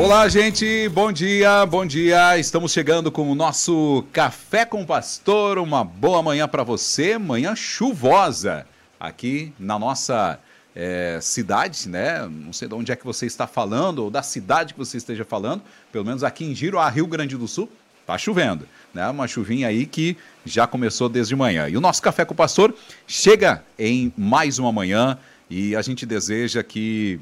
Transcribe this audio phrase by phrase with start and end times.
[0.00, 0.88] Olá, gente.
[0.90, 2.38] Bom dia, bom dia.
[2.38, 5.58] Estamos chegando com o nosso Café com Pastor.
[5.58, 7.18] Uma boa manhã para você.
[7.18, 8.64] Manhã chuvosa
[9.00, 10.38] aqui na nossa
[10.72, 12.28] é, cidade, né?
[12.28, 15.24] Não sei de onde é que você está falando ou da cidade que você esteja
[15.24, 15.62] falando.
[15.90, 17.68] Pelo menos aqui em Giroá, Rio Grande do Sul,
[18.06, 19.08] tá chovendo, né?
[19.08, 21.68] Uma chuvinha aí que já começou desde manhã.
[21.68, 22.72] E o nosso Café com Pastor
[23.04, 25.18] chega em mais uma manhã
[25.50, 27.18] e a gente deseja que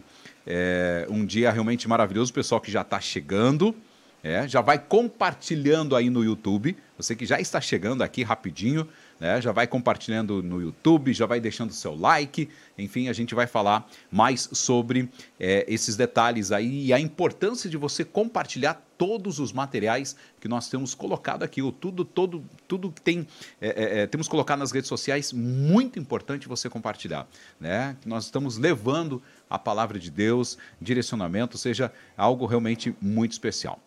[0.47, 3.75] é um dia realmente maravilhoso, o pessoal que já está chegando,
[4.23, 6.77] é, já vai compartilhando aí no YouTube.
[6.97, 8.89] Você que já está chegando aqui rapidinho,
[9.21, 12.49] né, já vai compartilhando no YouTube, já vai deixando seu like.
[12.77, 17.77] Enfim, a gente vai falar mais sobre é, esses detalhes aí e a importância de
[17.77, 23.01] você compartilhar todos os materiais que nós temos colocado aqui, o tudo, todo, tudo que
[23.01, 23.27] tem,
[23.61, 27.29] é, é, é temos colocado nas redes sociais, muito importante você compartilhar,
[27.61, 27.95] né?
[28.05, 33.79] Nós estamos levando a palavra de Deus, direcionamento, seja algo realmente muito especial.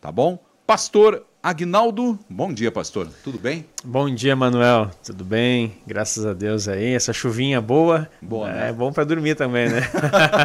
[0.00, 0.38] Tá bom?
[0.66, 3.08] Pastor Agnaldo, bom dia, pastor.
[3.22, 3.64] Tudo bem?
[3.84, 4.90] Bom dia, Manuel.
[5.04, 5.76] Tudo bem?
[5.86, 6.92] Graças a Deus aí.
[6.92, 8.10] Essa chuvinha boa.
[8.20, 8.70] Boa, né?
[8.70, 9.80] É bom para dormir também, né?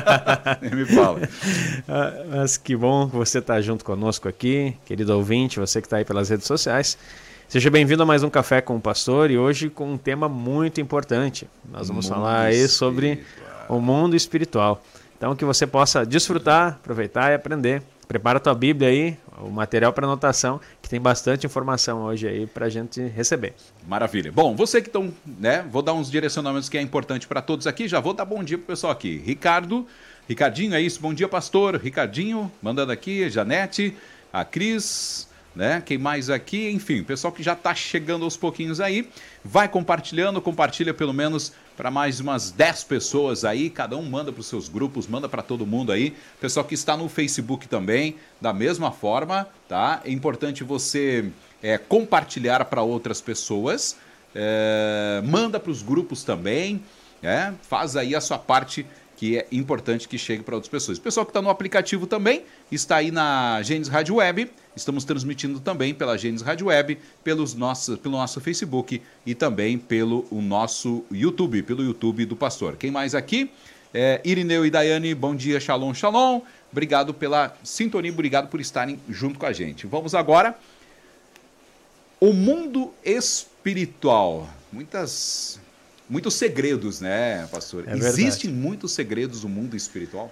[0.72, 1.22] Me fala.
[1.88, 5.98] Ah, mas que bom que você está junto conosco aqui, querido ouvinte, você que está
[5.98, 6.98] aí pelas redes sociais.
[7.48, 10.80] Seja bem-vindo a mais um Café com o Pastor e hoje com um tema muito
[10.80, 11.50] importante.
[11.70, 13.24] Nós vamos mundo falar aí sobre
[13.76, 14.84] o mundo espiritual.
[15.18, 17.82] Então, que você possa desfrutar, aproveitar e aprender.
[18.08, 22.46] Prepara a tua Bíblia aí, o material para anotação, que tem bastante informação hoje aí
[22.46, 23.54] para a gente receber.
[23.88, 24.32] Maravilha.
[24.32, 25.66] Bom, você que estão, né?
[25.72, 27.88] Vou dar uns direcionamentos que é importante para todos aqui.
[27.88, 29.22] Já vou dar bom dia pro pessoal aqui.
[29.26, 29.88] Ricardo,
[30.28, 31.00] Ricardinho, é isso.
[31.00, 31.78] Bom dia, pastor.
[31.78, 33.30] Ricardinho, mandando aqui.
[33.30, 33.96] Janete,
[34.34, 35.82] a Cris, né?
[35.86, 36.70] Quem mais aqui?
[36.70, 39.08] Enfim, pessoal que já está chegando aos pouquinhos aí,
[39.44, 44.40] vai compartilhando, compartilha pelo menos para mais umas 10 pessoas aí, cada um manda para
[44.40, 46.16] os seus grupos, manda para todo mundo aí.
[46.40, 50.00] Pessoal que está no Facebook também, da mesma forma, tá?
[50.06, 53.98] É importante você é, compartilhar para outras pessoas,
[54.36, 56.84] é, manda para os grupos também,
[57.24, 58.86] é, faz aí a sua parte
[59.18, 61.00] que é importante que chegue para outras pessoas.
[61.00, 64.52] O pessoal que está no aplicativo também está aí na Gênesis Rádio Web.
[64.76, 70.26] Estamos transmitindo também pela Gênesis Rádio Web, pelos nossos, pelo nosso Facebook e também pelo
[70.32, 72.78] o nosso YouTube, pelo YouTube do Pastor.
[72.78, 73.52] Quem mais aqui?
[73.94, 76.42] É, Irineu e Daiane, bom dia, shalom, shalom.
[76.72, 79.86] Obrigado pela sintonia, obrigado por estarem junto com a gente.
[79.86, 80.58] Vamos agora.
[82.20, 84.50] O mundo espiritual.
[84.72, 85.60] Muitas
[86.10, 87.86] muitos segredos, né, pastor?
[87.88, 90.32] É Existem muitos segredos do mundo espiritual?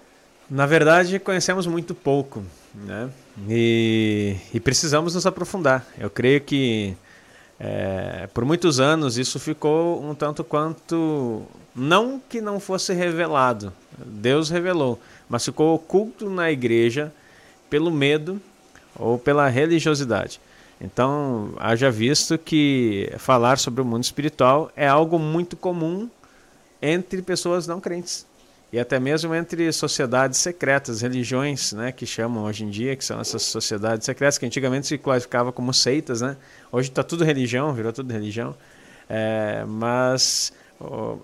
[0.49, 2.43] Na verdade, conhecemos muito pouco,
[2.73, 3.09] né?
[3.47, 5.85] E, e precisamos nos aprofundar.
[5.97, 6.97] Eu creio que
[7.59, 11.43] é, por muitos anos isso ficou um tanto quanto
[11.75, 14.99] não que não fosse revelado, Deus revelou,
[15.29, 17.13] mas ficou oculto na igreja
[17.69, 18.41] pelo medo
[18.95, 20.41] ou pela religiosidade.
[20.81, 26.09] Então, haja visto que falar sobre o mundo espiritual é algo muito comum
[26.81, 28.28] entre pessoas não crentes
[28.71, 33.19] e até mesmo entre sociedades secretas, religiões, né, que chamam hoje em dia, que são
[33.19, 36.37] essas sociedades secretas que antigamente se classificava como seitas, né?
[36.71, 38.55] Hoje está tudo religião, virou tudo religião.
[39.09, 40.53] É, mas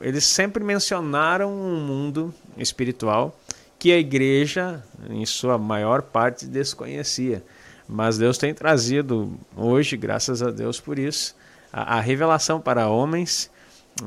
[0.02, 3.38] eles sempre mencionaram um mundo espiritual
[3.78, 7.44] que a igreja, em sua maior parte, desconhecia.
[7.88, 11.36] Mas Deus tem trazido hoje, graças a Deus por isso,
[11.72, 13.52] a, a revelação para homens,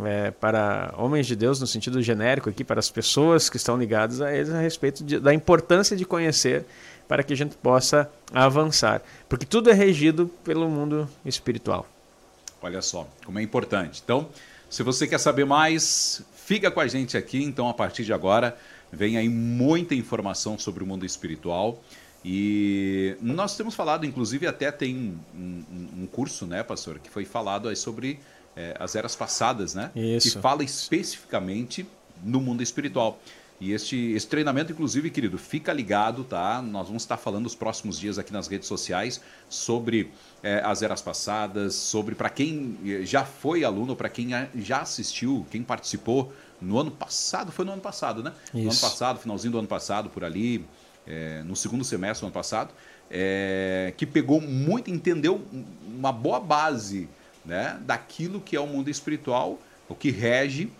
[0.05, 4.21] é, para homens de Deus no sentido genérico aqui, para as pessoas que estão ligadas
[4.21, 6.65] a eles a respeito de, da importância de conhecer
[7.07, 9.03] para que a gente possa avançar.
[9.29, 11.87] Porque tudo é regido pelo mundo espiritual.
[12.61, 14.03] Olha só, como é importante.
[14.05, 14.29] Então,
[14.69, 17.43] se você quer saber mais, fica com a gente aqui.
[17.43, 18.57] Então, a partir de agora,
[18.93, 21.83] vem aí muita informação sobre o mundo espiritual.
[22.25, 25.65] E nós temos falado, inclusive até tem um,
[26.03, 28.19] um, curso, né, pastor, que foi falado aí sobre
[28.59, 29.93] é, as eras passadas, né?
[29.95, 30.33] Isso.
[30.33, 31.87] Que fala especificamente
[32.25, 33.21] no mundo espiritual.
[33.61, 36.61] E este, esse treinamento, inclusive, querido, fica ligado, tá?
[36.61, 40.11] Nós vamos estar falando nos próximos dias aqui nas redes sociais sobre
[40.43, 45.47] é, as eras passadas, sobre para quem é, já foi aluno, para quem já assistiu,
[45.51, 48.33] quem participou no ano passado, foi no ano passado, né?
[48.47, 48.57] Isso.
[48.57, 50.65] No ano passado, finalzinho do ano passado, por ali,
[51.07, 52.71] é, no segundo semestre do ano passado,
[53.11, 55.41] é, que pegou muito, entendeu
[55.87, 57.09] uma boa base
[57.49, 59.59] né, daquilo que é o mundo espiritual,
[59.89, 60.71] o que rege,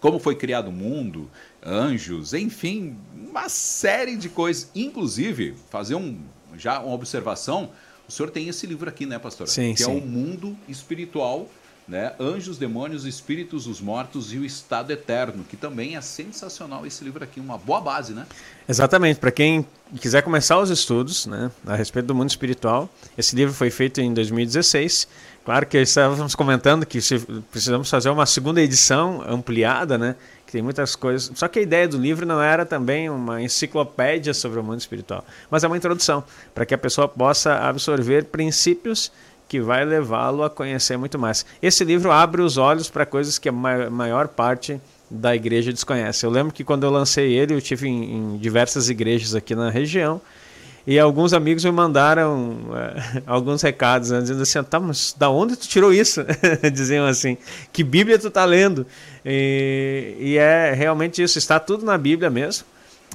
[0.00, 1.30] como foi criado o mundo,
[1.62, 4.70] anjos, enfim, uma série de coisas.
[4.74, 6.18] Inclusive, fazer um,
[6.56, 7.70] já uma observação,
[8.08, 9.46] o senhor tem esse livro aqui, né, pastor?
[9.48, 9.90] Sim, que sim.
[9.90, 11.46] é o mundo espiritual
[11.88, 12.12] né?
[12.18, 17.22] Anjos, demônios, espíritos, os mortos e o estado eterno, que também é sensacional esse livro
[17.22, 18.26] aqui, uma boa base, né?
[18.68, 19.64] Exatamente, para quem
[20.00, 24.12] quiser começar os estudos, né, a respeito do mundo espiritual, esse livro foi feito em
[24.12, 25.06] 2016.
[25.46, 26.98] Claro que estávamos comentando que
[27.52, 30.16] precisamos fazer uma segunda edição ampliada, né?
[30.44, 31.30] Que tem muitas coisas.
[31.38, 35.24] Só que a ideia do livro não era também uma enciclopédia sobre o mundo espiritual,
[35.48, 39.12] mas é uma introdução para que a pessoa possa absorver princípios
[39.46, 41.46] que vai levá-lo a conhecer muito mais.
[41.62, 46.26] Esse livro abre os olhos para coisas que a maior parte da igreja desconhece.
[46.26, 49.70] Eu lembro que quando eu lancei ele, eu tive em, em diversas igrejas aqui na
[49.70, 50.20] região
[50.86, 55.56] e alguns amigos me mandaram uh, alguns recados, né, dizendo assim, tá, mas da onde
[55.56, 56.24] tu tirou isso?
[56.72, 57.36] Diziam assim,
[57.72, 58.86] que Bíblia tu tá lendo?
[59.24, 62.64] E, e, é realmente isso, está tudo na Bíblia mesmo.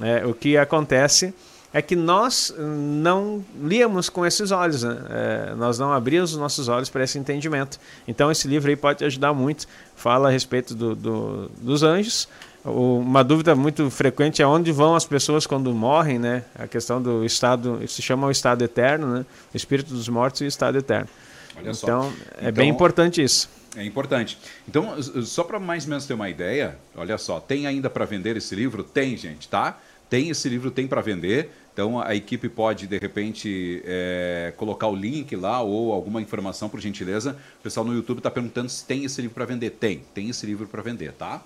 [0.02, 1.32] É, o que acontece
[1.72, 4.98] é que nós não líamos com esses olhos, né?
[5.08, 7.80] é, nós não abríamos os nossos olhos para esse entendimento.
[8.06, 9.66] Então esse livro aí pode ajudar muito.
[9.96, 12.28] Fala a respeito do, do, dos anjos.
[12.64, 16.44] Uma dúvida muito frequente é onde vão as pessoas quando morrem, né?
[16.54, 19.26] A questão do estado, se chama o estado eterno, né?
[19.52, 21.08] O espírito dos mortos e o estado eterno.
[21.56, 22.16] Olha então, só.
[22.36, 23.50] é então, bem importante isso.
[23.76, 24.38] É importante.
[24.68, 28.36] Então, só para mais ou menos ter uma ideia, olha só, tem ainda para vender
[28.36, 28.84] esse livro?
[28.84, 29.80] Tem, gente, tá?
[30.08, 31.50] Tem esse livro, tem para vender.
[31.72, 36.78] Então a equipe pode, de repente, é, colocar o link lá ou alguma informação, por
[36.78, 37.36] gentileza.
[37.60, 39.70] O pessoal no YouTube está perguntando se tem esse livro para vender.
[39.70, 41.42] Tem, tem esse livro para vender, tá?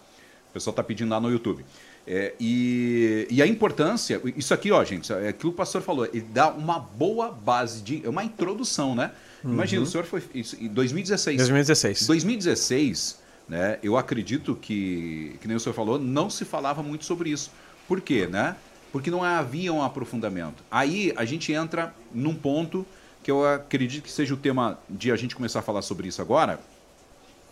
[0.57, 1.65] O pessoal está pedindo lá no YouTube.
[2.07, 6.07] É, e, e, a importância, isso aqui, ó, gente, é aquilo que o pastor falou,
[6.07, 8.05] ele dá uma boa base de.
[8.05, 9.11] É uma introdução, né?
[9.45, 9.53] Uhum.
[9.53, 10.23] Imagina, o senhor foi.
[10.35, 11.37] Isso, em 2016.
[11.39, 12.07] 2016.
[12.07, 13.19] 2016,
[13.49, 13.79] né?
[13.83, 17.51] Eu acredito que, que nem o senhor falou, não se falava muito sobre isso.
[17.87, 18.57] Por quê, né?
[18.97, 20.65] porque não havia um aprofundamento.
[20.71, 22.87] Aí a gente entra num ponto
[23.23, 26.23] que eu acredito que seja o tema de a gente começar a falar sobre isso
[26.23, 26.59] agora,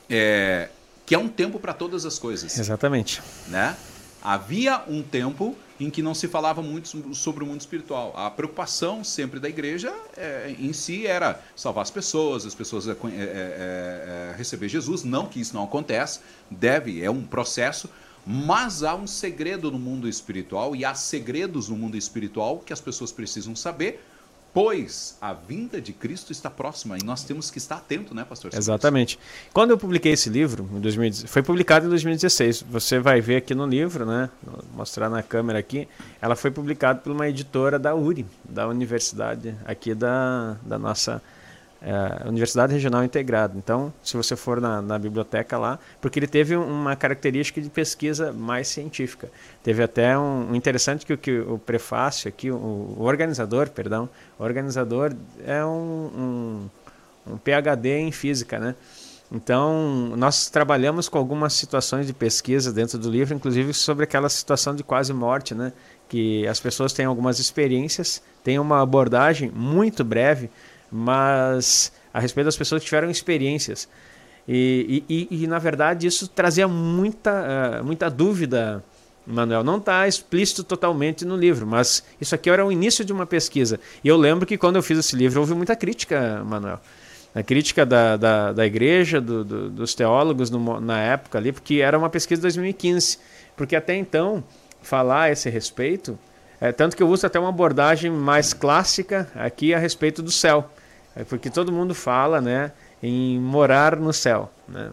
[0.08, 0.70] é,
[1.06, 2.58] que é um tempo para todas as coisas.
[2.58, 3.22] Exatamente.
[3.48, 3.76] Né?
[4.22, 8.12] Havia um tempo em que não se falava muito sobre o mundo espiritual.
[8.16, 12.92] A preocupação sempre da igreja é, em si era salvar as pessoas, as pessoas é,
[12.92, 15.02] é, é, é receber Jesus.
[15.02, 16.20] Não que isso não acontece,
[16.50, 17.90] deve, é um processo,
[18.24, 22.80] mas há um segredo no mundo espiritual e há segredos no mundo espiritual que as
[22.80, 24.02] pessoas precisam saber,
[24.54, 28.52] pois a vinda de Cristo está próxima e nós temos que estar atento, né, pastor?
[28.54, 29.18] Exatamente.
[29.52, 32.64] Quando eu publiquei esse livro, em 2016, foi publicado em 2016.
[32.70, 35.88] Você vai ver aqui no livro, né, Vou mostrar na câmera aqui,
[36.22, 41.20] ela foi publicada por uma editora da URI, da universidade aqui da, da nossa
[41.84, 43.54] é, Universidade Regional Integrada.
[43.58, 48.32] Então, se você for na, na, biblioteca lá, porque ele teve uma característica de pesquisa
[48.32, 49.31] mais científica.
[49.62, 54.08] Teve até um, um interessante que, que o prefácio aqui, o, o, organizador, perdão,
[54.38, 55.12] o organizador
[55.46, 56.69] é um,
[57.26, 58.75] um, um PhD em física, né?
[59.31, 64.75] Então, nós trabalhamos com algumas situações de pesquisa dentro do livro, inclusive sobre aquela situação
[64.75, 65.72] de quase morte, né?
[66.08, 70.50] Que as pessoas têm algumas experiências, têm uma abordagem muito breve,
[70.96, 73.88] mas a respeito das pessoas que tiveram experiências.
[74.46, 78.85] E, e, e, e na verdade, isso trazia muita, uh, muita dúvida,
[79.26, 79.64] Manuel.
[79.64, 83.81] Não está explícito totalmente no livro, mas isso aqui era o início de uma pesquisa.
[84.05, 86.79] E eu lembro que quando eu fiz esse livro, houve muita crítica, Manuel.
[87.35, 91.81] A crítica da, da, da igreja, do, do, dos teólogos no, na época ali, porque
[91.81, 93.19] era uma pesquisa de 2015.
[93.56, 94.44] Porque até então,
[94.81, 96.17] falar a esse respeito,
[96.61, 100.70] é, tanto que eu uso até uma abordagem mais clássica aqui a respeito do céu.
[101.16, 104.50] É porque todo mundo fala né, em morar no céu.
[104.68, 104.90] Né?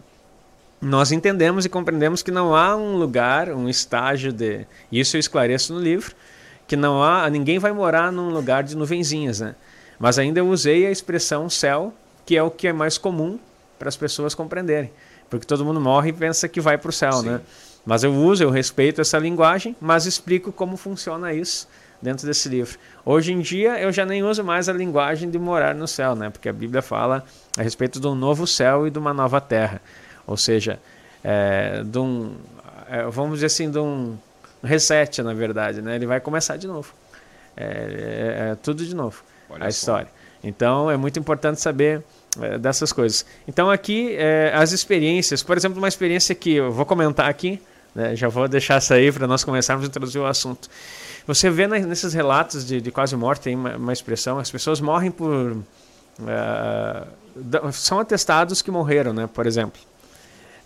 [0.80, 4.66] Nós entendemos e compreendemos que não há um lugar, um estágio de.
[4.90, 6.14] Isso eu esclareço no livro,
[6.66, 7.28] que não há.
[7.28, 9.40] ninguém vai morar num lugar de nuvenzinhas.
[9.40, 9.54] Né?
[9.98, 11.92] Mas ainda eu usei a expressão céu,
[12.24, 13.38] que é o que é mais comum
[13.78, 14.92] para as pessoas compreenderem.
[15.28, 17.22] Porque todo mundo morre e pensa que vai para o céu.
[17.22, 17.40] Né?
[17.84, 21.66] Mas eu uso, eu respeito essa linguagem, mas explico como funciona isso
[22.02, 22.76] dentro desse livro.
[23.04, 26.28] Hoje em dia eu já nem uso mais a linguagem de morar no céu, né?
[26.28, 27.24] Porque a Bíblia fala
[27.56, 29.80] a respeito de um novo céu e de uma nova terra,
[30.26, 30.80] ou seja,
[31.22, 32.34] é, de um,
[32.90, 34.18] é, vamos dizer assim, de um
[34.62, 35.94] reset, na verdade, né?
[35.94, 36.92] Ele vai começar de novo,
[37.56, 40.08] é, é, é tudo de novo, Olha a história.
[40.42, 42.02] Então é muito importante saber
[42.40, 43.24] é, dessas coisas.
[43.46, 44.16] Então aqui
[44.52, 47.62] as experiências, por exemplo, uma experiência que eu vou comentar aqui,
[47.94, 48.16] né?
[48.16, 50.68] já vou deixar sair para nós começarmos a introduzir o assunto.
[51.26, 55.10] Você vê nesses relatos de, de quase morte, tem uma, uma, expressão, as pessoas morrem
[55.10, 55.56] por...
[56.20, 59.80] Uh, são atestados que morreram, né, por exemplo.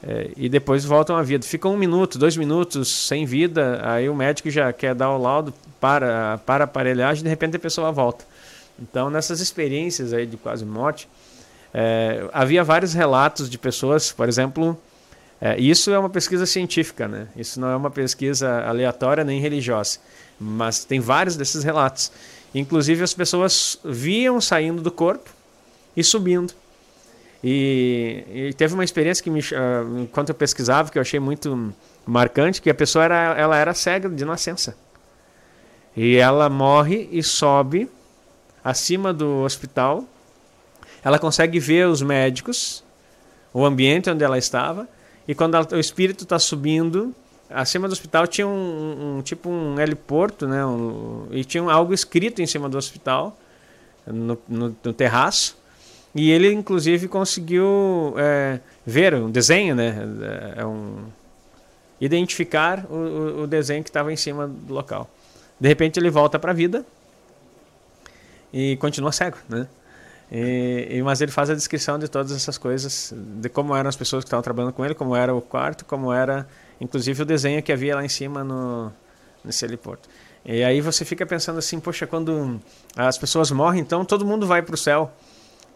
[0.02, 1.46] É, e depois voltam à vida.
[1.46, 5.54] Ficam um minuto, dois minutos sem vida, aí o médico já quer dar o laudo
[5.80, 8.24] para, para aparelhagem e de repente a pessoa volta.
[8.78, 11.08] Então, nessas experiências aí de quase morte,
[11.78, 14.78] É, havia vários relatos de pessoas, por exemplo,
[15.38, 17.26] é, isso é uma pesquisa científica, né?
[17.36, 19.98] Isso não é uma pesquisa aleatória nem religiosa,
[20.38, 22.12] mas tem vários desses relatos.
[22.54, 25.30] Inclusive as pessoas viam saindo do corpo
[25.96, 26.52] e subindo.
[27.42, 31.72] E, e teve uma experiência que me, uh, enquanto eu pesquisava que eu achei muito
[32.06, 34.76] marcante, que a pessoa era, ela era cega de nascença.
[35.96, 37.90] E ela morre e sobe
[38.64, 40.04] acima do hospital.
[41.04, 42.82] Ela consegue ver os médicos,
[43.52, 44.88] o ambiente onde ela estava,
[45.28, 47.14] e quando ela, o espírito está subindo,
[47.50, 50.64] acima do hospital tinha um, um tipo um heliporto, né?
[50.64, 53.36] Um, e tinha algo escrito em cima do hospital,
[54.06, 55.56] no, no, no terraço.
[56.14, 59.96] E ele, inclusive, conseguiu é, ver um desenho, né?
[60.56, 61.04] É, é um,
[62.00, 65.08] identificar o, o desenho que estava em cima do local.
[65.58, 66.84] De repente ele volta para a vida
[68.52, 69.66] e continua cego, né?
[70.30, 73.96] E, e, mas ele faz a descrição de todas essas coisas, de como eram as
[73.96, 76.48] pessoas que estavam trabalhando com ele, como era o quarto, como era,
[76.80, 78.92] inclusive, o desenho que havia lá em cima no,
[79.44, 80.08] nesse heliporto.
[80.44, 82.60] E aí você fica pensando assim, poxa, quando
[82.94, 85.10] as pessoas morrem, então todo mundo vai para o céu.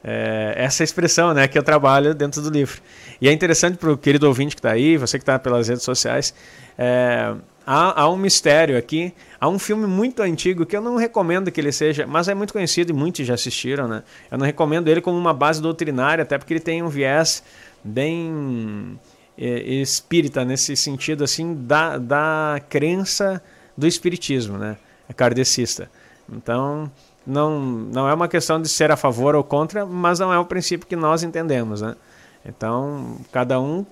[0.02, 2.80] É, essa expressão né, que eu trabalho dentro do livro.
[3.21, 5.83] E é interessante para o querido ouvinte que está aí, você que está pelas redes
[5.83, 6.33] sociais,
[6.78, 7.35] é,
[7.66, 9.12] há, há, um mistério aqui.
[9.38, 12.52] Há um filme muito antigo que eu não recomendo que ele seja, mas é muito
[12.52, 13.87] conhecido e muitos já assistiram.
[13.87, 14.02] Né?
[14.30, 17.42] Eu não recomendo ele como uma base doutrinária, até porque ele tem um viés
[17.85, 19.10] bem é,
[19.47, 23.42] espírita nesse sentido assim da, da crença
[23.76, 24.76] do espiritismo, né?
[25.09, 25.90] É kardecista.
[26.30, 26.90] Então,
[27.26, 30.44] não, não é uma questão de ser a favor ou contra, mas não é o
[30.44, 31.97] princípio que nós entendemos, né?
[32.44, 33.85] Então, cada um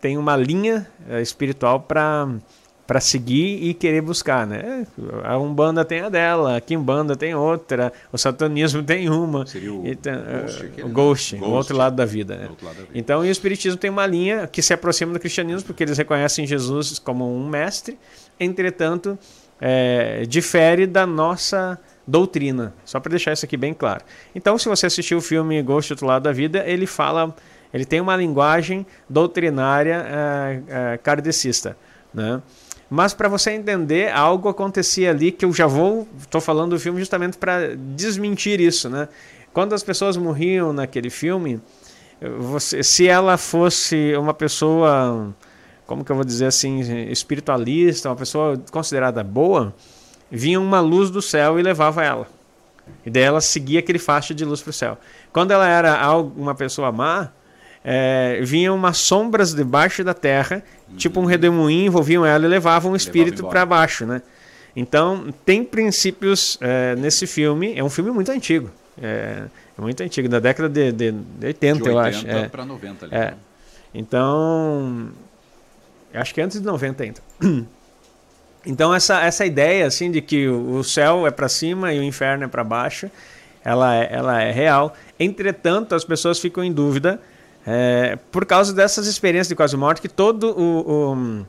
[0.00, 2.28] tem uma linha é, espiritual para
[2.88, 4.86] para seguir e querer buscar, né?
[5.22, 9.44] A Umbanda tem a dela, a Kimbanda tem outra, o satanismo tem uma.
[9.44, 12.48] Seria o então, Ghost, o Ghost, o outro lado da vida, né?
[12.62, 12.88] Lado da vida.
[12.94, 16.46] Então, e o Espiritismo tem uma linha que se aproxima do cristianismo, porque eles reconhecem
[16.46, 17.98] Jesus como um mestre,
[18.40, 19.18] entretanto,
[19.60, 22.72] é, difere da nossa doutrina.
[22.86, 24.02] Só para deixar isso aqui bem claro.
[24.34, 27.36] Então, se você assistiu o filme Ghost, Outro Lado da Vida, ele fala,
[27.70, 30.62] ele tem uma linguagem doutrinária é,
[30.94, 31.76] é, kardecista,
[32.14, 32.40] né?
[32.90, 36.98] Mas para você entender, algo acontecia ali que eu já vou, estou falando do filme
[36.98, 39.08] justamente para desmentir isso, né?
[39.52, 41.60] Quando as pessoas morriam naquele filme,
[42.38, 45.34] você, se ela fosse uma pessoa,
[45.86, 46.80] como que eu vou dizer assim,
[47.10, 49.74] espiritualista, uma pessoa considerada boa,
[50.30, 52.26] vinha uma luz do céu e levava ela.
[53.04, 54.98] E daí ela seguia aquele faixa de luz para o céu.
[55.32, 57.30] Quando ela era uma pessoa má,
[57.90, 60.96] é, vinham umas sombras debaixo da terra, uhum.
[60.96, 64.20] tipo um redemoinho, envolviam ela e levavam o espírito para baixo, né?
[64.76, 67.72] Então, tem princípios é, nesse filme.
[67.74, 68.70] É um filme muito antigo.
[69.00, 69.44] É,
[69.76, 72.28] é muito antigo, da década de, de, de 80, de eu acho.
[72.28, 72.46] É.
[72.46, 73.14] para 90 ali.
[73.14, 73.18] É.
[73.18, 73.34] Né?
[73.94, 75.08] Então,
[76.12, 77.20] acho que antes de 90 ainda.
[78.66, 82.44] Então, essa, essa ideia assim de que o céu é para cima e o inferno
[82.44, 83.08] é para baixo,
[83.64, 84.94] ela é, ela é real.
[85.18, 87.18] Entretanto, as pessoas ficam em dúvida
[87.70, 91.46] é, por causa dessas experiências de quase morte que todo o, o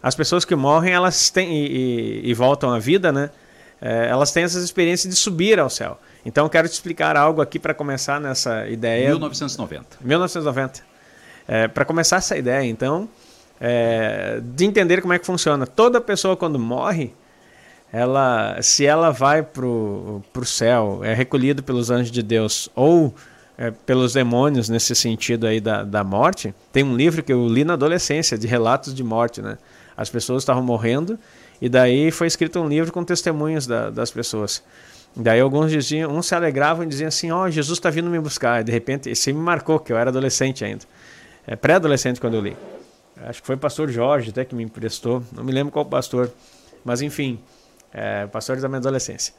[0.00, 3.28] as pessoas que morrem elas têm e, e, e voltam à vida, né?
[3.80, 5.98] É, elas têm essas experiências de subir ao céu.
[6.24, 9.08] Então quero te explicar algo aqui para começar nessa ideia.
[9.08, 9.98] 1990.
[10.00, 10.80] 1990.
[11.48, 13.08] É, para começar essa ideia, então,
[13.60, 15.66] é, de entender como é que funciona.
[15.66, 17.12] Toda pessoa quando morre,
[17.92, 23.12] ela, se ela vai para o céu, é recolhido pelos anjos de Deus ou
[23.56, 26.54] é, pelos demônios nesse sentido aí da, da morte.
[26.72, 29.58] Tem um livro que eu li na adolescência de relatos de morte, né?
[29.96, 31.18] As pessoas estavam morrendo
[31.60, 34.62] e daí foi escrito um livro com testemunhos da, das pessoas.
[35.14, 38.18] Daí alguns diziam, uns se alegravam e diziam assim, ó, oh, Jesus está vindo me
[38.18, 38.62] buscar.
[38.62, 40.84] E de repente, isso me marcou, que eu era adolescente ainda.
[41.46, 42.56] É, Pré-adolescente quando eu li.
[43.24, 45.22] Acho que foi o pastor Jorge até que me emprestou.
[45.30, 46.32] Não me lembro qual pastor.
[46.84, 47.38] Mas enfim,
[47.92, 49.34] é, pastor da minha adolescência.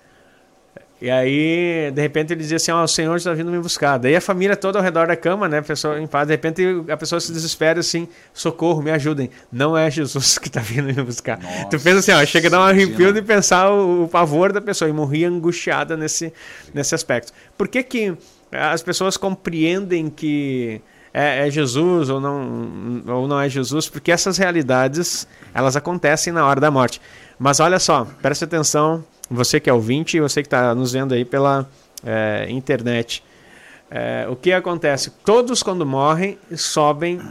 [1.04, 3.98] E aí, de repente, ele dizia assim: Ó, oh, o Senhor está vindo me buscar.
[3.98, 5.58] Daí a família toda ao redor da cama, né?
[5.58, 6.26] A pessoa em paz.
[6.26, 9.30] De repente, a pessoa se desespera assim: socorro, me ajudem.
[9.52, 11.38] Não é Jesus que está vindo me buscar.
[11.42, 14.54] Nossa, tu pensa assim: ó, chega a dar um arrepio de pensar o, o, pavor
[14.54, 16.32] da pessoa e morria angustiada nesse,
[16.74, 17.34] nesse aspecto.
[17.58, 18.18] Por que, que
[18.54, 20.80] as pessoas compreendem que
[21.14, 23.90] é, é, Jesus ou não, ou não é Jesus?
[23.90, 27.02] Porque essas realidades elas acontecem na hora da morte.
[27.38, 31.14] Mas olha só, preste atenção você que é ouvinte e você que está nos vendo
[31.14, 31.68] aí pela
[32.06, 33.24] é, internet.
[33.90, 35.12] É, o que acontece?
[35.24, 37.22] Todos, quando morrem, sobem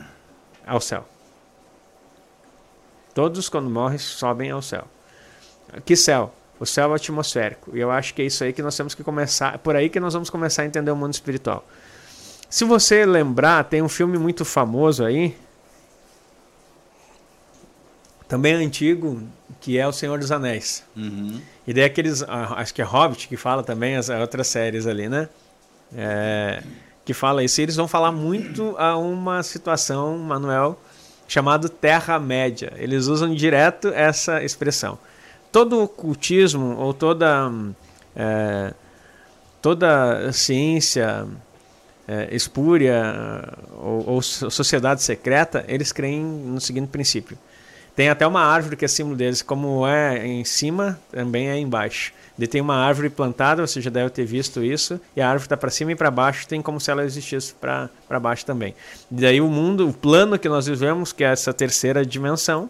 [0.67, 1.07] ao céu.
[3.15, 4.85] Todos, quando morrem, sobem ao céu.
[5.85, 6.33] Que céu?
[6.59, 7.77] O céu atmosférico.
[7.77, 9.99] E eu acho que é isso aí que nós temos que começar, por aí que
[9.99, 11.65] nós vamos começar a entender o mundo espiritual.
[12.49, 15.37] Se você lembrar, tem um filme muito famoso aí,
[18.29, 19.23] também antigo,
[19.63, 20.85] que é O Senhor dos Anéis.
[20.95, 21.41] Uhum.
[21.67, 25.29] E daí aqueles, acho que é Hobbit que fala também as outras séries ali, né?
[25.97, 26.63] É,
[27.05, 27.61] que fala isso.
[27.61, 30.79] E eles vão falar muito a uma situação, Manuel,
[31.29, 32.73] chamado Terra-média.
[32.77, 34.99] Eles usam direto essa expressão.
[35.53, 37.53] Todo cultismo ou toda,
[38.17, 38.75] é,
[39.61, 41.25] toda ciência
[42.09, 47.39] é, espúria ou, ou sociedade secreta, eles creem no seguinte princípio.
[47.95, 52.13] Tem até uma árvore que é símbolo deles, como é em cima, também é embaixo.
[52.39, 55.57] E tem uma árvore plantada, você já deve ter visto isso, e a árvore está
[55.57, 58.75] para cima e para baixo, tem como se ela existisse para baixo também.
[59.11, 62.69] E daí o mundo, o plano que nós vivemos, que é essa terceira dimensão,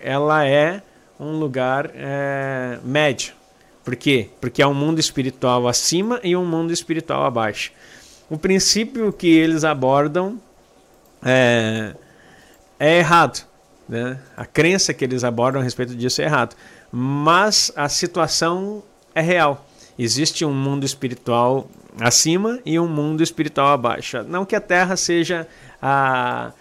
[0.00, 0.80] ela é
[1.18, 3.34] um lugar é, médio.
[3.84, 4.30] Por quê?
[4.40, 7.72] Porque é um mundo espiritual acima e um mundo espiritual abaixo.
[8.30, 10.40] O princípio que eles abordam
[11.22, 11.94] é,
[12.78, 13.44] é errado.
[13.88, 14.18] Né?
[14.36, 16.56] A crença que eles abordam a respeito disso é errado
[16.92, 18.82] mas a situação
[19.14, 19.66] é real.
[19.98, 24.22] Existe um mundo espiritual acima e um mundo espiritual abaixo.
[24.24, 25.48] Não que a Terra seja
[25.80, 26.52] a,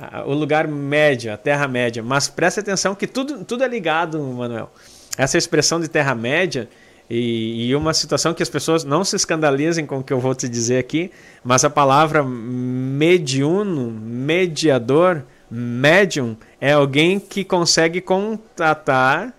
[0.00, 4.22] a, o lugar médio, a Terra média, mas preste atenção que tudo, tudo é ligado,
[4.22, 4.70] Manuel.
[5.18, 6.68] Essa expressão de Terra média
[7.08, 10.32] e, e, uma situação que as pessoas não se escandalizem com o que eu vou
[10.32, 11.10] te dizer aqui,
[11.42, 19.34] mas a palavra mediuno, mediador, médium, é alguém que consegue contatar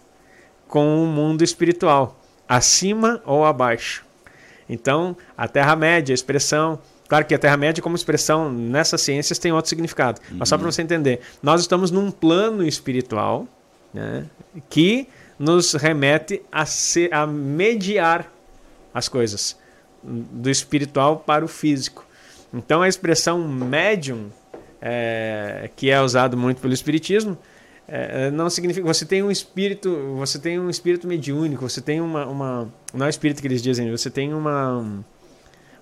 [0.67, 4.05] com o mundo espiritual, acima ou abaixo.
[4.69, 6.79] Então, a Terra-média, a expressão.
[7.07, 10.21] Claro que a Terra-média, como expressão nessas ciências, tem outro significado.
[10.31, 10.37] Uhum.
[10.39, 13.45] Mas só para você entender, nós estamos num plano espiritual
[13.93, 14.25] né,
[14.69, 18.31] que nos remete a, ser, a mediar
[18.93, 19.57] as coisas,
[20.01, 22.05] do espiritual para o físico.
[22.53, 24.29] Então, a expressão médium,
[24.81, 27.37] é, que é usado muito pelo Espiritismo,
[27.87, 31.99] é, é, não significa você tem um espírito você tem um espírito mediúnico você tem
[31.99, 35.03] uma, uma não é espírito que eles dizem você tem uma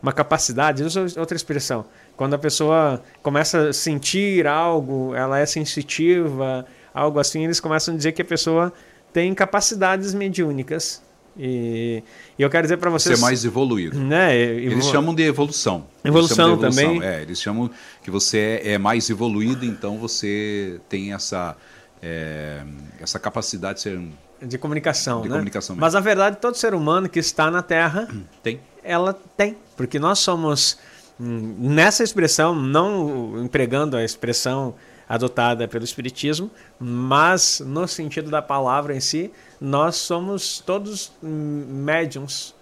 [0.01, 1.85] uma capacidade usa outra expressão.
[2.15, 7.97] Quando a pessoa começa a sentir algo ela é sensitiva algo assim eles começam a
[7.97, 8.73] dizer que a pessoa
[9.13, 11.03] tem capacidades mediúnicas
[11.37, 12.03] e,
[12.37, 13.99] e eu quero dizer para vocês ser mais evoluído.
[13.99, 15.85] Né eles chamam de evolução.
[16.03, 16.83] Evolução, de evolução.
[16.83, 17.03] também.
[17.07, 17.69] é, eles chamam
[18.03, 21.55] que você é mais evoluído então você tem essa
[22.01, 22.61] é,
[22.99, 24.01] essa capacidade de ser
[24.41, 25.35] de comunicação, de né?
[25.35, 28.07] comunicação Mas na verdade todo ser humano que está na Terra
[28.41, 30.77] tem, ela tem, porque nós somos
[31.19, 34.75] hum, nessa expressão, não empregando a expressão
[35.09, 42.56] adotada pelo Espiritismo, mas no sentido da palavra em si, nós somos todos hum, médiums,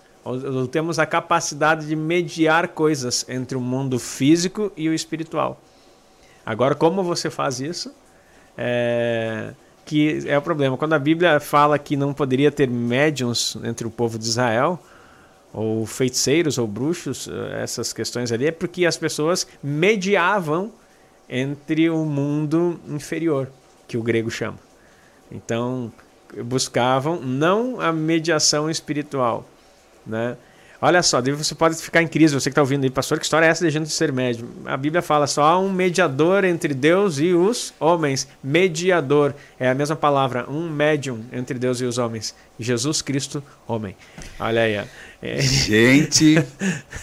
[0.71, 5.61] temos a capacidade de mediar coisas entre o mundo físico e o espiritual.
[6.45, 7.93] Agora, como você faz isso?
[8.57, 9.53] É,
[9.85, 10.75] que é o problema.
[10.77, 14.79] Quando a Bíblia fala que não poderia ter médiums entre o povo de Israel,
[15.53, 20.71] ou feiticeiros ou bruxos, eh, essas questões ali, é porque as pessoas mediavam
[21.29, 23.49] entre o mundo inferior,
[23.87, 24.59] que o grego chama.
[25.31, 25.91] Então,
[26.43, 29.47] buscavam não a mediação espiritual,
[30.05, 30.37] né?
[30.79, 33.47] Olha só, você pode ficar em crise, você que está ouvindo aí, pastor, que história
[33.47, 34.47] é essa de gente ser médium?
[34.65, 38.27] A Bíblia fala só há um mediador entre Deus e os homens.
[38.43, 42.35] Mediador é a mesma palavra, um médium entre Deus e os homens.
[42.59, 43.95] Jesus Cristo, homem.
[44.39, 44.87] Olha aí.
[45.19, 45.41] É...
[45.41, 46.35] Gente,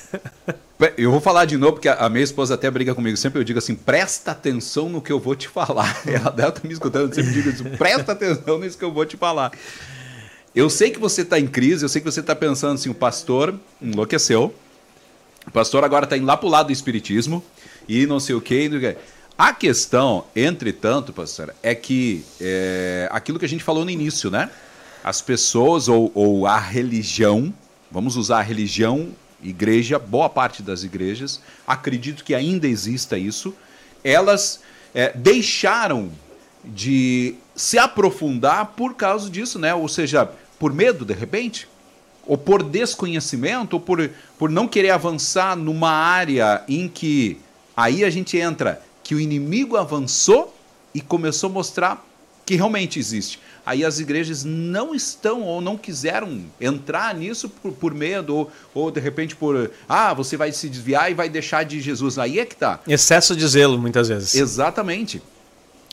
[0.97, 3.17] eu vou falar de novo, porque a minha esposa até briga comigo.
[3.17, 6.03] Sempre eu digo assim: presta atenção no que eu vou te falar.
[6.07, 8.93] Ela deve estar tá me escutando, eu sempre digo isso: presta atenção nisso que eu
[8.93, 9.53] vou te falar.
[10.55, 12.95] Eu sei que você está em crise, eu sei que você está pensando assim, o
[12.95, 14.55] pastor enlouqueceu,
[15.47, 17.43] o pastor agora está indo lá para o lado do espiritismo
[17.89, 18.97] e não sei o que.
[19.37, 24.49] A questão, entretanto, pastor, é que é, aquilo que a gente falou no início, né?
[25.03, 27.53] As pessoas ou, ou a religião,
[27.91, 29.09] vamos usar a religião,
[29.45, 33.55] igreja, boa parte das igrejas, acredito que ainda exista isso,
[34.03, 34.61] elas
[34.95, 36.11] é, deixaram
[36.65, 39.75] de se aprofundar por causa disso, né?
[39.75, 41.69] Ou seja, por medo, de repente?
[42.27, 47.39] Ou por desconhecimento, ou por, por não querer avançar numa área em que
[47.77, 50.57] aí a gente entra que o inimigo avançou
[50.95, 52.07] e começou a mostrar
[52.45, 53.41] que realmente existe.
[53.65, 58.91] Aí as igrejas não estão ou não quiseram entrar nisso por, por medo, ou, ou
[58.91, 62.19] de repente por, ah, você vai se desviar e vai deixar de Jesus.
[62.19, 62.81] Aí é que tá.
[62.87, 64.35] Excesso de zelo, muitas vezes.
[64.35, 65.23] Exatamente.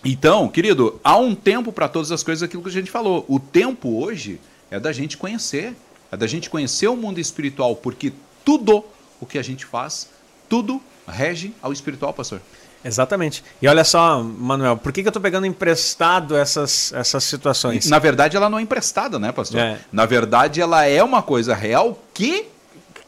[0.03, 3.23] Então, querido, há um tempo para todas as coisas, aquilo que a gente falou.
[3.27, 5.75] O tempo hoje é da gente conhecer,
[6.11, 8.11] é da gente conhecer o mundo espiritual, porque
[8.43, 8.83] tudo
[9.19, 10.09] o que a gente faz
[10.51, 12.41] tudo rege ao espiritual, pastor.
[12.83, 13.43] Exatamente.
[13.61, 17.89] E olha só, Manuel, por que, que eu estou pegando emprestado essas, essas situações?
[17.89, 19.59] Na verdade, ela não é emprestada, né, pastor?
[19.59, 19.79] É.
[19.91, 22.47] Na verdade, ela é uma coisa real que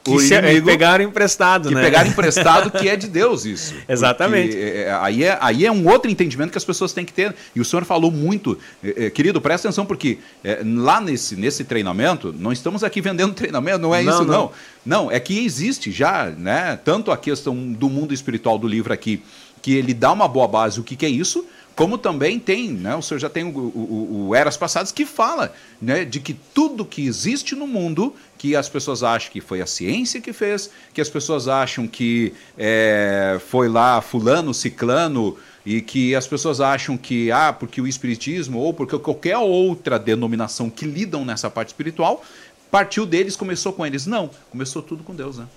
[0.04, 1.82] que se, inimigo, pegaram emprestado, que né?
[1.82, 3.74] pegaram emprestado que é de Deus isso.
[3.88, 4.56] Exatamente.
[4.58, 7.34] É, é, aí, é, aí é um outro entendimento que as pessoas têm que ter.
[7.56, 11.64] E o senhor falou muito, é, é querido, presta atenção porque é, lá nesse, nesse
[11.64, 14.34] treinamento, não estamos aqui vendendo treinamento, não é não, isso não.
[14.34, 14.52] não.
[14.86, 16.78] Não, é que existe já, né?
[16.84, 19.24] Tanto a questão do mundo espiritual do livro aqui,
[19.64, 21.44] que ele dá uma boa base o que, que é isso,
[21.76, 25.52] como também tem, né, o senhor já tem o, o, o, Eras Passadas que fala
[25.82, 29.66] né, de que tudo que existe no mundo, que as pessoas acham que foi a
[29.66, 36.14] ciência que fez, que as pessoas acham que é, foi lá fulano, ciclano, e que
[36.14, 41.24] as pessoas acham que, ah, porque o Espiritismo ou porque qualquer outra denominação que lidam
[41.24, 42.22] nessa parte espiritual,
[42.70, 44.06] partiu deles, começou com eles.
[44.06, 45.48] Não, começou tudo com Deus, né?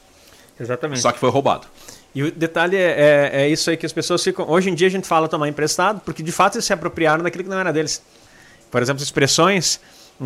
[0.61, 1.01] Exatamente.
[1.01, 1.67] Só que foi roubado.
[2.17, 4.49] E o detalhe é, é, é, isso aí que as pessoas ficam.
[4.49, 7.45] Hoje em dia a gente fala tomar emprestado, porque de fato eles se apropriaram daquilo
[7.45, 8.03] que não era deles.
[8.71, 9.79] Por exemplo, expressões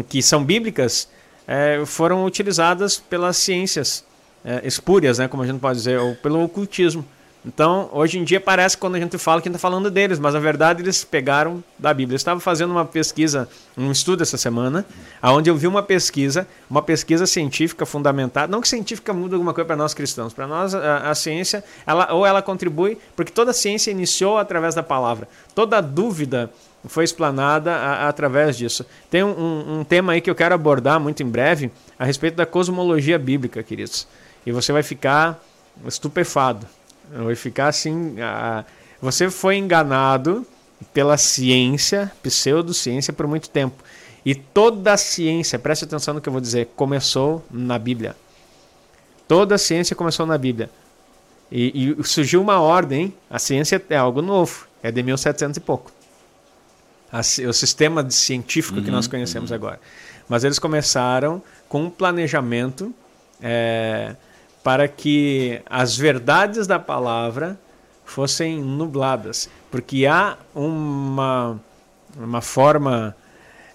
[0.09, 1.09] que são bíblicas
[1.49, 4.05] é, foram utilizadas pelas ciências
[4.45, 7.05] é, espúrias, né, como a gente pode dizer, ou pelo ocultismo.
[7.45, 9.91] Então, hoje em dia parece que quando a gente fala que a gente está falando
[9.91, 12.15] deles, mas na verdade eles pegaram da Bíblia.
[12.15, 13.49] Eu estava fazendo uma pesquisa,
[13.79, 14.85] um estudo essa semana,
[15.23, 18.53] onde eu vi uma pesquisa, uma pesquisa científica fundamentada.
[18.53, 20.35] Não que científica muda alguma coisa para nós cristãos.
[20.35, 24.83] Para nós, a, a, ciência, ela, ou ela contribui, porque toda ciência iniciou através da
[24.83, 25.27] palavra.
[25.55, 26.51] Toda dúvida
[26.85, 28.85] foi explanada a, a, através disso.
[29.11, 32.35] Tem um, um, um tema aí que eu quero abordar muito em breve, a respeito
[32.35, 34.07] da cosmologia bíblica, queridos.
[34.45, 35.43] E você vai ficar
[35.87, 36.67] estupefado
[37.13, 38.17] Vai ficar assim.
[39.01, 40.47] você foi enganado
[40.95, 43.83] pela ciência, pseudociência, por muito tempo.
[44.25, 48.17] E toda a ciência, preste atenção no que eu vou dizer, começou na Bíblia.
[49.27, 50.71] Toda a ciência começou na Bíblia.
[51.51, 55.91] E, e surgiu uma ordem, a ciência é algo novo, é de 1700 e pouco.
[57.13, 59.57] A, o sistema científico uhum, que nós conhecemos uhum.
[59.57, 59.81] agora.
[60.29, 62.95] Mas eles começaram com um planejamento.
[63.43, 64.15] É,
[64.63, 67.59] para que as verdades da palavra
[68.05, 71.61] fossem nubladas, porque há uma,
[72.17, 73.17] uma forma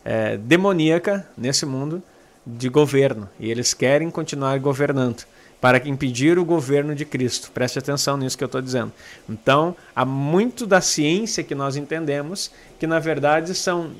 [0.04, 2.04] é, demoníaca nesse mundo
[2.45, 5.24] de governo e eles querem continuar governando
[5.60, 7.50] para impedir o governo de Cristo.
[7.52, 8.91] Preste atenção nisso que eu estou dizendo.
[9.28, 13.91] Então, há muito da ciência que nós entendemos que, na verdade, são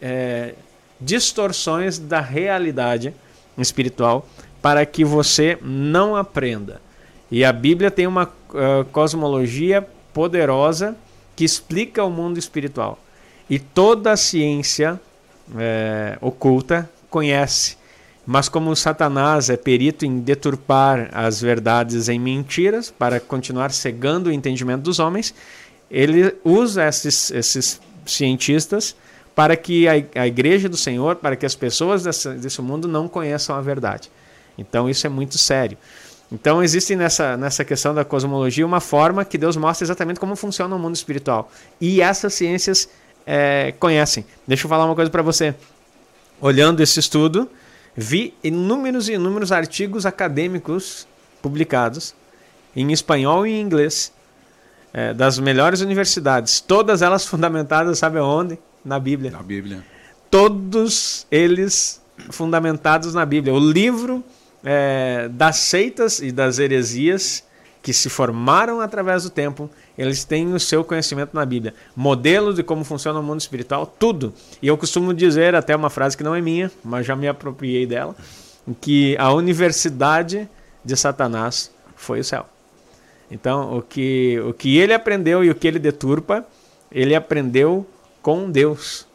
[0.00, 0.54] é,
[0.98, 3.12] distorções da realidade
[3.58, 4.26] espiritual
[4.66, 6.80] para que você não aprenda.
[7.30, 10.96] E a Bíblia tem uma uh, cosmologia poderosa
[11.36, 12.98] que explica o mundo espiritual.
[13.48, 15.00] E toda a ciência
[15.56, 17.76] é, oculta conhece.
[18.26, 24.32] Mas como Satanás é perito em deturpar as verdades em mentiras para continuar cegando o
[24.32, 25.32] entendimento dos homens,
[25.88, 28.96] ele usa esses, esses cientistas
[29.32, 33.06] para que a, a igreja do Senhor, para que as pessoas desse, desse mundo não
[33.06, 34.10] conheçam a verdade.
[34.56, 35.76] Então isso é muito sério.
[36.30, 40.74] Então existe nessa, nessa questão da cosmologia uma forma que Deus mostra exatamente como funciona
[40.74, 41.50] o mundo espiritual.
[41.80, 42.88] E essas ciências
[43.24, 44.24] é, conhecem.
[44.46, 45.54] Deixa eu falar uma coisa para você.
[46.40, 47.48] Olhando esse estudo,
[47.94, 51.06] vi inúmeros e inúmeros artigos acadêmicos
[51.40, 52.14] publicados
[52.74, 54.12] em espanhol e em inglês
[54.92, 58.58] é, das melhores universidades, todas elas fundamentadas, sabe onde?
[58.84, 59.30] Na Bíblia.
[59.30, 59.84] Na Bíblia.
[60.30, 63.52] Todos eles fundamentados na Bíblia.
[63.52, 64.24] O livro
[64.66, 67.44] é, das seitas e das heresias
[67.80, 71.72] que se formaram através do tempo, eles têm o seu conhecimento na Bíblia.
[71.94, 74.34] Modelo de como funciona o mundo espiritual, tudo.
[74.60, 77.86] E eu costumo dizer, até uma frase que não é minha, mas já me apropriei
[77.86, 78.16] dela,
[78.80, 80.48] que a universidade
[80.84, 82.46] de Satanás foi o céu.
[83.30, 86.44] Então, o que, o que ele aprendeu e o que ele deturpa,
[86.90, 87.86] ele aprendeu
[88.20, 89.06] com Deus.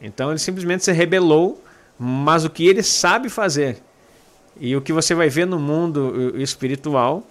[0.00, 1.62] Então, ele simplesmente se rebelou,
[1.98, 3.82] mas o que ele sabe fazer,
[4.60, 7.24] e o que você vai ver no mundo espiritual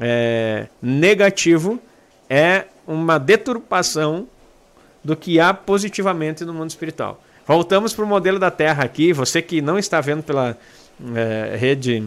[0.00, 1.78] é, negativo
[2.28, 4.26] é uma deturpação
[5.02, 7.22] do que há positivamente no mundo espiritual.
[7.46, 9.12] Voltamos para o modelo da Terra aqui.
[9.12, 10.56] Você que não está vendo pela
[11.14, 12.02] é, rede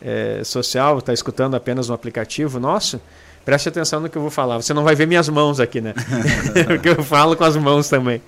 [0.00, 3.00] é, social, está escutando apenas no aplicativo nosso,
[3.44, 4.56] preste atenção no que eu vou falar.
[4.56, 5.94] Você não vai ver minhas mãos aqui, né?
[6.66, 8.22] Porque eu falo com as mãos também.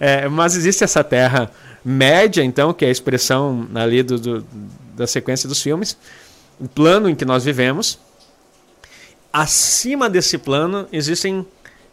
[0.00, 1.50] É, mas existe essa Terra
[1.84, 4.46] média, então, que é a expressão ali do, do
[4.98, 5.96] da sequência dos filmes,
[6.60, 7.98] o plano em que nós vivemos.
[9.32, 11.46] Acima desse plano existem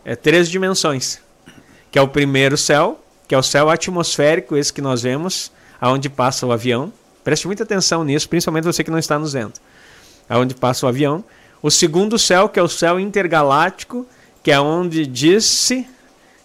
[0.04, 1.20] é, três dimensões,
[1.92, 6.10] que é o primeiro céu, que é o céu atmosférico, esse que nós vemos, aonde
[6.10, 6.92] passa o avião.
[7.24, 9.54] Preste muita atenção nisso, principalmente você que não está nos vendo.
[10.28, 11.24] Aonde passa o avião.
[11.62, 14.06] O segundo céu, que é o céu intergaláctico,
[14.44, 15.88] que é onde disse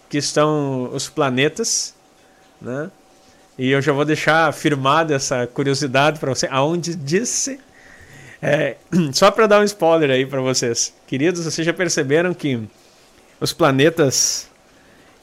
[0.09, 1.93] que estão os planetas,
[2.61, 2.91] né?
[3.57, 7.59] E eu já vou deixar afirmada essa curiosidade para você, aonde disse.
[8.41, 8.77] É,
[9.13, 12.61] só para dar um spoiler aí para vocês, queridos, vocês já perceberam que
[13.39, 14.49] os planetas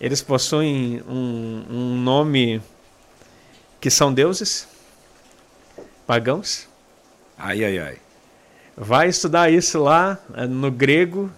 [0.00, 2.62] eles possuem um, um nome
[3.80, 4.68] que são deuses
[6.06, 6.68] pagãos?
[7.36, 7.96] Ai, ai, ai.
[8.76, 11.30] Vai estudar isso lá eh, no grego,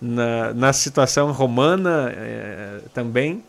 [0.00, 3.44] na, na situação romana é, também.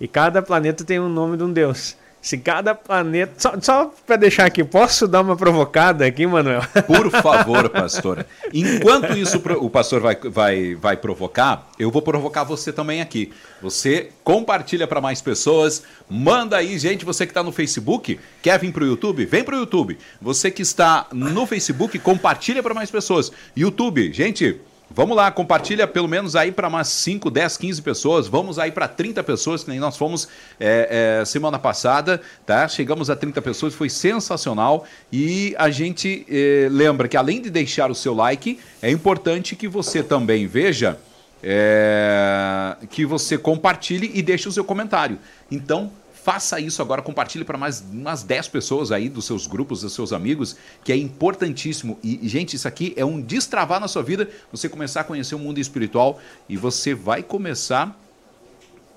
[0.00, 1.96] E cada planeta tem um nome de um deus.
[2.24, 3.34] Se cada planeta.
[3.36, 6.62] Só, só para deixar aqui, posso dar uma provocada aqui, Manuel?
[6.88, 8.24] Por favor, pastor.
[8.50, 13.30] Enquanto isso o pastor vai, vai, vai provocar, eu vou provocar você também aqui.
[13.60, 18.72] Você compartilha para mais pessoas, manda aí, gente, você que está no Facebook, quer vir
[18.72, 19.26] para o YouTube?
[19.26, 19.98] Vem para o YouTube.
[20.18, 23.30] Você que está no Facebook, compartilha para mais pessoas.
[23.54, 24.58] YouTube, gente.
[24.90, 28.28] Vamos lá, compartilha pelo menos aí para umas 5, 10, 15 pessoas.
[28.28, 30.28] Vamos aí para 30 pessoas, que nem nós fomos
[30.60, 32.68] é, é, semana passada, tá?
[32.68, 34.84] Chegamos a 30 pessoas, foi sensacional.
[35.10, 39.66] E a gente é, lembra que além de deixar o seu like, é importante que
[39.66, 40.98] você também veja.
[41.42, 45.18] É, que você compartilhe e deixe o seu comentário.
[45.50, 45.90] Então,
[46.24, 50.10] Faça isso agora, compartilhe para mais umas 10 pessoas aí dos seus grupos, dos seus
[50.10, 51.98] amigos, que é importantíssimo.
[52.02, 55.38] E, gente, isso aqui é um destravar na sua vida, você começar a conhecer o
[55.38, 57.94] mundo espiritual e você vai começar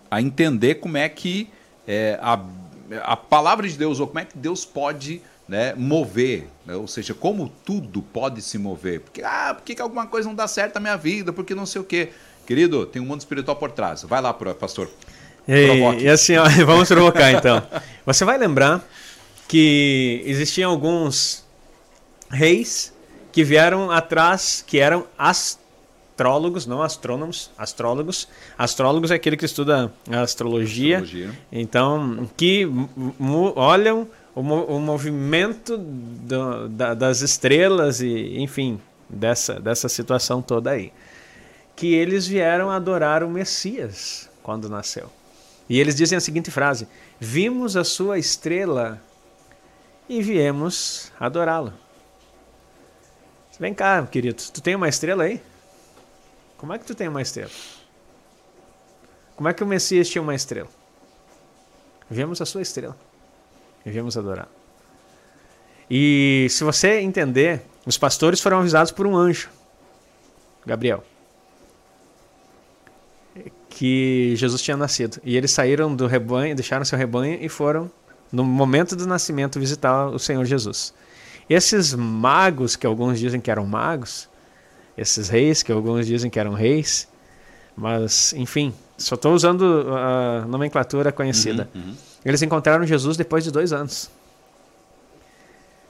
[0.09, 1.49] a entender como é que
[1.85, 2.39] é, a,
[3.03, 6.77] a palavra de Deus, ou como é que Deus pode né, mover, né?
[6.77, 9.01] ou seja, como tudo pode se mover.
[9.01, 11.33] Porque, ah, por que alguma coisa não dá certo na minha vida?
[11.33, 12.13] Porque não sei o quê.
[12.45, 14.03] Querido, tem um mundo espiritual por trás.
[14.03, 14.89] Vai lá, pastor.
[15.47, 17.63] E, e, assim, ó, vamos provocar então.
[18.05, 18.85] Você vai lembrar
[19.47, 21.45] que existiam alguns
[22.29, 22.93] reis
[23.31, 28.27] que vieram atrás, que eram astrólogos, não astrônomos, astrólogos.
[28.57, 30.97] Astrólogos é aquele que estuda a astrologia.
[30.97, 31.31] astrologia.
[31.51, 32.67] Então, que
[33.55, 40.91] olham o, o movimento do, da, das estrelas e, enfim, dessa, dessa situação toda aí.
[41.75, 45.11] Que eles vieram adorar o Messias quando nasceu.
[45.69, 46.87] E eles dizem a seguinte frase:
[47.19, 49.01] Vimos a sua estrela
[50.07, 51.73] e viemos adorá-lo.
[53.59, 55.41] Vem cá, querido, tu tem uma estrela aí?
[56.57, 57.49] Como é que tu tem uma estrela?
[59.35, 60.69] Como é que o Messias tinha uma estrela?
[62.09, 62.95] Vemos a sua estrela
[63.83, 64.47] e viemos adorar.
[65.89, 69.49] E se você entender, os pastores foram avisados por um anjo,
[70.65, 71.03] Gabriel
[73.77, 75.21] que Jesus tinha nascido.
[75.23, 77.91] E eles saíram do rebanho, deixaram seu rebanho e foram,
[78.31, 80.95] no momento do nascimento, visitar o Senhor Jesus.
[81.47, 84.27] E esses magos, que alguns dizem que eram magos,
[84.97, 87.07] esses reis, que alguns dizem que eram reis,
[87.75, 91.69] mas, enfim, só estou usando a nomenclatura conhecida.
[91.75, 91.95] Uhum, uhum.
[92.25, 94.09] Eles encontraram Jesus depois de dois anos.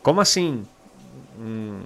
[0.03, 0.65] Como assim?
[1.39, 1.83] Hum,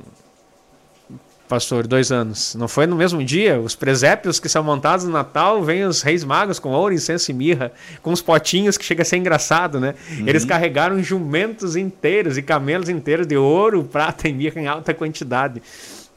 [1.52, 2.56] pastor, dois anos.
[2.56, 3.60] Não foi no mesmo dia?
[3.60, 7.34] Os presépios que são montados no Natal, vêm os reis magos com ouro, incenso e
[7.34, 9.94] mirra, com os potinhos que chega a ser engraçado, né?
[10.12, 10.30] Uhum.
[10.30, 15.62] Eles carregaram jumentos inteiros e camelos inteiros de ouro, prata e mirra em alta quantidade.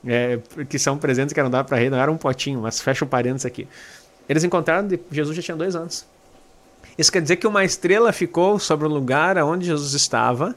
[0.06, 3.04] É, que são presentes que eram dados para rei, não era um potinho, mas fecha
[3.04, 3.66] o parênteses aqui.
[4.28, 6.06] Eles encontraram, de, Jesus já tinha dois anos.
[6.96, 10.54] Isso quer dizer que uma estrela ficou sobre o lugar onde Jesus estava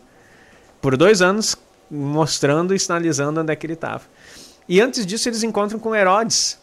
[0.80, 1.56] por dois anos,
[1.90, 4.04] mostrando e sinalizando onde é que ele estava.
[4.68, 6.60] E antes disso eles encontram com Herodes.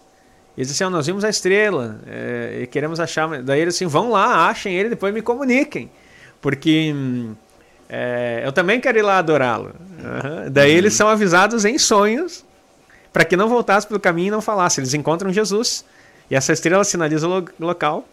[0.56, 3.42] Eles dizem assim, nós vimos a estrela é, e queremos achar.
[3.42, 5.90] Daí eles assim, vão lá, achem ele, depois me comuniquem.
[6.40, 6.94] Porque
[7.88, 9.74] é, eu também quero ir lá adorá-lo.
[9.98, 10.50] Uhum.
[10.50, 10.78] Daí uhum.
[10.78, 12.44] eles são avisados em sonhos
[13.12, 14.80] para que não voltasse pelo caminho e não falasse.
[14.80, 15.84] Eles encontram Jesus
[16.30, 18.06] e essa estrela sinaliza o local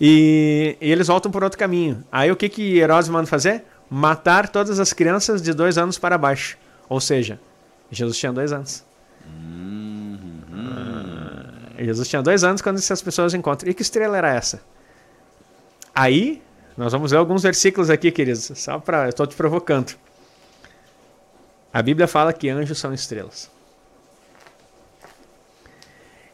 [0.00, 2.02] e, e, eles voltam por outro caminho.
[2.10, 3.64] Aí o que, que Herodes manda fazer?
[3.90, 6.56] Matar todas as crianças de dois anos para baixo.
[6.88, 7.38] Ou seja,
[7.90, 8.84] Jesus tinha dois anos.
[11.78, 13.70] Jesus tinha dois anos quando essas pessoas encontram.
[13.70, 14.62] E que estrela era essa?
[15.94, 16.42] Aí,
[16.76, 19.04] nós vamos ver alguns versículos aqui, queridos, só para.
[19.04, 19.94] Eu estou te provocando.
[21.72, 23.50] A Bíblia fala que anjos são estrelas.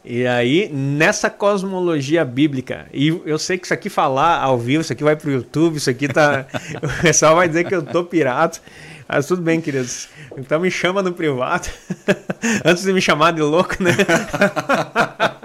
[0.05, 4.93] E aí, nessa cosmologia bíblica, e eu sei que isso aqui falar ao vivo, isso
[4.93, 6.47] aqui vai para o YouTube, isso aqui tá.
[6.83, 8.61] o pessoal vai dizer que eu tô pirata.
[9.09, 10.09] Mas tudo bem, queridos.
[10.37, 11.69] Então me chama no privado.
[12.63, 13.93] Antes de me chamar de louco, né?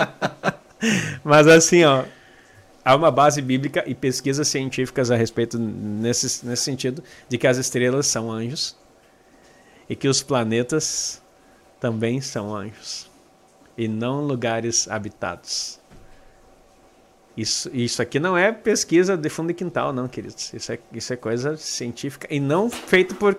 [1.23, 2.03] Mas assim, ó.
[2.83, 7.57] Há uma base bíblica e pesquisas científicas a respeito nesse, nesse sentido de que as
[7.57, 8.75] estrelas são anjos
[9.87, 11.21] e que os planetas
[11.79, 13.09] também são anjos
[13.77, 15.79] e não lugares habitados.
[17.37, 20.53] Isso, isso aqui não é pesquisa de fundo de quintal, não, queridos.
[20.53, 23.33] Isso é, isso é coisa científica e não feito por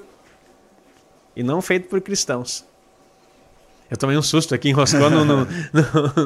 [1.36, 2.64] e não feito por cristãos.
[3.90, 5.46] Eu tomei um susto aqui, enroscou no, no,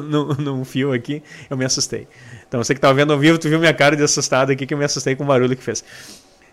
[0.01, 2.07] no, no, fio aqui, eu me assustei.
[2.47, 4.73] Então, você que está vendo ao vivo, tu viu minha cara de assustado aqui, que
[4.73, 5.83] eu me assustei com o barulho que fez.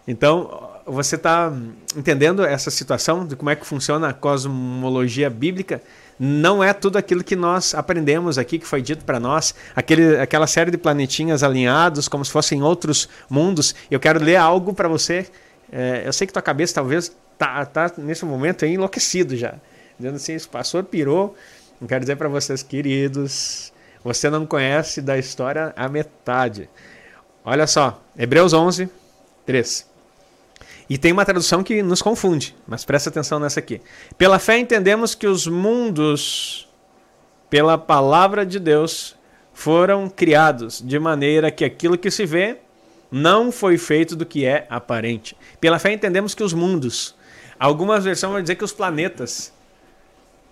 [0.07, 1.53] Então, você está
[1.97, 5.83] entendendo essa situação de como é que funciona a cosmologia bíblica?
[6.19, 10.47] Não é tudo aquilo que nós aprendemos aqui, que foi dito para nós, aquele, aquela
[10.47, 13.75] série de planetinhas alinhados, como se fossem outros mundos.
[13.91, 15.27] Eu quero ler algo para você.
[15.73, 19.55] É, eu sei que tua cabeça talvez tá, tá nesse momento aí enlouquecido já.
[19.99, 21.35] Dizendo assim, esse pastor pirou.
[21.81, 23.73] Eu quero dizer para vocês, queridos,
[24.03, 26.69] você não conhece da história a metade.
[27.45, 28.89] Olha só, Hebreus 11,
[29.45, 29.87] 3.
[30.89, 33.81] E tem uma tradução que nos confunde, mas presta atenção nessa aqui.
[34.17, 36.69] Pela fé entendemos que os mundos,
[37.51, 39.17] pela palavra de Deus,
[39.53, 42.59] foram criados de maneira que aquilo que se vê
[43.11, 45.37] não foi feito do que é aparente.
[45.61, 47.15] Pela fé entendemos que os mundos,
[47.59, 49.53] algumas versões vão dizer que os planetas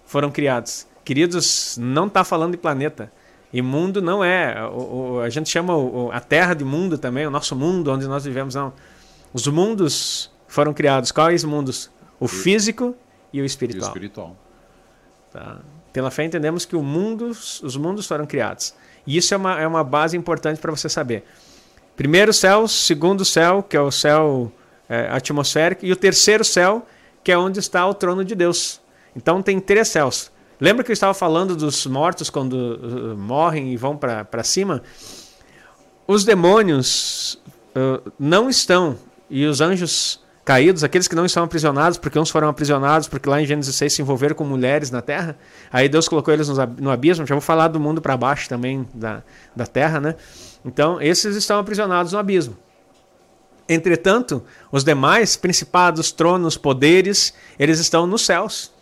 [0.07, 0.87] foram criados.
[1.05, 3.13] Queridos, não está falando de planeta.
[3.53, 4.67] E mundo não é.
[4.67, 8.07] O, o, a gente chama o, a Terra de mundo também, o nosso mundo onde
[8.07, 8.73] nós vivemos, não.
[9.33, 11.13] Os mundos foram criados.
[11.13, 11.91] Quais mundos?
[12.19, 12.97] O físico
[13.33, 13.83] e o espiritual.
[13.83, 14.37] E o espiritual.
[15.33, 15.59] Tá.
[15.93, 18.75] Pela fé entendemos que mundo, os mundos foram criados.
[19.07, 21.25] E isso é uma, é uma base importante para você saber.
[21.97, 24.51] Primeiro céu, segundo céu, que é o céu
[24.89, 26.85] é, atmosférico, e o terceiro céu,
[27.25, 28.81] que é onde está o trono de Deus.
[29.17, 30.31] Então tem três céus.
[30.61, 34.83] Lembra que eu estava falando dos mortos quando uh, morrem e vão para cima?
[36.07, 37.43] Os demônios
[37.75, 38.97] uh, não estão
[39.29, 43.41] e os anjos caídos, aqueles que não estão aprisionados, porque uns foram aprisionados, porque lá
[43.41, 45.39] em Gênesis 6 se envolveram com mulheres na terra,
[45.73, 49.23] aí Deus colocou eles no abismo, já vou falar do mundo para baixo também, da,
[49.57, 50.15] da terra, né?
[50.63, 52.57] Então, esses estão aprisionados no abismo.
[53.69, 58.73] Entretanto, os demais, principados, tronos, poderes, eles estão nos céus.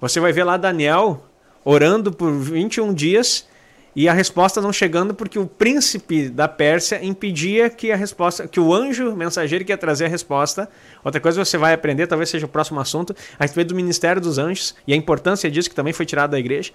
[0.00, 1.24] Você vai ver lá Daniel
[1.64, 3.46] orando por 21 dias
[3.94, 8.58] e a resposta não chegando porque o príncipe da Pérsia impedia que a resposta, que
[8.58, 10.68] o anjo mensageiro que ia trazer a resposta.
[11.04, 14.38] Outra coisa você vai aprender, talvez seja o próximo assunto, a respeito do ministério dos
[14.38, 16.72] anjos e a importância disso que também foi tirado da igreja.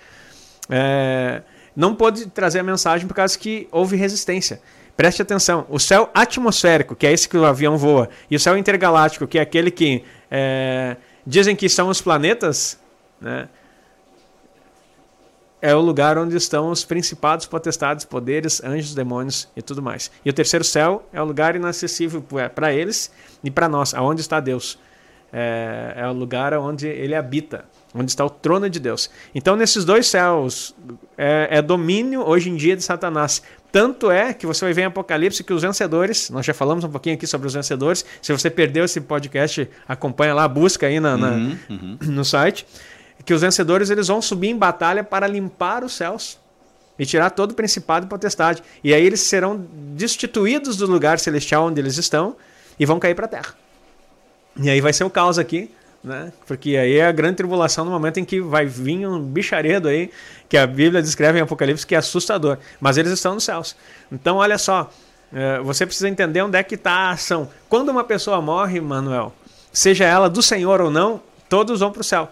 [0.70, 1.42] É,
[1.76, 4.62] não pôde trazer a mensagem por causa que houve resistência.
[4.98, 8.58] Preste atenção, o céu atmosférico, que é esse que o avião voa, e o céu
[8.58, 12.80] intergaláctico, que é aquele que é, dizem que são os planetas,
[13.22, 13.48] né?
[15.62, 20.12] é o lugar onde estão os principados, potestades, poderes, anjos, demônios e tudo mais.
[20.24, 23.12] E o terceiro céu é o lugar inacessível para eles
[23.44, 24.80] e para nós, aonde está Deus.
[25.32, 29.10] É, é, o lugar onde ele habita, onde está o trono de Deus.
[29.36, 30.74] Então, nesses dois céus,
[31.18, 33.44] é, é domínio hoje em dia de Satanás.
[33.78, 36.90] Tanto é que você vai ver em Apocalipse que os vencedores, nós já falamos um
[36.90, 38.04] pouquinho aqui sobre os vencedores.
[38.24, 41.98] Se você perdeu esse podcast, acompanha lá, busca aí na, na uhum, uhum.
[42.10, 42.66] no site
[43.24, 46.40] que os vencedores eles vão subir em batalha para limpar os céus
[46.98, 48.64] e tirar todo o principado e potestade.
[48.84, 49.64] E aí eles serão
[49.94, 52.36] destituídos do lugar celestial onde eles estão
[52.80, 53.54] e vão cair para a terra.
[54.60, 55.70] E aí vai ser o caos aqui,
[56.08, 56.32] né?
[56.48, 60.10] Porque aí é a grande tribulação no momento em que vai vir um bicharedo aí,
[60.50, 62.58] que a Bíblia descreve em Apocalipse que é assustador.
[62.80, 63.76] Mas eles estão nos céus.
[64.12, 64.90] Então, olha só,
[65.34, 67.50] é, você precisa entender onde é que está a ação.
[67.70, 69.34] Quando uma pessoa morre, Manuel,
[69.72, 72.32] seja ela do Senhor ou não, todos vão para o céu.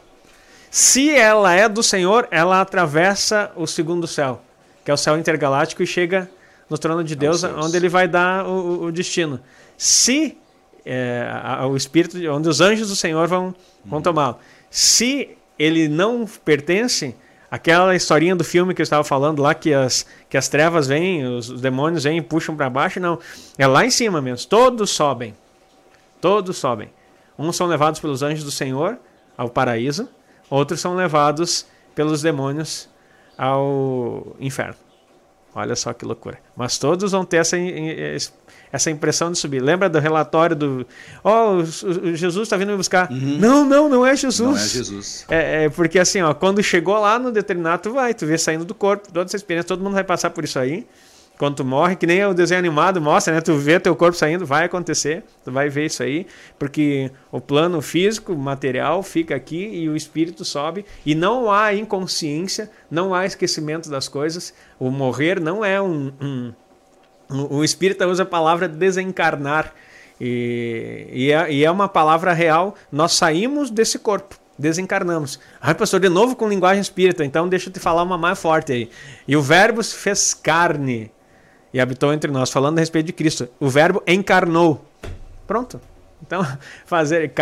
[0.72, 4.42] Se ela é do Senhor, ela atravessa o segundo céu,
[4.84, 6.30] que é o céu intergaláctico, e chega
[6.70, 9.40] no trono de Deus, onde ele vai dar o, o destino.
[9.78, 10.38] Se
[10.86, 14.04] é, a, o Espírito, onde os anjos do Senhor vão, vão uhum.
[14.04, 14.40] tomá-lo.
[14.70, 17.16] Se ele não pertence,
[17.50, 21.26] aquela historinha do filme que eu estava falando lá, que as, que as trevas vêm,
[21.26, 23.20] os, os demônios vêm e puxam para baixo, não.
[23.58, 24.48] É lá em cima mesmo.
[24.48, 25.36] Todos sobem.
[26.22, 26.90] Todos sobem.
[27.38, 28.98] Uns são levados pelos anjos do Senhor
[29.38, 30.08] ao paraíso,
[30.50, 32.88] Outros são levados pelos demônios
[33.38, 34.76] ao inferno.
[35.56, 36.38] Olha só que loucura.
[36.54, 37.56] Mas todos vão ter essa,
[38.70, 39.62] essa impressão de subir.
[39.62, 40.86] Lembra do relatório do.
[41.24, 41.64] Oh,
[42.14, 43.10] Jesus está vindo me buscar.
[43.10, 43.38] Uhum.
[43.40, 44.40] Não, não, não é Jesus.
[44.40, 45.26] Não é Jesus.
[45.30, 48.66] É, é, porque assim, ó, quando chegou lá no determinado, tu vai, tu vê saindo
[48.66, 50.86] do corpo, toda essa experiência, todo mundo vai passar por isso aí
[51.38, 53.42] quando tu morre, que nem o desenho animado mostra, né?
[53.42, 56.26] Tu vê teu corpo saindo, vai acontecer, tu vai ver isso aí,
[56.58, 62.70] porque o plano físico, material, fica aqui e o espírito sobe, e não há inconsciência,
[62.90, 64.54] não há esquecimento das coisas.
[64.80, 66.12] O morrer não é um.
[66.22, 66.54] um
[67.30, 69.74] o espírita usa a palavra desencarnar,
[70.22, 72.76] e, e, é, e é uma palavra real.
[72.92, 74.40] Nós saímos desse corpo.
[74.58, 75.40] desencarnamos.
[75.60, 78.72] Ai, pastor, de novo com linguagem espírita, então deixa eu te falar uma mais forte
[78.72, 78.90] aí.
[79.28, 81.12] E o verbo se fez carne
[81.76, 83.50] e habitou entre nós, falando a respeito de Cristo.
[83.60, 84.86] O verbo encarnou.
[85.46, 85.82] Pronto.
[86.26, 86.42] Então,
[86.88, 87.34] fazer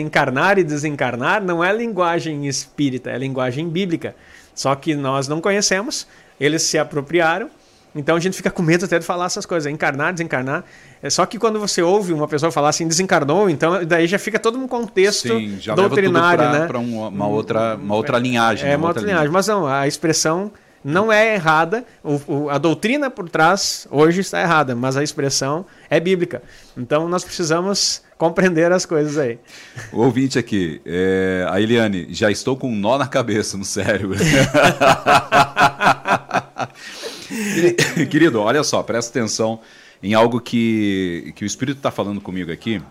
[0.00, 4.16] encarnar e desencarnar não é linguagem espírita, é linguagem bíblica.
[4.54, 6.06] Só que nós não conhecemos,
[6.40, 7.50] eles se apropriaram,
[7.94, 10.64] então a gente fica com medo até de falar essas coisas, encarnar, desencarnar.
[11.02, 14.38] É só que quando você ouve uma pessoa falar assim, desencarnou, então daí já fica
[14.38, 16.66] todo um contexto Sim, já doutrinário, leva tudo pra, né?
[16.66, 18.70] Para uma, outra, uma outra linhagem.
[18.70, 19.26] É, uma, outra linhagem.
[19.26, 19.32] linhagem.
[19.32, 20.50] Mas não, a expressão
[20.84, 25.64] não é errada, o, o, a doutrina por trás hoje está errada, mas a expressão
[25.88, 26.42] é bíblica.
[26.76, 29.38] Então nós precisamos compreender as coisas aí.
[29.92, 34.18] O ouvinte aqui, é, a Eliane, já estou com um nó na cabeça, no cérebro.
[38.10, 39.60] Querido, olha só, presta atenção
[40.02, 42.82] em algo que, que o Espírito está falando comigo aqui.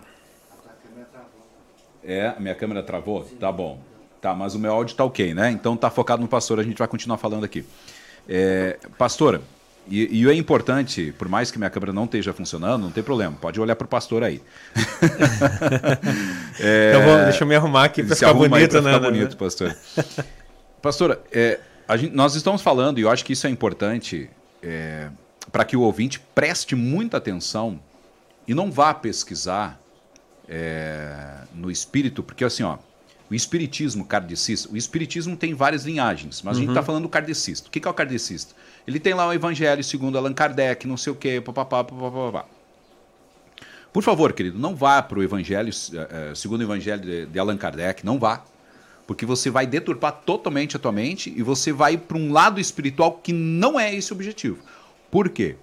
[2.04, 3.22] É, a minha câmera travou?
[3.38, 3.91] Tá bom.
[4.22, 5.50] Tá, mas o meu áudio tá ok, né?
[5.50, 7.64] Então tá focado no pastor, a gente vai continuar falando aqui.
[8.28, 9.42] É, pastora,
[9.88, 13.36] e, e é importante, por mais que minha câmera não esteja funcionando, não tem problema,
[13.40, 14.40] pode olhar para o pastor aí.
[16.60, 18.94] é, então vou, deixa eu me arrumar aqui para ficar bonito, né?
[18.94, 19.76] Ficar bonito, pastor.
[20.80, 21.58] Pastora, é,
[21.96, 24.30] gente, nós estamos falando, e eu acho que isso é importante
[24.62, 25.08] é,
[25.50, 27.80] para que o ouvinte preste muita atenção
[28.46, 29.80] e não vá pesquisar
[30.48, 32.78] é, no espírito, porque assim, ó,
[33.32, 36.58] o espiritismo kardecista, o espiritismo tem várias linhagens, mas uhum.
[36.58, 36.86] a gente está uhum.
[36.86, 37.66] falando do kardecista.
[37.66, 38.54] O que, é o kardecista?
[38.86, 42.44] Ele tem lá o Evangelho segundo Allan Kardec, não sei o quê, papapá, papapá.
[43.90, 47.56] Por favor, querido, não vá para o Evangelho, uh, segundo o Evangelho de, de Allan
[47.56, 48.44] Kardec, não vá.
[49.06, 53.12] Porque você vai deturpar totalmente a tua mente e você vai para um lado espiritual
[53.12, 54.58] que não é esse o objetivo.
[55.10, 55.56] Por quê?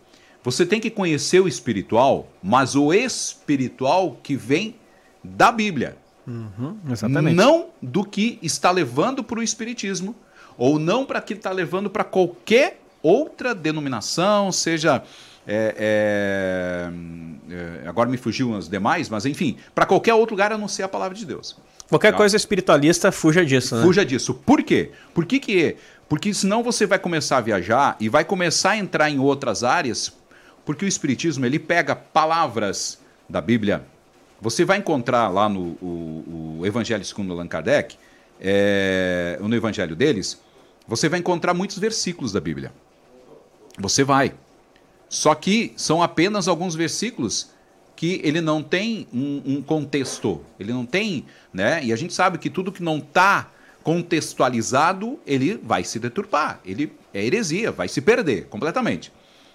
[0.43, 4.75] Você tem que conhecer o espiritual, mas o espiritual que vem
[5.23, 5.97] da Bíblia.
[6.29, 7.35] Uhum, exatamente.
[7.35, 10.15] Não do que está levando para o Espiritismo,
[10.55, 15.01] ou não para que está levando para qualquer outra denominação, seja.
[15.47, 16.91] É, é,
[17.83, 20.83] é, agora me fugiu as demais, mas enfim, para qualquer outro lugar a não ser
[20.83, 21.57] a palavra de Deus.
[21.87, 22.17] Qualquer tá?
[22.17, 23.81] coisa espiritualista, fuja disso, né?
[23.81, 24.35] Fuja disso.
[24.35, 24.91] Por quê?
[25.11, 25.75] Por que, que
[26.07, 30.13] Porque senão você vai começar a viajar e vai começar a entrar em outras áreas,
[30.63, 33.83] porque o Espiritismo ele pega palavras da Bíblia,
[34.41, 37.97] você vai encontrar lá no o, o Evangelho segundo Allan Kardec,
[38.39, 40.39] é, no Evangelho deles,
[40.87, 42.71] você vai encontrar muitos versículos da Bíblia.
[43.77, 44.33] Você vai.
[45.07, 47.49] Só que são apenas alguns versículos
[47.95, 51.83] que ele não tem um, um contexto, ele não tem, né?
[51.83, 53.51] E a gente sabe que tudo que não está
[53.83, 59.11] contextualizado, ele vai se deturpar, ele é heresia, vai se perder completamente.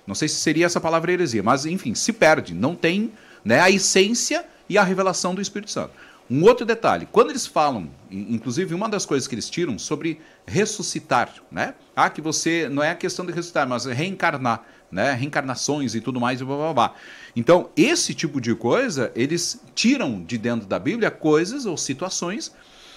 [0.07, 3.13] Não sei se seria essa palavra heresia, mas enfim, se perde, não tem
[3.45, 5.93] né, a essência e a revelação do Espírito Santo.
[6.31, 11.31] Um outro detalhe, quando eles falam, inclusive uma das coisas que eles tiram sobre ressuscitar,
[11.53, 11.75] né?
[11.95, 15.13] Ah, que você não é a questão de ressuscitar, mas reencarnar, né?
[15.13, 16.95] Reencarnações e tudo mais e blá, blá, blá.
[17.37, 22.55] Então, esse tipo de coisa, eles tiram de dentro da Bíblia coisas ou situações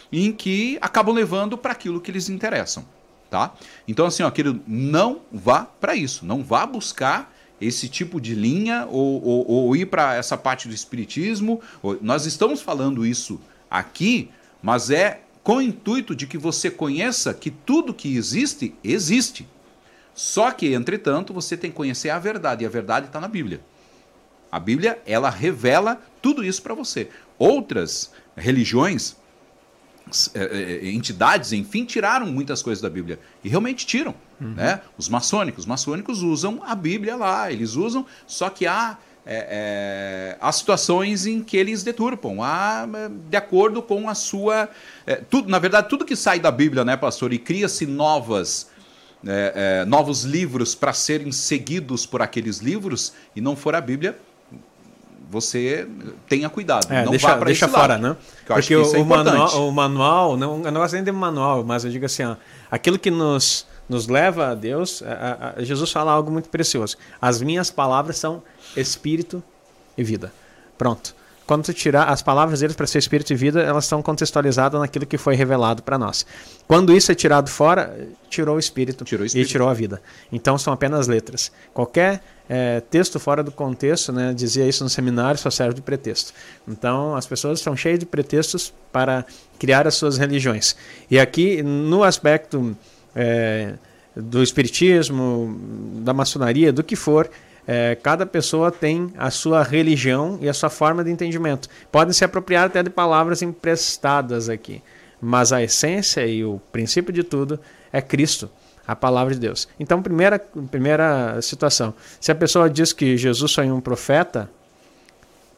[0.09, 2.86] em que acabam levando para aquilo que eles interessam,
[3.30, 3.53] tá?
[3.86, 8.88] Então, assim, ó, querido, não vá para isso, não vá buscar esse tipo de linha
[8.89, 11.62] ou, ou, ou ir para essa parte do espiritismo.
[12.01, 13.39] Nós estamos falando isso
[13.70, 14.30] aqui,
[14.62, 19.47] mas é com o intuito de que você conheça que tudo que existe, existe.
[20.14, 23.62] Só que, entretanto, você tem que conhecer a verdade, e a verdade está na Bíblia.
[24.51, 27.10] A Bíblia, ela revela tudo isso para você.
[27.38, 29.16] Outras religiões,
[30.34, 33.20] é, é, entidades, enfim, tiraram muitas coisas da Bíblia.
[33.43, 34.16] E realmente tiram.
[34.39, 34.53] Uhum.
[34.53, 34.81] Né?
[34.97, 35.63] Os maçônicos.
[35.63, 41.25] Os maçônicos usam a Bíblia lá, eles usam, só que há, é, é, há situações
[41.25, 44.69] em que eles deturpam, há, é, de acordo com a sua.
[45.05, 48.75] É, tudo, na verdade, tudo que sai da Bíblia, né, pastor, e cria-se novas.
[49.25, 54.15] É, novos livros para serem seguidos por aqueles livros e não for a Bíblia,
[55.29, 55.88] você
[56.29, 56.91] tenha cuidado.
[56.91, 58.15] É, não deixa, vá deixa fora, né?
[58.45, 61.91] Porque o, é o, manual, o manual, não, não gosto nem de manual, mas eu
[61.91, 62.35] digo assim, ó,
[62.71, 66.97] aquilo que nos nos leva a Deus, a, a, Jesus fala algo muito precioso.
[67.21, 68.43] As minhas palavras são
[68.75, 69.41] espírito
[69.97, 70.31] e vida.
[70.77, 71.15] Pronto.
[71.47, 75.05] Quando tu tirar as palavras deles para ser espírito e vida, elas estão contextualizadas naquilo
[75.05, 76.25] que foi revelado para nós.
[76.67, 77.97] Quando isso é tirado fora,
[78.29, 79.47] tirou o espírito, tirou o espírito.
[79.47, 80.01] e tirou a vida.
[80.29, 81.49] Então são apenas letras.
[81.73, 86.33] Qualquer é, texto fora do contexto, né, dizia isso no seminário, só serve de pretexto.
[86.67, 89.25] Então as pessoas estão cheias de pretextos para
[89.57, 90.75] criar as suas religiões.
[91.09, 92.75] E aqui, no aspecto
[93.18, 93.74] é,
[94.15, 95.59] do espiritismo,
[96.03, 97.30] da maçonaria, do que for,
[97.68, 101.68] é, cada pessoa tem a sua religião e a sua forma de entendimento.
[101.91, 104.82] Podem se apropriar até de palavras emprestadas aqui.
[105.20, 107.59] mas a essência e o princípio de tudo
[107.91, 108.51] é Cristo,
[108.88, 109.68] a palavra de Deus.
[109.80, 110.38] Então, primeira,
[110.70, 114.47] primeira situação: se a pessoa diz que Jesus foi um profeta,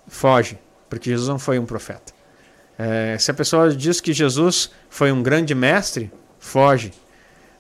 [0.08, 0.58] foge,
[0.90, 2.14] porque Jesus não foi um profeta.
[2.78, 6.94] É, se a pessoa diz que Jesus foi um grande mestre, foge.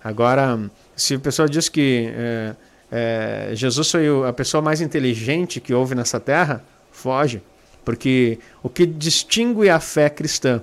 [0.04, 0.60] Agora,
[0.96, 2.56] se a pessoa diz que é,
[2.92, 7.42] é, Jesus foi a pessoa mais inteligente que houve nessa terra, foge.
[7.84, 10.62] Porque o que distingue a fé cristã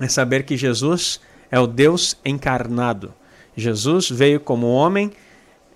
[0.00, 3.12] é saber que Jesus é o Deus encarnado.
[3.56, 5.12] Jesus veio como homem,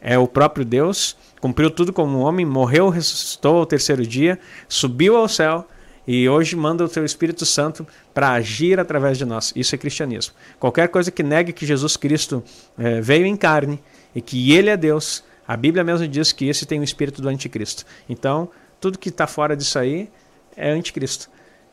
[0.01, 4.39] é o próprio Deus, cumpriu tudo como homem, morreu, ressuscitou ao terceiro dia,
[4.69, 5.67] subiu ao céu
[6.13, 9.53] e hoje manda o teu Espírito Santo para agir através de nós.
[9.55, 10.35] Isso é cristianismo.
[10.59, 12.43] Qualquer coisa que negue que Jesus Cristo
[12.77, 13.81] é, veio em carne
[14.13, 17.29] e que ele é Deus, a Bíblia mesmo diz que esse tem o espírito do
[17.29, 17.85] anticristo.
[18.09, 18.51] Então,
[18.81, 20.11] tudo que está fora disso aí
[20.57, 21.31] é anticristo.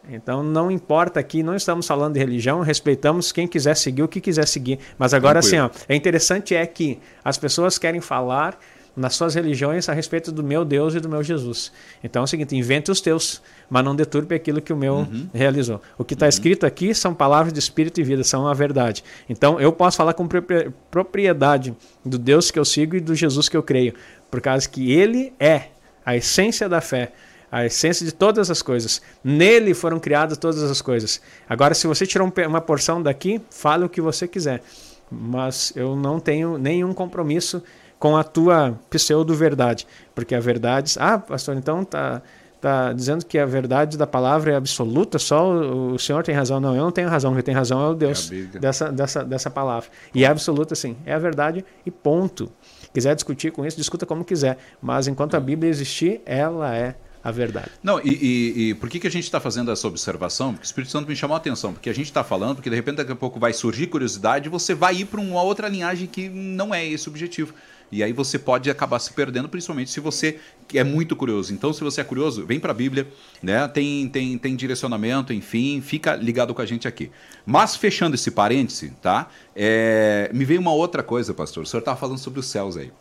[0.08, 4.22] Então não importa aqui, não estamos falando de religião, respeitamos quem quiser seguir o que
[4.22, 4.78] quiser seguir.
[5.00, 5.66] Mas agora Tranquilo.
[5.66, 8.60] assim, ó, é interessante é que as pessoas querem falar
[8.98, 11.72] nas suas religiões a respeito do meu Deus e do meu Jesus.
[12.04, 15.30] Então é o seguinte, invente os teus, mas não deturpe aquilo que o meu uhum.
[15.32, 15.80] realizou.
[15.98, 16.30] O que está uhum.
[16.30, 19.04] escrito aqui são palavras de espírito e vida, são a verdade.
[19.30, 20.28] Então eu posso falar com
[20.90, 23.94] propriedade do Deus que eu sigo e do Jesus que eu creio,
[24.32, 25.68] por causa que ele é
[26.04, 27.12] a essência da fé
[27.50, 29.02] a essência de todas as coisas.
[29.24, 31.22] Nele foram criadas todas as coisas.
[31.48, 34.62] Agora, se você tirar uma porção daqui, fale o que você quiser.
[35.10, 37.64] Mas eu não tenho nenhum compromisso
[38.00, 39.88] com a tua pseudo-verdade.
[40.14, 40.96] Porque a verdade.
[41.00, 42.22] Ah, pastor, então tá,
[42.60, 46.60] tá dizendo que a verdade da palavra é absoluta, só o, o senhor tem razão.
[46.60, 47.34] Não, eu não tenho razão.
[47.34, 49.90] Quem tem razão é o Deus é dessa, dessa, dessa palavra.
[50.14, 50.96] E é absoluta, sim.
[51.06, 52.52] É a verdade e ponto.
[52.94, 54.58] Quiser discutir com isso, discuta como quiser.
[54.82, 57.70] Mas enquanto a Bíblia existir, ela é a verdade.
[57.84, 60.54] Não, e, e, e por que, que a gente está fazendo essa observação?
[60.54, 62.76] Porque o Espírito Santo me chamou a atenção, porque a gente está falando, porque de
[62.76, 66.08] repente daqui a pouco vai surgir curiosidade e você vai ir para uma outra linhagem
[66.08, 67.54] que não é esse o objetivo.
[67.92, 70.40] E aí você pode acabar se perdendo, principalmente se você
[70.74, 71.54] é muito curioso.
[71.54, 73.08] Então, se você é curioso, vem para a Bíblia,
[73.42, 73.68] né?
[73.68, 77.10] Tem, tem, tem direcionamento, enfim, fica ligado com a gente aqui.
[77.46, 79.30] Mas fechando esse parêntese, tá?
[79.56, 81.64] É, me veio uma outra coisa, pastor.
[81.64, 82.92] O senhor estava falando sobre os céus aí.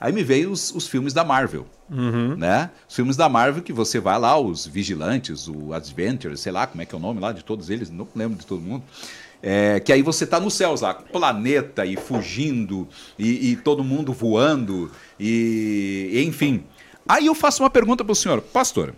[0.00, 1.66] Aí me veio os, os filmes da Marvel.
[1.90, 2.36] Uhum.
[2.36, 2.70] Né?
[2.88, 6.82] Os filmes da Marvel que você vai lá, os Vigilantes, o Adventure, sei lá como
[6.82, 8.84] é que é o nome lá de todos eles, não lembro de todo mundo.
[9.42, 14.12] É, que aí você tá nos céus lá, planeta e fugindo, e, e todo mundo
[14.12, 16.64] voando, e, e, enfim.
[17.08, 18.94] Aí eu faço uma pergunta para o senhor, pastor.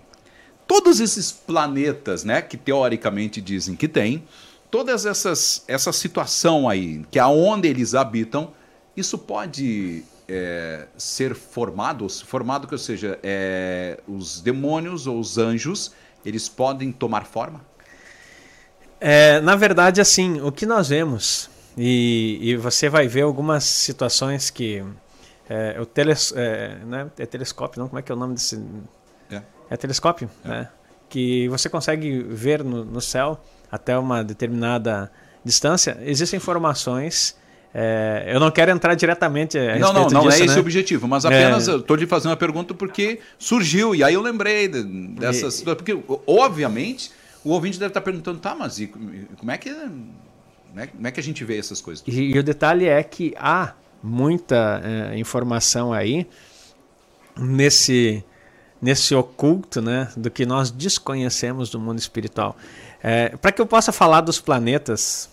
[0.67, 4.25] Todos esses planetas, né, que teoricamente dizem que tem,
[4.71, 8.53] todas essas essa situação aí, que é aonde eles habitam,
[8.97, 15.93] isso pode é, ser formado, formado que ou seja, é, os demônios ou os anjos,
[16.25, 17.70] eles podem tomar forma?
[19.01, 24.51] É, na verdade, assim, o que nós vemos, e, e você vai ver algumas situações
[24.51, 24.85] que
[25.49, 27.89] é, o teles, é, né, é telescópio, não?
[27.89, 28.63] Como é que é o nome desse?
[29.31, 30.49] É, é telescópio, é.
[30.49, 30.69] né?
[31.09, 33.41] Que você consegue ver no, no céu
[33.73, 35.11] até uma determinada
[35.45, 35.99] distância.
[36.03, 37.37] Existem informações
[37.73, 40.57] é, eu não quero entrar diretamente a Não, não, não disso, é esse né?
[40.57, 41.77] o objetivo, mas apenas é...
[41.77, 45.53] estou lhe fazendo uma pergunta porque surgiu, e aí eu lembrei dessa e...
[45.53, 45.77] situação.
[45.77, 45.97] Porque,
[46.27, 47.13] obviamente,
[47.45, 51.11] o ouvinte deve estar perguntando, tá, mas e, como, é que, como, é, como é
[51.11, 52.05] que a gente vê essas coisas?
[52.07, 56.27] E, e o detalhe é que há muita é, informação aí
[57.37, 58.25] nesse,
[58.81, 62.57] nesse oculto né, do que nós desconhecemos do mundo espiritual.
[63.03, 65.31] É, Para que eu possa falar dos planetas.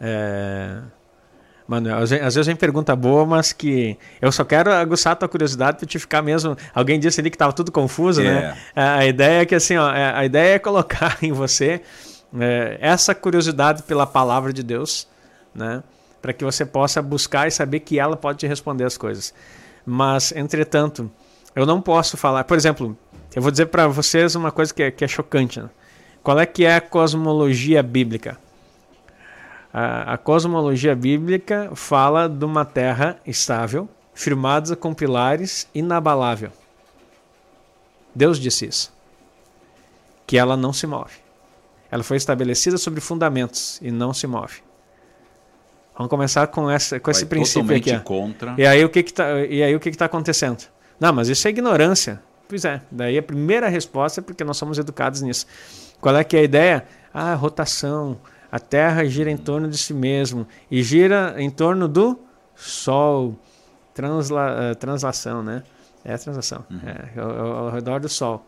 [0.00, 0.80] É,
[1.66, 5.78] Manuel, às vezes vem pergunta boa, mas que eu só quero aguçar a tua curiosidade
[5.78, 6.56] para te ficar mesmo.
[6.72, 8.56] Alguém disse ali que estava tudo confuso, né?
[8.74, 8.80] é.
[8.80, 8.98] né?
[8.98, 11.80] A ideia é que assim, ó, é, a ideia é colocar em você
[12.38, 15.08] é, essa curiosidade pela palavra de Deus,
[15.54, 15.82] né?
[16.22, 19.34] Para que você possa buscar e saber que ela pode te responder as coisas.
[19.84, 21.10] Mas, entretanto,
[21.54, 22.44] eu não posso falar.
[22.44, 22.96] Por exemplo,
[23.34, 25.60] eu vou dizer para vocês uma coisa que é, que é chocante.
[25.60, 25.68] Né?
[26.22, 28.38] Qual é que é a cosmologia bíblica?
[29.78, 36.50] A, a cosmologia bíblica fala de uma terra estável, firmada com pilares inabalável.
[38.14, 38.90] Deus disse isso.
[40.26, 41.12] Que ela não se move.
[41.90, 44.62] Ela foi estabelecida sobre fundamentos e não se move.
[45.94, 47.98] Vamos começar com, essa, com esse princípio aqui.
[48.00, 48.54] Contra.
[48.56, 50.64] E aí o que está e aí o que está acontecendo?
[50.98, 52.22] Não, mas isso é ignorância.
[52.48, 52.80] Pois é.
[52.90, 55.46] Daí a primeira resposta é porque nós somos educados nisso.
[56.00, 56.86] Qual é que é a ideia?
[57.12, 58.18] Ah, rotação,
[58.56, 62.18] a Terra gira em torno de si mesmo e gira em torno do
[62.54, 63.36] Sol.
[63.92, 65.62] Transla, uh, translação, né?
[66.02, 66.64] É a translação.
[66.70, 66.80] Uhum.
[66.86, 68.42] É, ao, ao, redor do Sol.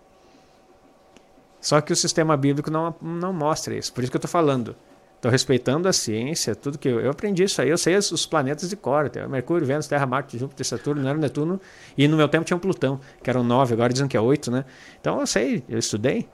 [1.60, 3.92] Só que o sistema bíblico não, não mostra isso.
[3.92, 4.74] Por isso que eu estou falando.
[5.16, 7.68] Estou respeitando a ciência, tudo que eu, eu, aprendi isso aí.
[7.68, 11.60] Eu sei os planetas de cor: Mercúrio, Vênus, Terra, Marte, Júpiter, Saturno, não era Netuno.
[11.98, 14.50] E no meu tempo tinha um Plutão, que eram nove, agora dizem que é oito,
[14.50, 14.64] né?
[15.00, 16.26] Então eu sei, eu estudei.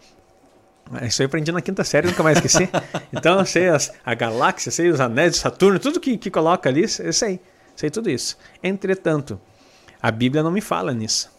[1.02, 2.68] Isso eu aprendi na quinta série, nunca mais esqueci.
[3.12, 6.68] então eu sei as, a galáxia, sei os anéis de Saturno, tudo que, que coloca
[6.68, 7.40] ali, eu sei.
[7.74, 8.36] Sei tudo isso.
[8.62, 9.40] Entretanto,
[10.00, 11.32] a Bíblia não me fala nisso.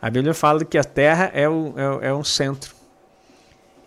[0.00, 2.74] A Bíblia fala que a Terra é, o, é, é um centro.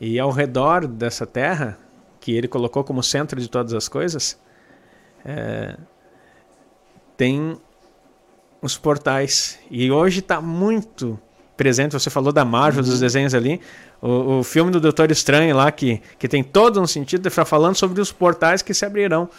[0.02, 1.78] E ao redor dessa Terra
[2.20, 4.40] que ele colocou como centro de todas as coisas,
[5.24, 5.78] é,
[7.16, 7.60] tem
[8.62, 9.60] os portais.
[9.70, 11.20] E hoje está muito
[11.60, 11.92] presente.
[11.92, 12.90] Você falou da Marvel, uhum.
[12.90, 13.60] dos desenhos ali.
[14.02, 17.76] O, o filme do Doutor Estranho lá, que, que tem todo um sentido, está falando
[17.76, 19.30] sobre os portais que se abrirão.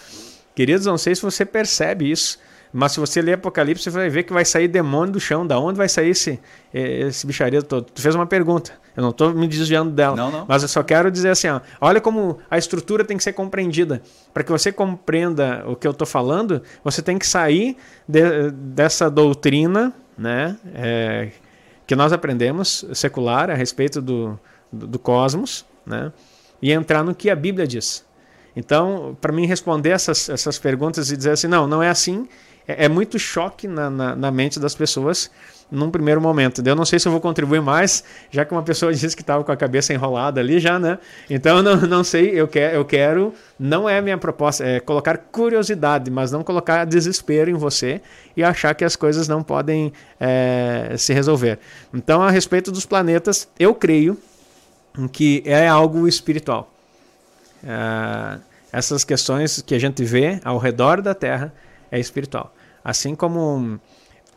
[0.54, 2.38] Queridos, não sei se você percebe isso.
[2.72, 5.46] Mas se você ler Apocalipse, você vai ver que vai sair demônio do chão.
[5.46, 6.38] Da onde vai sair esse,
[6.72, 7.86] eh, esse bicharia todo?
[7.92, 8.72] Tu fez uma pergunta.
[8.94, 10.14] Eu não estou me desviando dela.
[10.14, 10.44] Não, não.
[10.46, 14.02] Mas eu só quero dizer assim: ó, olha como a estrutura tem que ser compreendida.
[14.32, 19.10] Para que você compreenda o que eu estou falando, você tem que sair de, dessa
[19.10, 21.30] doutrina né, é,
[21.91, 24.38] que nós aprendemos, secular, a respeito do,
[24.72, 26.12] do, do cosmos, né,
[26.62, 28.07] e entrar no que a Bíblia diz.
[28.55, 32.28] Então, para mim responder essas, essas perguntas e dizer assim: não, não é assim
[32.64, 35.32] é, é muito choque na, na, na, mente das pessoas
[35.70, 36.62] num primeiro momento.
[36.66, 39.44] Eu não sei se eu vou contribuir mais, já que uma pessoa disse que estava
[39.44, 40.98] com a cabeça enrolada ali já, né?
[41.28, 46.10] Então não, não sei, eu, quer, eu quero, não é minha proposta, é colocar curiosidade,
[46.10, 48.00] mas não colocar desespero em você
[48.36, 51.58] e achar que as coisas não podem é, se resolver.
[51.92, 54.16] Então, a respeito dos planetas, eu creio
[55.12, 56.72] que é algo espiritual.
[57.62, 58.38] É,
[58.72, 61.52] essas questões que a gente vê ao redor da Terra
[61.90, 62.54] é espiritual.
[62.84, 63.80] Assim como,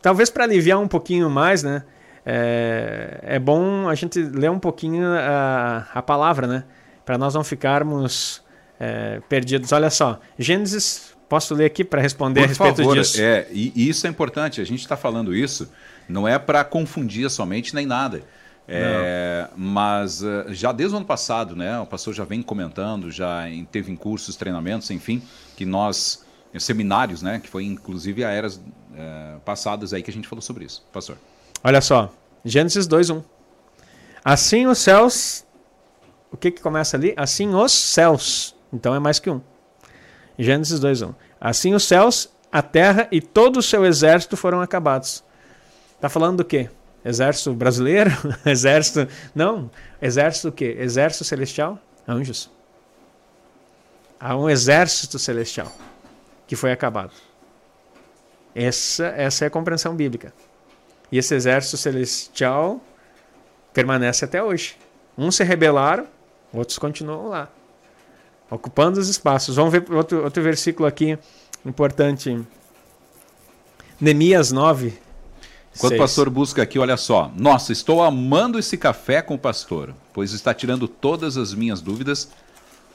[0.03, 1.83] talvez para aliviar um pouquinho mais, né?
[2.25, 6.63] É, é, bom a gente ler um pouquinho a, a palavra, né?
[7.03, 8.43] Para nós não ficarmos
[8.79, 9.71] é, perdidos.
[9.71, 13.19] Olha só, Gênesis, posso ler aqui para responder Por a respeito favor, disso?
[13.19, 15.71] É, e, e isso é importante, a gente está falando isso,
[16.07, 18.21] não é para confundir somente nem nada.
[18.65, 23.43] É, mas uh, já desde o ano passado, né, o pastor já vem comentando, já
[23.69, 25.21] teve em cursos, treinamentos, enfim,
[25.57, 26.23] que nós
[26.59, 27.39] seminários, né?
[27.39, 28.61] Que foi inclusive a eras
[28.95, 30.83] é, passadas aí que a gente falou sobre isso.
[30.91, 31.17] Pastor.
[31.63, 32.13] Olha só,
[32.43, 33.23] Gênesis 2:1.
[34.23, 35.45] Assim os céus,
[36.31, 37.13] o que que começa ali?
[37.17, 38.55] Assim os céus.
[38.71, 39.41] Então é mais que um.
[40.37, 41.13] Gênesis 2:1.
[41.39, 45.23] Assim os céus, a terra e todo o seu exército foram acabados.
[45.99, 46.69] Tá falando do quê?
[47.03, 48.11] Exército brasileiro?
[48.45, 49.07] exército.
[49.33, 49.69] Não.
[50.01, 50.75] Exército o quê?
[50.79, 51.79] Exército celestial?
[52.07, 52.49] Anjos.
[54.19, 55.71] Há um exército celestial
[56.47, 57.11] que foi acabado.
[58.55, 60.33] Essa, essa é a compreensão bíblica.
[61.11, 62.81] E esse exército celestial
[63.73, 64.77] permanece até hoje.
[65.17, 66.07] Uns se rebelaram,
[66.51, 67.49] outros continuam lá,
[68.49, 69.55] ocupando os espaços.
[69.55, 71.17] Vamos ver outro, outro versículo aqui
[71.65, 72.43] importante.
[73.99, 74.99] Neemias 9.
[75.75, 77.31] Enquanto o pastor busca aqui, olha só.
[77.35, 82.29] Nossa, estou amando esse café com o pastor, pois está tirando todas as minhas dúvidas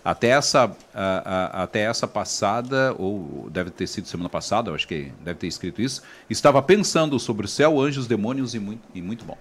[0.05, 4.87] até essa, a, a, até essa passada, ou deve ter sido semana passada, eu acho
[4.87, 9.03] que deve ter escrito isso, estava pensando sobre o céu, anjos, demônios e muito, e
[9.03, 9.37] muito bom.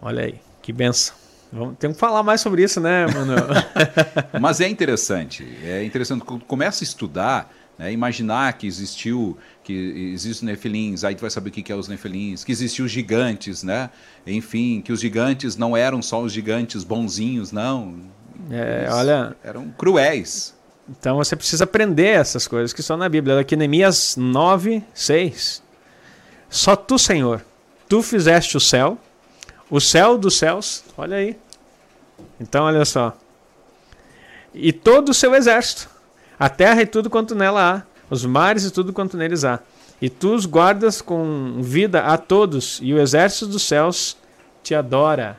[0.00, 1.14] Olha aí, que benção.
[1.52, 3.46] Vamos, tem que falar mais sobre isso, né, Manuel?
[4.40, 6.24] Mas é interessante, é interessante.
[6.46, 9.72] Começa a estudar, né, imaginar que existiu, que
[10.14, 13.90] existem nefilins, aí tu vai saber o que é os nefilins, que existiam gigantes, né?
[14.26, 17.96] Enfim, que os gigantes não eram só os gigantes bonzinhos, não
[18.52, 19.36] é, olha.
[19.42, 20.54] Eram cruéis.
[20.88, 23.40] Então você precisa aprender essas coisas que estão na Bíblia.
[23.40, 25.62] Aqui Neemias 9, 6.
[26.50, 27.42] Só tu, Senhor,
[27.88, 28.98] tu fizeste o céu,
[29.70, 31.38] o céu dos céus, olha aí.
[32.38, 33.16] Então, olha só.
[34.52, 35.88] E todo o seu exército,
[36.38, 39.60] a terra e tudo quanto nela há, os mares e tudo quanto neles há.
[40.00, 44.16] E tu os guardas com vida a todos, e o exército dos céus
[44.62, 45.38] te adora.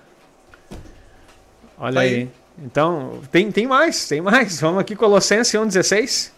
[1.78, 2.16] Olha tá aí.
[2.16, 2.32] aí.
[2.58, 4.60] Então, tem, tem mais, tem mais.
[4.60, 6.32] Vamos aqui, Colossenses 1,16.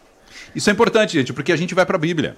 [0.56, 2.38] Isso é importante, gente, porque a gente vai para a Bíblia.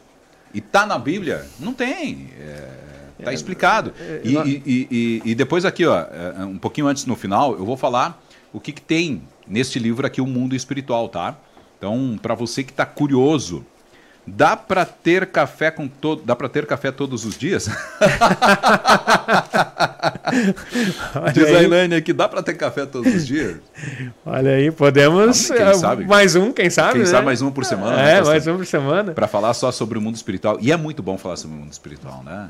[0.53, 1.45] E tá na Bíblia?
[1.59, 2.30] Não tem.
[2.39, 3.93] É, tá é, explicado.
[3.99, 7.65] É, e, e, e, e, depois aqui, ó, é, um pouquinho antes no final, eu
[7.65, 8.21] vou falar
[8.51, 11.38] o que, que tem neste livro aqui, o mundo espiritual, tá?
[11.78, 13.65] Então, para você que está curioso
[14.30, 17.69] Dá para ter café com todo, dá para ter café todos os dias?
[21.34, 23.55] Diz a Elaine aqui, dá para ter café todos os dias?
[24.25, 26.03] Olha aí, podemos quem sabe?
[26.05, 26.91] mais um, quem sabe?
[26.91, 27.05] Quem né?
[27.05, 28.01] sabe mais um por semana?
[28.01, 29.13] É, né, mais um por semana.
[29.13, 30.57] Para falar só sobre o mundo espiritual.
[30.59, 32.49] E é muito bom falar sobre o mundo espiritual, né?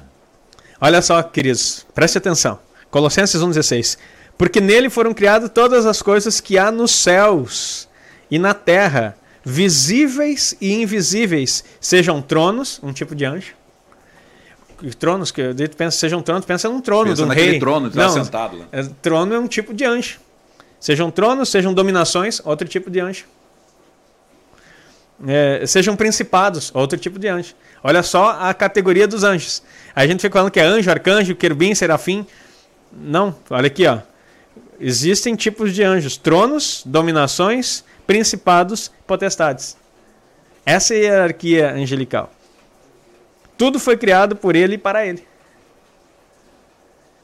[0.81, 2.57] Olha só, queridos, preste atenção.
[2.89, 3.99] Colossenses 1:16.
[4.35, 7.87] Porque nele foram criadas todas as coisas que há nos céus
[8.31, 9.15] e na terra,
[9.49, 13.53] visíveis e invisíveis, sejam tronos, um tipo de anjo.
[14.99, 17.59] Tronos, que eu pensa, sejam tronos, pensa num trono Pensa um naquele rei.
[17.59, 18.65] trono que tá sentado lá.
[18.73, 20.19] é, trono é um tipo de anjo.
[20.81, 23.23] Sejam tronos, sejam dominações, outro tipo de anjo.
[25.25, 27.55] É, sejam principados, outro tipo de anjo.
[27.81, 29.63] Olha só a categoria dos anjos.
[29.95, 32.27] A gente fica falando que é anjo, arcanjo, querubim, serafim.
[32.91, 33.99] Não, olha aqui, ó.
[34.79, 39.77] Existem tipos de anjos: tronos, dominações, principados, potestades.
[40.65, 42.31] Essa é a hierarquia angelical.
[43.57, 45.27] Tudo foi criado por ele e para ele.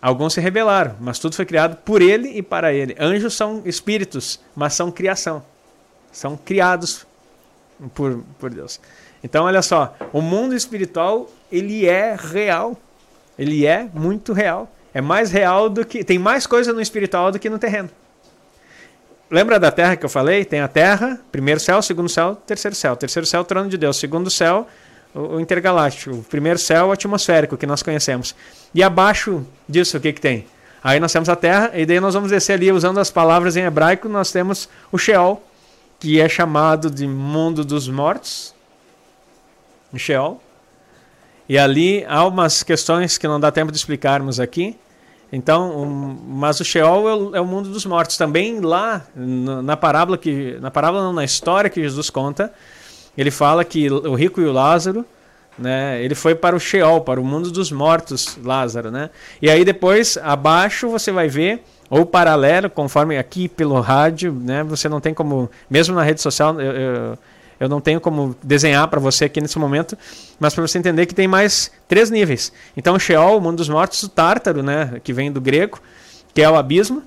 [0.01, 2.95] Alguns se rebelaram, mas tudo foi criado por ele e para ele.
[2.99, 5.43] Anjos são espíritos, mas são criação.
[6.11, 7.07] São criados
[7.93, 8.81] por, por Deus.
[9.23, 12.77] Então, olha só, o mundo espiritual, ele é real.
[13.39, 14.69] Ele é muito real.
[14.93, 16.03] É mais real do que.
[16.03, 17.89] Tem mais coisa no espiritual do que no terreno.
[19.33, 20.45] Lembra da terra que eu falei?
[20.45, 22.95] Tem a terra, primeiro céu, segundo céu, terceiro céu.
[22.95, 23.97] Terceiro céu, trono de Deus.
[23.97, 24.67] Segundo céu,
[25.11, 26.23] o, intergaláctico.
[26.29, 28.35] Primeiro céu, o atmosférico, que nós conhecemos.
[28.75, 30.45] E abaixo disso, o que, que tem?
[30.83, 33.63] Aí nós temos a terra, e daí nós vamos descer ali, usando as palavras em
[33.63, 35.43] hebraico, nós temos o Sheol,
[35.99, 38.53] que é chamado de mundo dos mortos.
[39.97, 40.39] Sheol.
[41.49, 44.77] E ali há umas questões que não dá tempo de explicarmos aqui.
[45.35, 48.17] Então, um, mas o Sheol é o, é o, mundo dos mortos.
[48.17, 52.53] Também lá na, parábola que na parábola não, na história que Jesus conta,
[53.17, 55.03] ele fala que o rico e o Lázaro,
[55.57, 59.09] né, ele foi para o Sheol, para o mundo dos mortos, Lázaro, né?
[59.41, 64.63] E aí depois abaixo você vai ver ou paralelo, conforme aqui pelo rádio, né?
[64.63, 67.17] Você não tem como, mesmo na rede social, eu, eu,
[67.63, 69.97] eu não tenho como desenhar para você aqui nesse momento,
[70.37, 72.51] mas para você entender que tem mais três níveis.
[72.75, 74.99] Então, Sheol, o mundo dos mortos, o Tártaro, né?
[75.01, 75.79] Que vem do grego,
[76.33, 77.01] que é o abismo,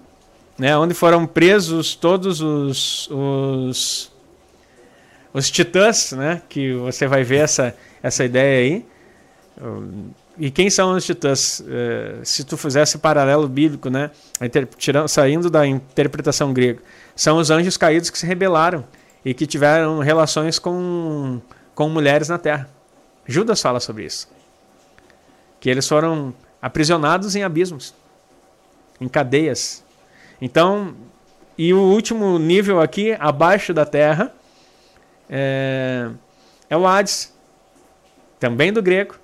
[0.58, 0.74] né?
[0.74, 4.10] Onde foram presos todos os, os
[5.34, 6.40] os titãs, né?
[6.48, 8.86] Que você vai ver essa essa ideia aí.
[10.38, 11.60] E quem são os titãs?
[11.60, 14.10] Uh, se tu fizesse paralelo bíblico, né?
[14.78, 16.80] Tirando, saindo da interpretação grega,
[17.14, 18.86] são os anjos caídos que se rebelaram
[19.26, 21.40] e que tiveram relações com,
[21.74, 22.70] com mulheres na terra.
[23.26, 24.28] Judas fala sobre isso.
[25.58, 27.92] Que eles foram aprisionados em abismos,
[29.00, 29.82] em cadeias.
[30.40, 30.94] Então,
[31.58, 34.32] e o último nível aqui, abaixo da terra,
[35.28, 36.08] é,
[36.70, 37.34] é o Hades,
[38.38, 39.16] também do grego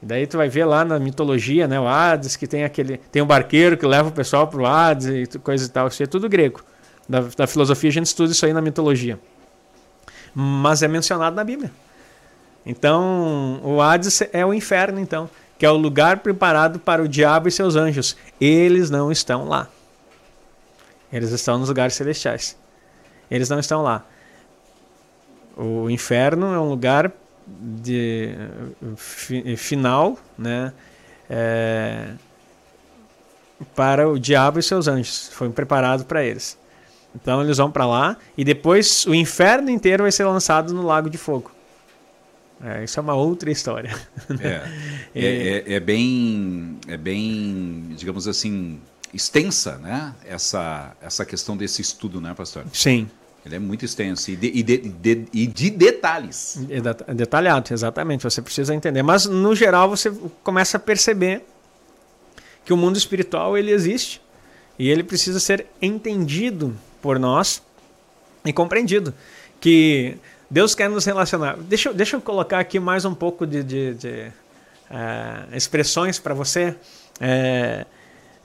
[0.00, 3.20] e daí tu vai ver lá na mitologia, né, o Hades, que tem aquele, tem
[3.20, 6.06] um barqueiro que leva o pessoal para o Hades e coisa e tal, isso é
[6.06, 6.62] tudo grego.
[7.08, 9.18] Da, da filosofia a gente estuda isso aí na mitologia.
[10.34, 11.70] Mas é mencionado na Bíblia.
[12.64, 17.48] Então, o Hades é o inferno, então, que é o lugar preparado para o diabo
[17.48, 18.16] e seus anjos.
[18.40, 19.68] Eles não estão lá.
[21.12, 22.56] Eles estão nos lugares celestiais.
[23.30, 24.04] Eles não estão lá.
[25.56, 27.10] O inferno é um lugar
[27.46, 28.34] de
[28.96, 30.72] fi, final, né?
[31.28, 32.12] É,
[33.74, 35.28] para o diabo e seus anjos.
[35.32, 36.58] Foi preparado para eles.
[37.14, 41.08] Então eles vão para lá e depois o inferno inteiro vai ser lançado no lago
[41.08, 41.50] de fogo.
[42.62, 43.94] É, isso é uma outra história.
[44.40, 44.62] É,
[45.14, 48.78] é, é, é, bem, é bem, digamos assim,
[49.12, 50.14] extensa, né?
[50.24, 52.64] Essa, essa questão desse estudo, né, pastor?
[52.72, 53.08] Sim.
[53.44, 56.60] Ele é muito extenso e de, e de, de, e de detalhes.
[56.68, 58.22] É detalhado, exatamente.
[58.24, 59.02] Você precisa entender.
[59.02, 61.42] Mas, no geral, você começa a perceber
[62.64, 64.20] que o mundo espiritual ele existe
[64.78, 67.62] e ele precisa ser entendido por nós
[68.44, 69.14] e compreendido.
[69.60, 70.16] Que
[70.50, 71.56] Deus quer nos relacionar.
[71.56, 74.32] Deixa, deixa eu colocar aqui mais um pouco de, de, de
[74.90, 76.70] uh, expressões para você
[77.20, 77.86] uh,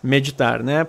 [0.01, 0.87] meditar, né?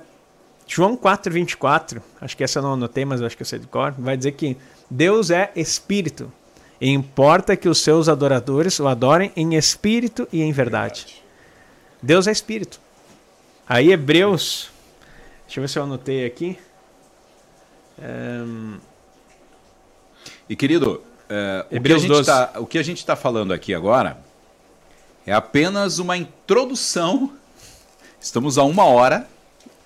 [0.66, 3.92] João 4,24, acho que essa eu não anotei, mas acho que eu sei de cor,
[3.98, 4.56] vai dizer que
[4.90, 6.32] Deus é espírito.
[6.80, 11.22] E importa que os seus adoradores o adorem em espírito e em verdade.
[12.02, 12.80] Deus é espírito.
[13.68, 14.70] Aí Hebreus,
[15.46, 16.58] deixa eu ver se eu anotei aqui.
[17.98, 18.76] Um...
[20.48, 24.18] E querido, uh, o que a gente está tá falando aqui agora
[25.26, 27.32] é apenas uma introdução.
[28.20, 29.28] Estamos a uma hora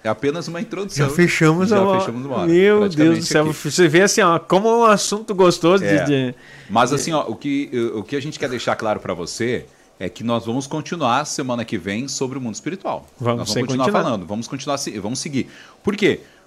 [0.02, 1.08] é apenas uma introdução.
[1.08, 1.98] Já fechamos, Já uma...
[1.98, 2.46] fechamos uma hora.
[2.46, 3.50] Meu Deus do céu.
[3.50, 3.70] Aqui.
[3.70, 6.04] Você vê assim, ó, como é um assunto gostoso é.
[6.04, 6.34] de, de,
[6.70, 9.66] Mas assim, ó, o que, o que a gente quer deixar claro para você
[9.98, 13.06] é que nós vamos continuar semana que vem sobre o mundo espiritual.
[13.18, 15.48] Vamos, nós vamos continuar, continuar falando, vamos continuar, vamos seguir.
[15.82, 16.20] Por quê?
[16.20, 16.37] Porque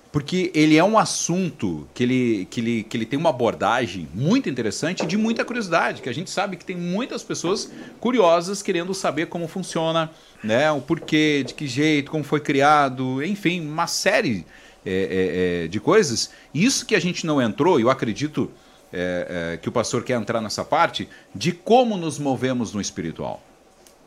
[0.53, 5.03] ele é um assunto que ele, que, ele, que ele tem uma abordagem muito interessante
[5.03, 9.27] e de muita curiosidade, que a gente sabe que tem muitas pessoas curiosas querendo saber
[9.27, 10.11] como funciona,
[10.43, 14.45] né, o porquê, de que jeito, como foi criado, enfim, uma série
[14.85, 16.31] é, é, de coisas.
[16.53, 18.51] Isso que a gente não entrou, eu acredito
[18.91, 23.41] é, é, que o pastor quer entrar nessa parte, de como nos movemos no espiritual.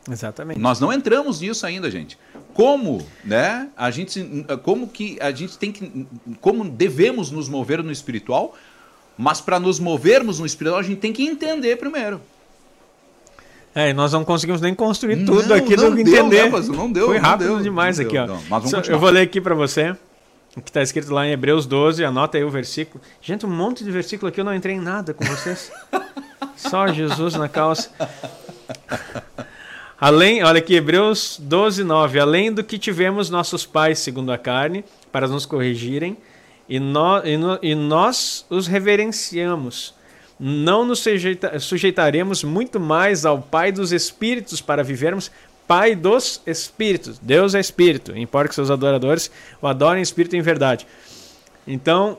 [0.09, 0.59] Exatamente.
[0.59, 2.17] Nós não entramos nisso ainda, gente.
[2.53, 3.69] Como, né?
[3.75, 6.07] A gente, como que a gente tem que,
[6.39, 8.55] como devemos nos mover no espiritual?
[9.17, 12.21] Mas para nos movermos no espiritual, a gente tem que entender primeiro.
[13.73, 16.49] É, nós não conseguimos nem construir tudo não, aqui não do deu, entender.
[16.49, 18.25] Né, não deu, Foi rápido deu, demais aqui, ó.
[18.87, 19.95] eu vou ler aqui para você
[20.55, 23.03] o que está escrito lá em Hebreus 12, anota aí o versículo.
[23.21, 25.69] Gente, um monte de versículo aqui, eu não entrei em nada com vocês.
[26.55, 27.91] Só Jesus na calça.
[29.99, 32.19] Além, olha aqui, Hebreus 12, 9.
[32.19, 36.17] Além do que tivemos nossos pais segundo a carne, para nos corrigirem,
[36.67, 39.93] e, no, e, no, e nós os reverenciamos.
[40.37, 45.31] Não nos sujeita, sujeitaremos muito mais ao Pai dos Espíritos para vivermos
[45.65, 47.17] Pai dos Espíritos.
[47.17, 48.15] Deus é Espírito.
[48.17, 49.31] Importa que seus adoradores
[49.61, 50.85] o adorem Espírito em verdade.
[51.65, 52.17] Então,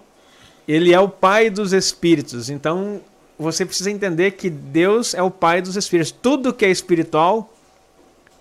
[0.67, 2.49] ele é o Pai dos Espíritos.
[2.49, 3.03] Então,
[3.39, 6.11] você precisa entender que Deus é o Pai dos Espíritos.
[6.11, 7.53] Tudo que é espiritual,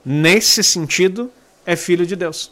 [0.05, 1.31] nesse sentido,
[1.65, 2.51] é filho de Deus.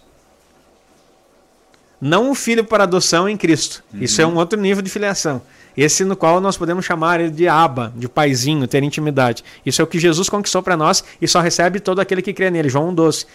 [2.01, 3.82] Não o filho para adoção em Cristo.
[3.93, 4.01] Uhum.
[4.01, 5.41] Isso é um outro nível de filiação.
[5.76, 9.43] Esse no qual nós podemos chamar ele de aba, de paizinho, ter intimidade.
[9.66, 12.51] Isso é o que Jesus conquistou para nós e só recebe todo aquele que crê
[12.51, 12.70] nele.
[12.70, 13.26] João 12.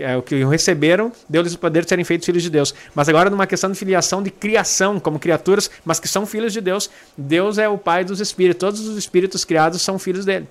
[0.00, 2.74] É o que receberam, deu-lhes o poder de serem feitos filhos de Deus.
[2.94, 6.60] Mas agora, numa questão de filiação, de criação, como criaturas, mas que são filhos de
[6.60, 8.58] Deus, Deus é o Pai dos Espíritos.
[8.58, 10.48] Todos os espíritos criados são filhos dele.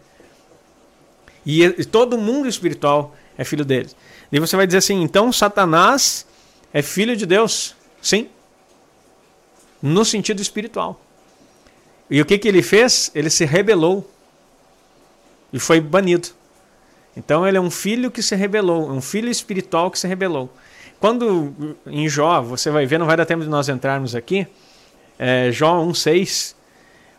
[1.46, 3.90] E, todo mundo espiritual é filho dele.
[4.32, 6.26] E você vai dizer assim: então Satanás
[6.74, 7.76] é filho de Deus?
[8.02, 8.30] Sim.
[9.82, 11.00] No sentido espiritual.
[12.10, 13.12] E o que, que ele fez?
[13.14, 14.10] Ele se rebelou
[15.54, 16.30] e foi banido.
[17.16, 20.50] Então ele é um filho que se rebelou, um filho espiritual que se rebelou.
[21.00, 24.46] Quando em Jó, você vai ver, não vai dar tempo de nós entrarmos aqui,
[25.18, 26.56] é, Jó 1,6,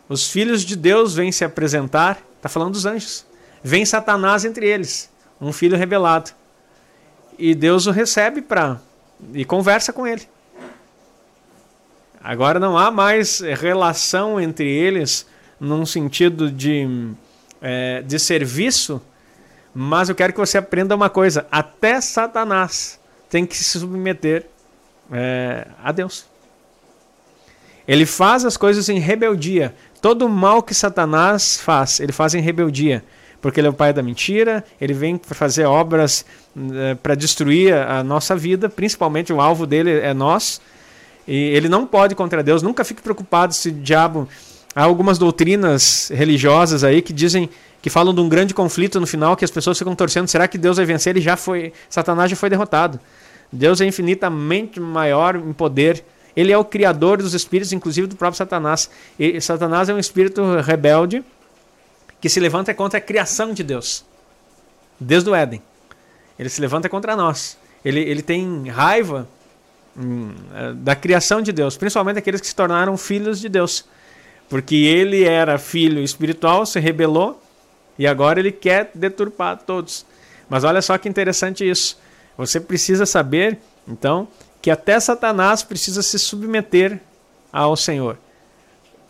[0.07, 3.25] os filhos de Deus vêm se apresentar, está falando dos anjos,
[3.63, 5.09] vem Satanás entre eles,
[5.39, 6.31] um filho rebelado.
[7.37, 8.79] E Deus o recebe para
[9.33, 10.27] e conversa com ele.
[12.23, 15.25] Agora não há mais relação entre eles
[15.59, 17.13] num sentido de,
[17.61, 19.01] é, de serviço,
[19.73, 22.99] mas eu quero que você aprenda uma coisa: até Satanás
[23.29, 24.45] tem que se submeter
[25.11, 26.25] é, a Deus.
[27.87, 29.73] Ele faz as coisas em rebeldia.
[30.01, 33.03] Todo o mal que Satanás faz, ele faz em rebeldia.
[33.41, 36.23] Porque ele é o pai da mentira, ele vem fazer obras
[36.73, 40.61] é, para destruir a nossa vida, principalmente o alvo dele é nós.
[41.27, 42.61] E ele não pode contra Deus.
[42.61, 44.27] Nunca fique preocupado se o diabo.
[44.75, 47.49] Há algumas doutrinas religiosas aí que dizem
[47.81, 50.27] que falam de um grande conflito no final que as pessoas ficam torcendo.
[50.27, 51.15] Será que Deus vai vencer?
[51.15, 51.73] Ele já foi.
[51.89, 52.99] Satanás já foi derrotado.
[53.51, 56.03] Deus é infinitamente maior em poder.
[56.35, 58.89] Ele é o criador dos espíritos, inclusive do próprio Satanás.
[59.19, 61.23] E Satanás é um espírito rebelde
[62.21, 64.05] que se levanta contra a criação de Deus,
[64.99, 65.61] desde o Éden.
[66.39, 67.57] Ele se levanta contra nós.
[67.83, 69.27] Ele, ele tem raiva
[69.97, 73.85] Hum, é, da criação de Deus, principalmente aqueles que se tornaram filhos de Deus.
[74.49, 77.41] Porque ele era filho espiritual, se rebelou
[77.97, 80.05] e agora ele quer deturpar todos.
[80.49, 81.97] Mas olha só que interessante isso.
[82.37, 84.27] Você precisa saber, então,
[84.61, 86.99] que até Satanás precisa se submeter
[87.51, 88.17] ao Senhor.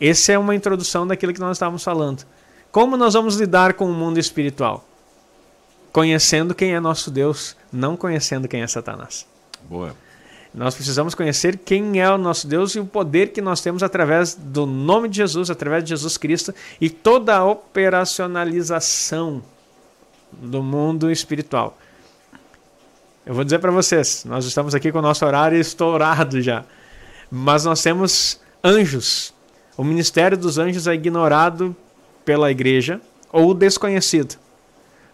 [0.00, 2.24] Essa é uma introdução daquilo que nós estávamos falando.
[2.72, 4.82] Como nós vamos lidar com o mundo espiritual?
[5.92, 9.26] Conhecendo quem é nosso Deus, não conhecendo quem é Satanás.
[9.68, 9.94] Boa.
[10.54, 14.34] Nós precisamos conhecer quem é o nosso Deus e o poder que nós temos através
[14.34, 19.42] do nome de Jesus, através de Jesus Cristo e toda a operacionalização
[20.32, 21.76] do mundo espiritual.
[23.26, 26.64] Eu vou dizer para vocês, nós estamos aqui com o nosso horário estourado já,
[27.30, 29.34] mas nós temos anjos.
[29.76, 31.76] O ministério dos anjos é ignorado
[32.24, 33.00] pela igreja
[33.32, 34.36] ou desconhecido,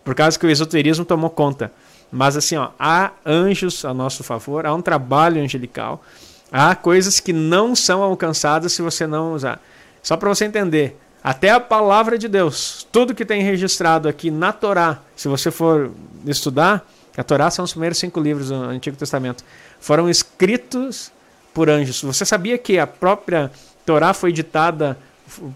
[0.04, 1.72] por causa que o esoterismo tomou conta.
[2.10, 6.02] Mas assim, ó, há anjos a nosso favor, há um trabalho angelical,
[6.50, 9.60] há coisas que não são alcançadas se você não usar.
[10.02, 14.52] Só para você entender, até a palavra de Deus, tudo que tem registrado aqui na
[14.52, 15.90] Torá, se você for
[16.26, 19.44] estudar, a Torá são os primeiros cinco livros do Antigo Testamento,
[19.80, 21.12] foram escritos
[21.52, 22.02] por anjos.
[22.02, 23.50] Você sabia que a própria
[23.84, 24.96] Torá foi ditada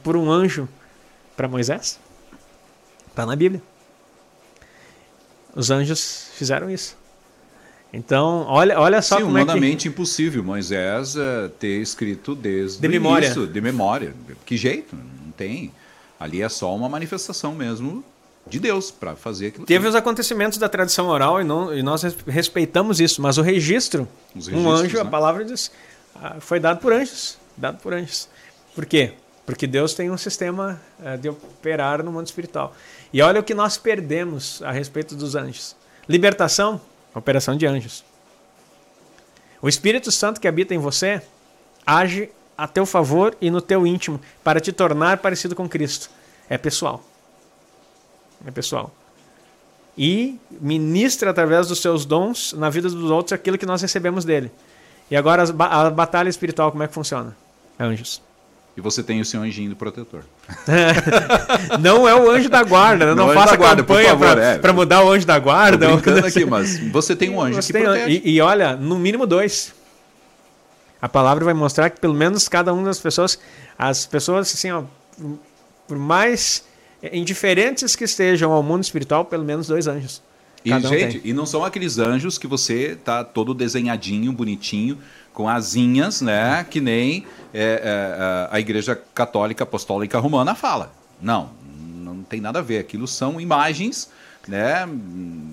[0.02, 0.68] por um anjo
[1.36, 1.98] para Moisés?
[3.08, 3.62] Está na Bíblia.
[5.54, 6.96] Os anjos fizeram isso.
[7.92, 9.94] Então, olha, olha só Sim, como humanamente é que...
[9.94, 13.26] impossível Moisés uh, ter escrito desde de memória.
[13.26, 14.14] Início, de memória.
[14.46, 14.96] Que jeito?
[14.96, 15.70] Não tem.
[16.18, 18.02] Ali é só uma manifestação mesmo
[18.46, 19.66] de Deus para fazer aquilo.
[19.66, 24.08] Teve os acontecimentos da tradição oral e, não, e nós respeitamos isso, mas o registro,
[24.52, 25.02] um anjo, né?
[25.02, 25.70] a palavra diz,
[26.14, 27.36] ah, foi dado por anjos.
[27.56, 28.28] Dado por anjos.
[28.74, 29.12] Por quê?
[29.44, 32.74] Porque Deus tem um sistema uh, de operar no mundo espiritual.
[33.12, 35.76] E olha o que nós perdemos a respeito dos anjos.
[36.08, 36.80] Libertação,
[37.14, 38.04] operação de anjos.
[39.60, 41.22] O Espírito Santo que habita em você
[41.86, 46.10] age a teu favor e no teu íntimo para te tornar parecido com Cristo.
[46.48, 47.02] É pessoal.
[48.46, 48.92] É pessoal.
[49.96, 54.50] E ministra através dos seus dons na vida dos outros aquilo que nós recebemos dele.
[55.10, 57.36] E agora a batalha espiritual, como é que funciona?
[57.78, 58.22] Anjos.
[58.74, 60.24] E você tem o seu anjinho protetor.
[61.78, 63.14] não é o anjo da guarda, né?
[63.14, 64.72] não, não faça guarda, campanha para é.
[64.72, 65.86] mudar o anjo da guarda.
[65.86, 68.22] Tô brincando aqui, mas você tem um anjo você que tem, protege.
[68.24, 69.74] E, e, olha, no mínimo dois.
[71.02, 73.38] A palavra vai mostrar que pelo menos cada uma das pessoas,
[73.76, 74.84] as pessoas assim, ó,
[75.86, 76.64] por mais
[77.12, 80.22] indiferentes que estejam ao mundo espiritual, pelo menos dois anjos.
[80.64, 81.30] E, um gente, tem.
[81.30, 84.98] e não são aqueles anjos que você tá todo desenhadinho, bonitinho,
[85.32, 86.64] com asinhas, né?
[86.68, 90.92] Que nem é, é, a Igreja Católica Apostólica Romana fala.
[91.20, 91.50] Não,
[91.96, 92.78] não tem nada a ver.
[92.78, 94.10] Aquilo são imagens
[94.48, 94.88] né,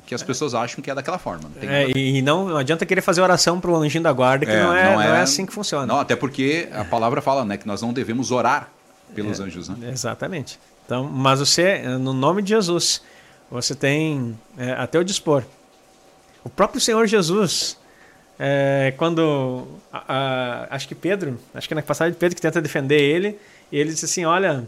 [0.06, 1.50] que as pessoas acham que é daquela forma.
[1.62, 4.64] Não é, e não, adianta querer fazer oração para o anjinho da guarda, que é,
[4.64, 5.86] não, é, não, é, não é assim que funciona.
[5.86, 8.70] Não, até porque a palavra fala né, que nós não devemos orar
[9.14, 9.70] pelos é, anjos.
[9.70, 9.90] Né?
[9.92, 10.60] Exatamente.
[10.86, 13.02] Então, mas você, no nome de Jesus,
[13.50, 15.44] você tem é, até o dispor.
[16.44, 17.78] O próprio Senhor Jesus,
[18.38, 22.62] é, quando a, a, acho que Pedro, acho que na passagem de Pedro que tenta
[22.62, 23.38] defender ele,
[23.72, 24.68] e ele disse assim, olha,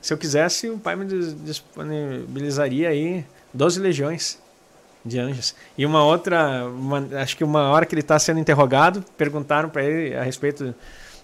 [0.00, 4.38] se eu quisesse, o Pai me disponibilizaria aí 12 legiões
[5.04, 5.54] de anjos.
[5.76, 9.82] E uma outra, uma, acho que uma hora que ele está sendo interrogado, perguntaram para
[9.82, 10.74] ele a respeito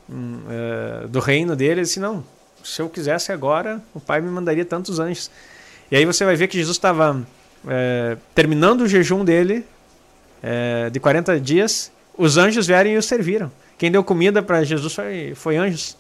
[0.09, 2.25] uh, do reino dele, ele disse, não,
[2.63, 5.31] se eu quisesse agora, o Pai me mandaria tantos anjos.
[5.91, 7.25] E aí você vai ver que Jesus estava
[7.69, 9.65] é, terminando o jejum dele
[10.43, 13.51] é, de 40 dias, os anjos vieram e o serviram.
[13.77, 15.97] Quem deu comida para Jesus foi, foi anjos.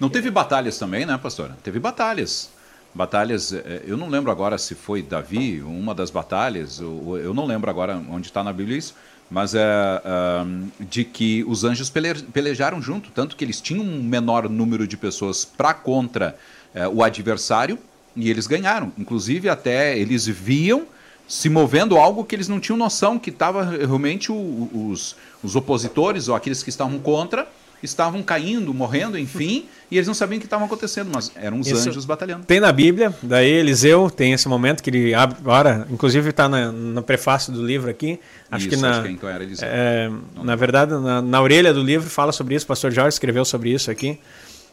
[0.00, 1.56] Não teve batalhas também, né, pastora?
[1.62, 2.50] Teve batalhas.
[2.94, 7.68] Batalhas, é, eu não lembro agora se foi Davi, uma das batalhas, eu não lembro
[7.70, 8.94] agora onde está na Bíblia isso,
[9.30, 11.90] mas é, é, de que os anjos
[12.32, 16.36] pelejaram junto, tanto que eles tinham um menor número de pessoas para contra
[16.74, 17.78] é, o adversário
[18.16, 18.92] e eles ganharam.
[18.98, 20.86] Inclusive, até eles viam
[21.26, 26.28] se movendo algo que eles não tinham noção, que estava realmente o, os, os opositores
[26.28, 27.48] ou aqueles que estavam contra
[27.82, 31.66] estavam caindo, morrendo, enfim, e eles não sabiam o que estava acontecendo, mas eram os
[31.66, 32.46] Isso anjos batalhando.
[32.46, 37.02] Tem na Bíblia, daí Eliseu tem esse momento que ele abre, agora, inclusive está no
[37.02, 38.18] prefácio do livro aqui,
[38.50, 39.68] acho isso, que na, acho que então era Eliseu.
[39.70, 40.10] É,
[40.42, 43.70] na verdade, na, na, orelha do livro fala sobre isso, o pastor Jorge escreveu sobre
[43.70, 44.18] isso aqui,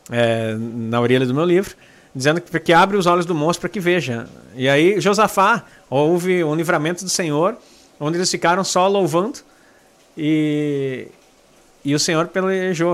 [0.10, 1.76] é, na orelha do meu livro,
[2.16, 4.28] dizendo que, que abre os olhos do monstro para que veja.
[4.56, 7.58] E aí Josafá houve um livramento do Senhor,
[8.00, 9.40] onde eles ficaram só louvando
[10.18, 11.08] e
[11.84, 12.94] e o Senhor pelejou.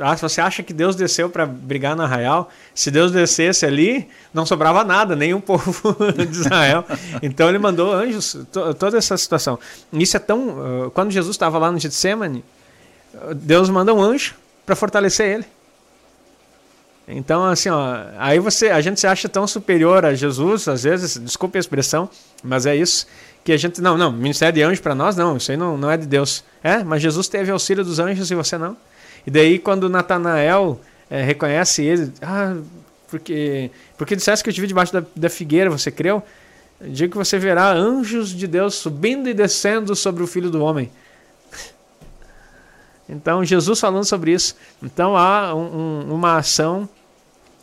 [0.00, 2.48] Ah, você acha que Deus desceu para brigar no arraial?
[2.72, 6.84] Se Deus descesse ali, não sobrava nada, nem um povo de Israel.
[7.20, 8.36] Então ele mandou anjos,
[8.78, 9.58] toda essa situação.
[9.92, 10.56] Isso é tão.
[10.86, 12.44] Ah, quando Jesus estava lá no Getsemane,
[13.36, 14.34] Deus manda um anjo
[14.64, 15.44] para fortalecer ele.
[17.06, 21.18] Então, assim, ó, aí você, a gente se acha tão superior a Jesus, às vezes,
[21.18, 22.08] desculpe a expressão,
[22.42, 23.06] mas é isso,
[23.44, 25.90] que a gente, não, não, ministério de anjo para nós, não, isso aí não, não
[25.90, 26.44] é de Deus.
[26.62, 28.76] É, mas Jesus teve auxílio dos anjos e você não.
[29.26, 30.80] E daí, quando Natanael
[31.10, 32.56] é, reconhece ele, ah,
[33.08, 36.22] porque, porque disseste que eu tive debaixo da, da figueira, você creu?
[36.80, 40.90] Digo que você verá anjos de Deus subindo e descendo sobre o filho do homem.
[43.12, 44.56] Então, Jesus falando sobre isso.
[44.82, 45.60] Então, há um,
[46.08, 46.88] um, uma ação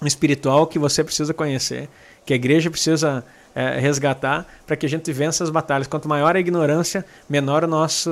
[0.05, 1.89] espiritual que você precisa conhecer,
[2.25, 3.25] que a igreja precisa
[3.55, 5.87] é, resgatar para que a gente vença as batalhas.
[5.87, 8.09] Quanto maior a ignorância, menor o nosso,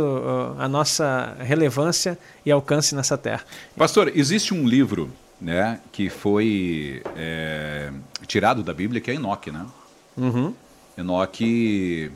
[0.57, 3.43] a nossa relevância e alcance nessa terra.
[3.77, 7.91] Pastor, existe um livro né, que foi é,
[8.25, 9.65] tirado da Bíblia, que é Enoque, né?
[10.17, 10.53] Uhum.
[10.97, 12.11] Enoque,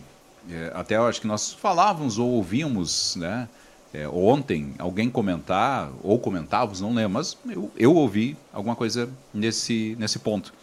[0.49, 3.47] é, até eu acho que nós falávamos ou ouvíamos, né?
[3.93, 9.95] É, ontem alguém comentar, ou comentávamos, não lembro, mas eu, eu ouvi alguma coisa nesse,
[9.99, 10.53] nesse ponto.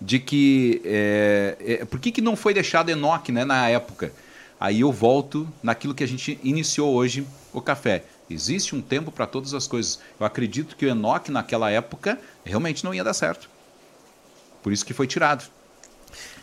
[0.00, 0.80] De que.
[0.84, 4.12] É, é, por que, que não foi deixado Enoque né, na época?
[4.60, 8.04] Aí eu volto naquilo que a gente iniciou hoje o café.
[8.30, 9.98] Existe um tempo para todas as coisas.
[10.18, 13.50] Eu acredito que o Enoque naquela época realmente não ia dar certo.
[14.62, 15.48] Por isso que foi tirado.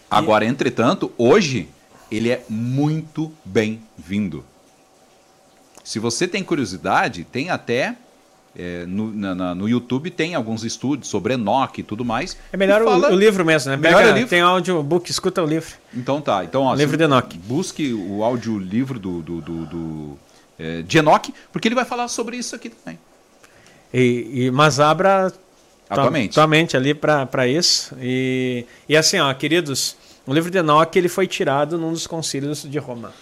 [0.10, 1.70] Agora, entretanto, hoje
[2.12, 4.44] ele é muito bem-vindo.
[5.86, 7.96] Se você tem curiosidade, tem até
[8.58, 12.36] é, no, na, no YouTube tem alguns estudos sobre Enoch e tudo mais.
[12.52, 13.10] É melhor fala...
[13.10, 13.78] o, o, livro mesmo, né?
[13.78, 14.30] Melhor Pega, o livro.
[14.30, 15.76] Tem audiobook, escuta o livro.
[15.94, 16.44] Então tá.
[16.44, 17.38] Então, ó, livro de Enoch.
[17.38, 20.20] Busque o audiolivro do, do, do, do
[20.58, 22.98] é, de Enoch, porque ele vai falar sobre isso aqui também.
[23.94, 25.32] E, e, mas abra
[25.88, 27.96] atualmente, atualmente ali para isso.
[28.02, 32.64] E, e assim, ó, queridos, o livro de Enoque ele foi tirado num dos concílios
[32.64, 33.14] de Roma.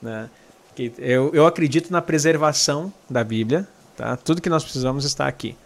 [0.00, 0.30] Né?
[0.74, 3.66] Que eu, eu acredito na preservação da Bíblia.
[3.96, 4.16] Tá?
[4.16, 5.56] Tudo que nós precisamos está aqui.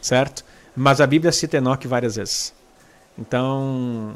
[0.00, 0.44] Certo?
[0.76, 2.54] Mas a Bíblia cita Enoque várias vezes.
[3.18, 4.14] Então,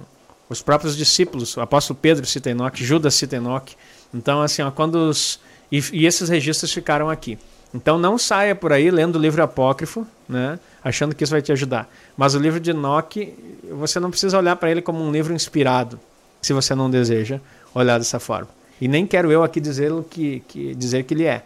[0.49, 3.77] os próprios discípulos, o apóstolo Pedro cita Enoque, Judas cita Enoque.
[4.13, 5.41] Então, assim, ó, quando os.
[5.73, 7.39] E, e, esses registros ficaram aqui.
[7.73, 11.53] Então, não saia por aí lendo o livro apócrifo, né, achando que isso vai te
[11.53, 11.89] ajudar.
[12.17, 13.33] Mas o livro de Enoque,
[13.71, 15.99] você não precisa olhar para ele como um livro inspirado,
[16.43, 17.41] se você não deseja
[17.73, 18.49] olhar dessa forma.
[18.81, 21.43] E nem quero eu aqui dizer que, que, dizer que ele é.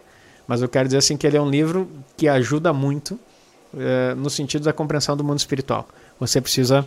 [0.47, 3.19] Mas eu quero dizer assim que ele é um livro que ajuda muito
[3.77, 5.89] é, no sentido da compreensão do mundo espiritual.
[6.21, 6.87] Você precisa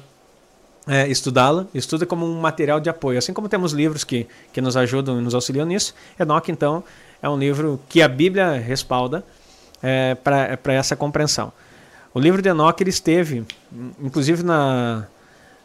[0.88, 3.18] é, estudá-la, estuda como um material de apoio.
[3.18, 6.84] Assim como temos livros que, que nos ajudam e nos auxiliam nisso, Enoque, então,
[7.22, 9.24] é um livro que a Bíblia respalda
[9.82, 11.52] é, para essa compreensão.
[12.14, 13.46] O livro de Enoque ele esteve,
[14.02, 15.08] inclusive na,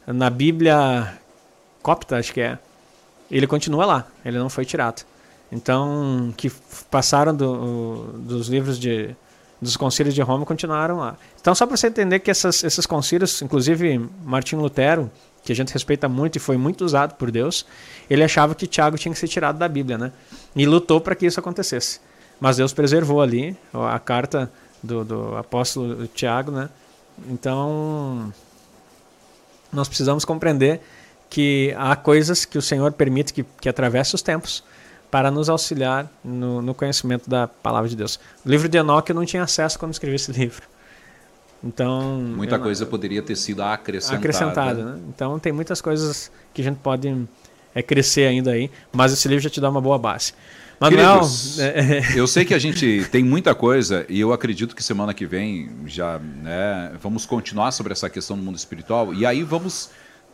[0.07, 1.19] na Bíblia
[1.83, 2.59] copta, acho que é,
[3.37, 5.05] ele continua lá, ele não foi tirado.
[5.51, 6.51] Então, que
[6.91, 9.15] passaram do, dos livros de,
[9.61, 11.17] dos concílios de Roma continuaram lá.
[11.41, 15.11] Então, só para você entender que essas, esses concílios, inclusive Martinho Lutero,
[15.45, 17.67] que a gente respeita muito e foi muito usado por Deus,
[18.09, 20.13] ele achava que Tiago tinha que ser tirado da Bíblia, né?
[20.55, 22.01] E lutou para que isso acontecesse.
[22.41, 24.51] Mas Deus preservou ali a carta
[24.83, 26.69] do, do apóstolo Tiago, né?
[27.29, 28.33] Então,
[29.73, 30.81] nós precisamos compreender
[31.33, 34.63] que há coisas que o Senhor permite que, que atravesse os tempos
[35.11, 38.21] para nos auxiliar no, no, conhecimento da palavra de Deus.
[38.45, 40.63] O livro de Enoque eu não tinha acesso quando escrevi esse livro.
[41.65, 44.19] Então muita coisa poderia ter sido acrescentada.
[44.19, 45.01] Acrescentada, né?
[45.09, 47.27] Então tem muitas coisas que a gente pode
[47.75, 50.35] é, crescer ainda aí, mas esse livro já te dá uma boa base.
[50.79, 51.59] Manuel, Queridos,
[52.15, 55.71] eu sei que a gente tem muita coisa e eu acredito que semana que vem
[55.87, 59.91] já né, vamos continuar sobre essa questão do mundo espiritual e aí vamos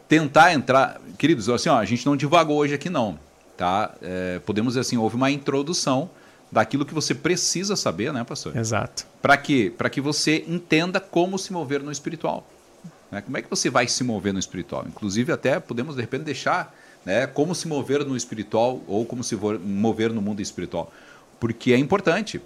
[0.09, 3.19] tentar entrar, queridos, assim, ó, a gente não divagou hoje aqui não.
[3.57, 3.93] Tá?
[4.01, 6.11] É, podemos dizer assim, houve uma introdução
[6.51, 8.57] daquilo que você precisa saber, né, pastor?
[8.57, 9.07] Exato.
[9.21, 9.73] Para quê?
[9.77, 12.47] Para que você entenda como se mover no espiritual.
[13.11, 13.21] Né?
[13.21, 14.85] Como é que você vai se mover no espiritual?
[14.87, 19.37] Inclusive, até podemos, de repente, deixar né, como se mover no espiritual ou como se
[19.37, 20.91] mover no mundo espiritual.
[21.39, 22.41] Porque é importante.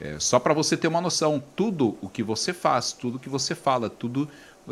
[0.00, 3.28] É, só para você ter uma noção, tudo o que você faz, tudo o que
[3.28, 4.28] você fala, tudo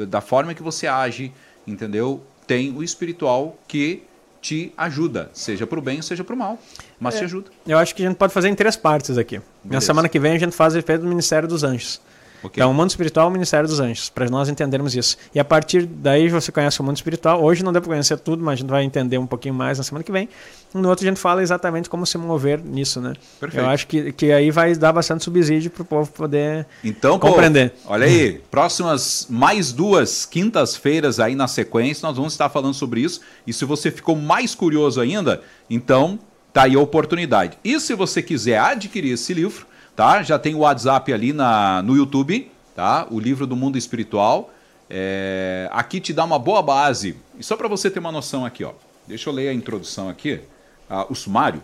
[0.08, 1.32] da forma que você age,
[1.66, 2.22] entendeu?
[2.46, 4.02] Tem o espiritual que
[4.40, 6.58] te ajuda, seja para o bem, seja para o mal,
[6.98, 7.50] mas é, te ajuda.
[7.66, 9.36] Eu acho que a gente pode fazer em três partes aqui.
[9.38, 9.46] Beleza.
[9.70, 12.00] Na semana que vem a gente faz o efeito do Ministério dos Anjos.
[12.42, 12.60] Okay.
[12.60, 15.16] Então, o mundo espiritual é o Ministério dos Anjos, para nós entendermos isso.
[15.34, 17.42] E a partir daí você conhece o mundo espiritual.
[17.42, 19.84] Hoje não deu para conhecer tudo, mas a gente vai entender um pouquinho mais na
[19.84, 20.28] semana que vem.
[20.74, 23.12] No outro a gente fala exatamente como se mover nisso, né?
[23.38, 23.64] Perfeito.
[23.64, 27.70] Eu acho que, que aí vai dar bastante subsídio para o povo poder então, compreender.
[27.70, 33.00] Pô, olha aí, próximas mais duas quintas-feiras aí na sequência, nós vamos estar falando sobre
[33.00, 33.20] isso.
[33.46, 36.18] E se você ficou mais curioso ainda, então
[36.52, 37.58] tá aí a oportunidade.
[37.62, 39.66] E se você quiser adquirir esse livro,
[39.96, 40.22] tá?
[40.22, 43.06] Já tem o WhatsApp ali na, no YouTube, tá?
[43.10, 44.52] O livro do mundo espiritual.
[44.88, 47.16] É, aqui te dá uma boa base.
[47.38, 48.72] E só para você ter uma noção aqui, ó.
[49.06, 50.40] Deixa eu ler a introdução aqui,
[50.88, 51.62] ah, o sumário.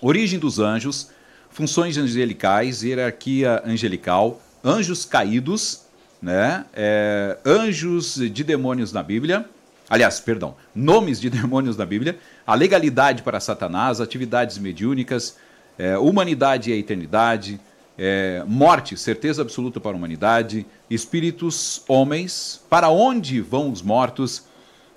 [0.00, 1.10] Origem dos anjos,
[1.50, 5.82] funções angelicais, hierarquia angelical, anjos caídos,
[6.20, 6.64] né?
[6.72, 9.44] É, anjos de demônios na Bíblia.
[9.90, 15.36] Aliás, perdão, nomes de demônios na Bíblia, a legalidade para Satanás, atividades mediúnicas,
[15.78, 17.60] é, humanidade e a eternidade,
[17.98, 24.44] é, morte, certeza absoluta para a humanidade, espíritos, homens, para onde vão os mortos,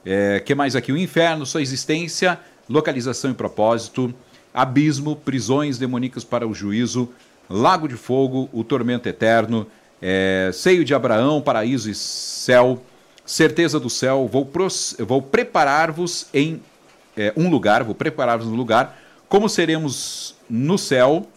[0.05, 0.91] é, que mais aqui?
[0.91, 2.39] O inferno, sua existência,
[2.69, 4.13] localização e propósito,
[4.53, 7.09] abismo, prisões demoníacas para o juízo,
[7.49, 9.67] lago de fogo, o tormento eterno,
[10.01, 12.81] é, seio de Abraão, paraíso e céu,
[13.25, 14.49] certeza do céu, vou,
[14.99, 16.61] vou preparar-vos em
[17.17, 21.27] é, um lugar, vou preparar-vos no lugar, como seremos no céu,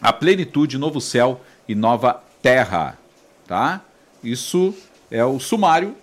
[0.00, 2.98] a plenitude, novo céu e nova terra.
[3.46, 3.80] Tá?
[4.22, 4.74] Isso
[5.10, 5.94] é o sumário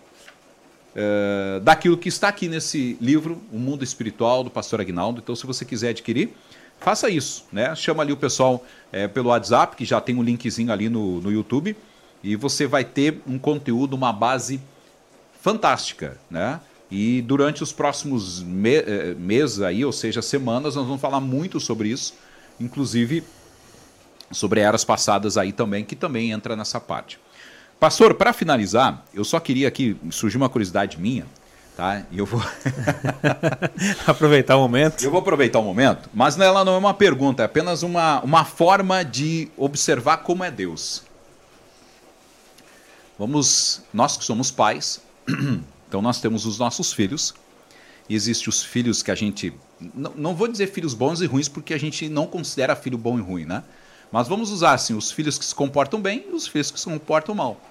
[0.95, 5.21] é, daquilo que está aqui nesse livro, O Mundo Espiritual, do pastor Agnaldo.
[5.21, 6.33] Então, se você quiser adquirir,
[6.79, 7.45] faça isso.
[7.51, 7.75] Né?
[7.75, 11.31] Chama ali o pessoal é, pelo WhatsApp, que já tem um linkzinho ali no, no
[11.31, 11.75] YouTube,
[12.23, 14.61] e você vai ter um conteúdo, uma base
[15.41, 16.17] fantástica.
[16.29, 16.59] Né?
[16.95, 21.59] E durante os próximos me eh, meses aí, ou seja, semanas, nós vamos falar muito
[21.59, 22.13] sobre isso,
[22.59, 23.23] inclusive
[24.29, 27.19] sobre eras passadas aí também, que também entra nessa parte.
[27.79, 31.25] Pastor, para finalizar, eu só queria aqui, surgiu uma curiosidade minha,
[31.75, 32.03] tá?
[32.11, 32.43] E eu vou
[34.05, 35.03] aproveitar o momento.
[35.03, 38.45] Eu vou aproveitar o momento, mas ela não é uma pergunta, é apenas uma, uma
[38.45, 41.01] forma de observar como é Deus,
[43.17, 44.99] Vamos, nós que somos pais,
[45.93, 47.35] então nós temos os nossos filhos.
[48.09, 49.53] E existem os filhos que a gente.
[49.93, 53.19] Não, não vou dizer filhos bons e ruins, porque a gente não considera filho bom
[53.19, 53.63] e ruim, né?
[54.11, 56.85] Mas vamos usar assim, os filhos que se comportam bem e os filhos que se
[56.85, 57.61] comportam mal.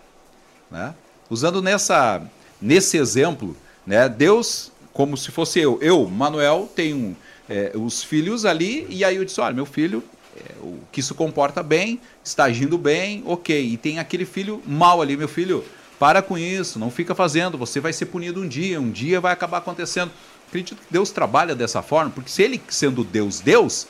[0.71, 0.95] Né?
[1.29, 2.23] Usando nessa,
[2.61, 7.17] nesse exemplo, né, Deus, como se fosse eu, eu, Manuel, tenho
[7.49, 10.01] é, os filhos ali, e aí eu disse: olha, meu filho
[10.37, 13.65] é, o que se comporta bem, está agindo bem, ok.
[13.65, 15.65] E tem aquele filho mal ali, meu filho,
[16.03, 19.33] para com isso, não fica fazendo, você vai ser punido um dia, um dia vai
[19.33, 20.11] acabar acontecendo.
[20.49, 23.87] Acredito que Deus trabalha dessa forma, porque se ele sendo Deus, Deus,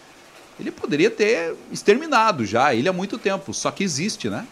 [0.61, 4.47] ele poderia ter exterminado já ele há muito tempo, só que existe, né?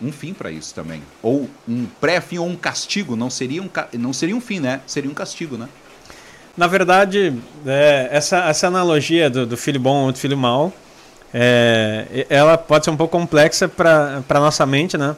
[0.00, 1.02] Um fim para isso também.
[1.22, 4.80] Ou um pré-fim ou um castigo, não seria um, não seria um fim, né?
[4.86, 5.68] Seria um castigo, né?
[6.56, 10.72] Na verdade, é, essa, essa analogia do, do filho bom ou do filho mau,
[11.34, 15.14] é, ela pode ser um pouco complexa para a nossa mente, né?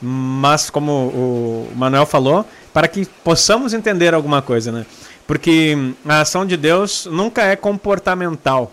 [0.00, 4.86] Mas, como o Manuel falou, para que possamos entender alguma coisa, né?
[5.26, 5.76] Porque
[6.06, 8.72] a ação de Deus nunca é comportamental.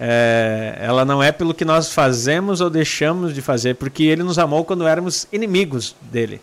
[0.00, 4.38] É, ela não é pelo que nós fazemos ou deixamos de fazer, porque Ele nos
[4.38, 6.40] amou quando éramos inimigos dele.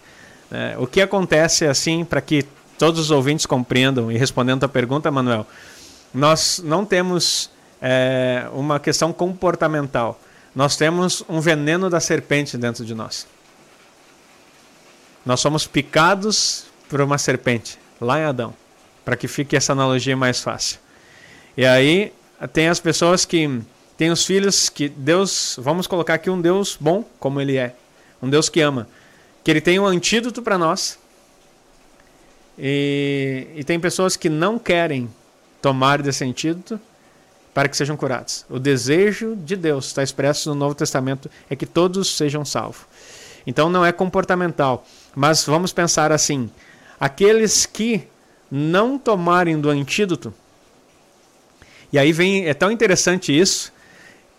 [0.52, 2.46] É, o que acontece assim, para que
[2.78, 5.46] todos os ouvintes compreendam e respondendo a pergunta, Manuel,
[6.14, 7.50] nós não temos
[7.82, 10.20] é, uma questão comportamental.
[10.56, 13.26] Nós temos um veneno da serpente dentro de nós.
[15.26, 18.54] Nós somos picados por uma serpente, lá em Adão,
[19.06, 20.80] para que fique essa analogia mais fácil.
[21.56, 22.12] E aí
[22.54, 23.62] tem as pessoas que
[23.98, 27.76] têm os filhos que Deus, vamos colocar aqui um Deus bom, como ele é,
[28.22, 28.88] um Deus que ama,
[29.44, 30.98] que ele tem um antídoto para nós.
[32.58, 35.10] E, e tem pessoas que não querem
[35.62, 36.80] tomar desse antídoto
[37.54, 38.46] para que sejam curados.
[38.50, 42.86] O desejo de Deus, está expresso no Novo Testamento, é que todos sejam salvos.
[43.46, 44.86] Então não é comportamental,
[45.16, 46.50] mas vamos pensar assim:
[47.00, 48.08] aqueles que
[48.50, 50.34] não tomarem do antídoto,
[51.92, 53.74] e aí vem, é tão interessante isso,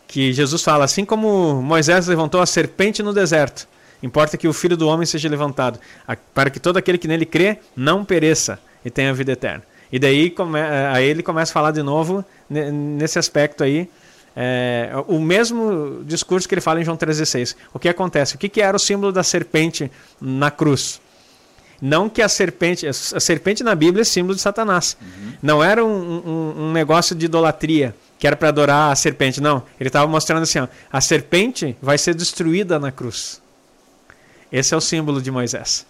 [0.07, 3.69] que Jesus fala: assim como Moisés levantou a serpente no deserto,
[4.03, 5.79] importa que o filho do homem seja levantado,
[6.35, 9.65] para que todo aquele que nele crê não pereça e tenha vida eterna.
[9.91, 13.89] E daí come, aí ele começa a falar de novo nesse aspecto aí.
[14.35, 17.55] É, o mesmo discurso que ele fala em João 13,6.
[17.73, 18.35] O que acontece?
[18.35, 19.91] O que, que era o símbolo da serpente
[20.21, 21.01] na cruz?
[21.81, 22.87] Não que a serpente.
[22.87, 24.97] A serpente na Bíblia é símbolo de Satanás.
[25.01, 25.33] Uhum.
[25.43, 29.41] Não era um, um, um, negócio de idolatria que era para adorar a serpente.
[29.41, 29.65] Não.
[29.81, 33.43] Ele estava mostrando assim: ó, a serpente vai ser destruída na cruz.
[34.53, 35.85] Esse é o símbolo de Moisés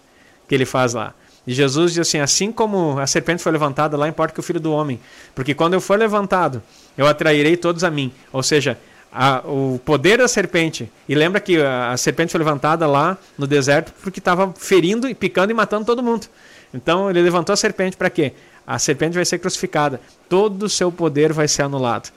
[0.47, 1.13] que ele faz lá.
[1.45, 4.59] E Jesus diz assim: assim como a serpente foi levantada, lá importa que o filho
[4.59, 4.99] do homem.
[5.35, 6.61] Porque quando eu for levantado,
[6.97, 8.11] eu atrairei todos a mim.
[8.31, 8.77] Ou seja,
[9.11, 10.89] a, o poder da serpente.
[11.07, 15.13] E lembra que a, a serpente foi levantada lá no deserto porque estava ferindo e
[15.13, 16.27] picando e matando todo mundo.
[16.73, 18.33] Então ele levantou a serpente para quê?
[18.65, 20.01] A serpente vai ser crucificada.
[20.27, 22.09] Todo o seu poder vai ser anulado.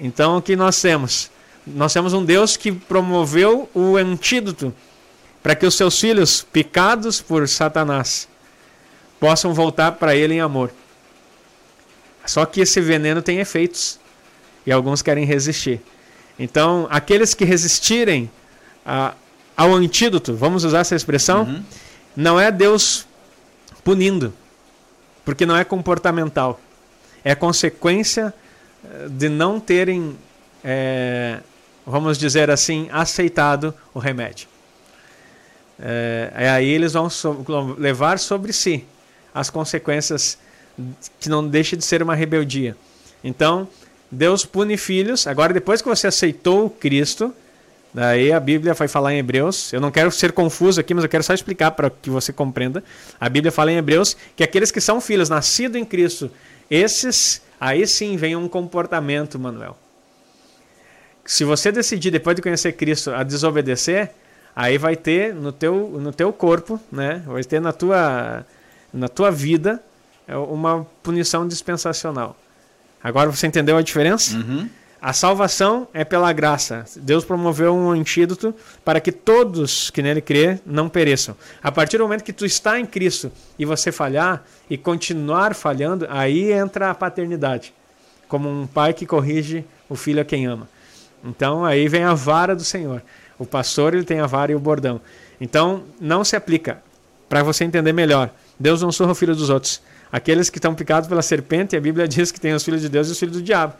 [0.00, 1.30] Então o que nós temos?
[1.66, 4.72] Nós temos um Deus que promoveu o antídoto
[5.42, 8.28] para que os seus filhos, picados por Satanás,
[9.18, 10.72] possam voltar para ele em amor.
[12.24, 13.98] Só que esse veneno tem efeitos
[14.64, 15.80] e alguns querem resistir.
[16.38, 18.30] Então, aqueles que resistirem
[18.86, 19.14] a,
[19.56, 21.62] ao antídoto, vamos usar essa expressão, uhum.
[22.16, 23.06] não é Deus
[23.84, 24.32] punindo,
[25.24, 26.60] porque não é comportamental.
[27.24, 28.32] É consequência
[28.84, 30.16] eh, de não terem,
[30.64, 31.40] é,
[31.86, 34.51] vamos dizer assim, aceitado o remédio.
[35.80, 37.44] É, aí eles vão so
[37.78, 38.84] levar sobre si
[39.34, 40.38] as consequências
[41.18, 42.76] que não deixa de ser uma rebeldia.
[43.22, 43.68] Então,
[44.10, 45.26] Deus pune filhos.
[45.26, 47.34] Agora, depois que você aceitou Cristo,
[47.92, 49.72] daí a Bíblia vai falar em Hebreus.
[49.72, 52.82] Eu não quero ser confuso aqui, mas eu quero só explicar para que você compreenda.
[53.20, 56.30] A Bíblia fala em Hebreus que aqueles que são filhos, nascidos em Cristo,
[56.70, 59.78] esses, aí sim vem um comportamento, Manuel.
[61.24, 64.10] Se você decidir, depois de conhecer Cristo, a desobedecer,
[64.54, 67.22] aí vai ter no teu, no teu corpo, né?
[67.26, 68.46] vai ter na tua,
[68.92, 69.82] na tua vida
[70.26, 72.36] é, uma punição dispensacional.
[73.02, 74.36] Agora você entendeu a diferença?
[74.36, 74.68] Uhum.
[75.00, 76.84] A salvação é pela graça.
[76.94, 78.54] Deus promoveu um antídoto
[78.84, 81.36] para que todos que nele crê não pereçam.
[81.60, 86.06] A partir do momento que tu está em Cristo e você falhar e continuar falhando,
[86.08, 87.74] aí entra a paternidade,
[88.28, 90.68] como um pai que corrige o filho a quem ama.
[91.24, 93.02] Então aí vem a vara do Senhor.
[93.42, 95.00] O pastor ele tem a vara e o bordão.
[95.40, 96.80] Então não se aplica.
[97.28, 99.82] Para você entender melhor, Deus não surra o filho dos outros.
[100.12, 103.08] Aqueles que estão picados pela serpente, a Bíblia diz que tem os filhos de Deus
[103.08, 103.74] e os filhos do diabo.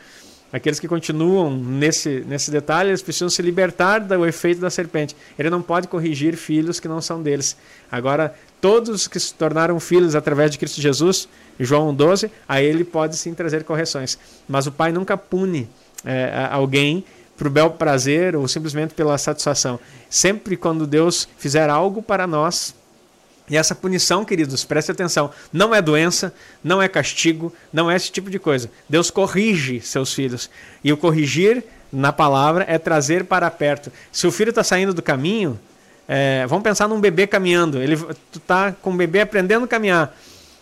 [0.53, 5.15] Aqueles que continuam nesse, nesse detalhe, eles precisam se libertar do efeito da serpente.
[5.39, 7.57] Ele não pode corrigir filhos que não são deles.
[7.91, 11.29] Agora, todos que se tornaram filhos através de Cristo Jesus,
[11.61, 14.19] João 12, a ele pode sim trazer correções.
[14.49, 15.69] Mas o pai nunca pune
[16.05, 17.05] é, alguém
[17.37, 19.79] para o bel prazer ou simplesmente pela satisfação.
[20.09, 22.75] Sempre quando Deus fizer algo para nós,
[23.49, 26.33] e essa punição, queridos, preste atenção, não é doença,
[26.63, 28.71] não é castigo, não é esse tipo de coisa.
[28.89, 30.49] Deus corrige seus filhos.
[30.83, 33.93] E o corrigir na palavra é trazer para perto.
[34.11, 35.59] Se o filho está saindo do caminho,
[36.09, 37.79] é, vamos pensar num bebê caminhando.
[37.83, 37.97] Ele,
[38.31, 40.17] tu tá com o bebê aprendendo a caminhar.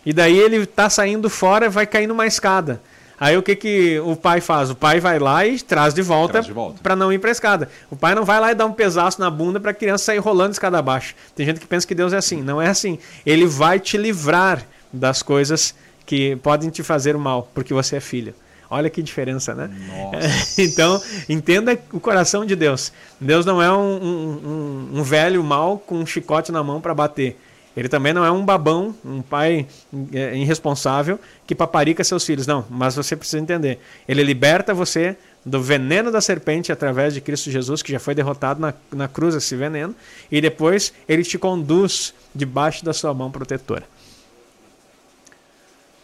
[0.05, 2.81] E daí ele está saindo fora e vai cair numa escada.
[3.21, 4.71] Aí o que, que o pai faz?
[4.71, 6.81] O pai vai lá e traz de volta, volta.
[6.83, 7.69] para não ir para a escada.
[7.91, 10.19] O pai não vai lá e dá um pesaço na bunda para a criança sair
[10.19, 11.15] rolando escada abaixo.
[11.37, 12.41] Tem gente que pensa que Deus é assim.
[12.41, 12.99] Não é assim.
[13.27, 15.75] Ele vai te livrar das coisas
[16.07, 18.35] que podem te fazer mal, porque você é filho.
[18.71, 19.69] Olha que diferença, né?
[20.57, 22.91] então, entenda o coração de Deus.
[23.21, 27.39] Deus não é um, um, um velho mal com um chicote na mão para bater.
[27.81, 29.67] Ele também não é um babão, um pai
[30.13, 32.47] é, irresponsável que paparica seus filhos.
[32.47, 33.81] Não, mas você precisa entender.
[34.07, 35.17] Ele liberta você
[35.47, 39.35] do veneno da serpente através de Cristo Jesus, que já foi derrotado na, na cruz
[39.35, 39.97] esse veneno,
[40.31, 43.85] e depois ele te conduz debaixo da sua mão protetora.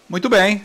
[0.09, 0.65] Muito bem.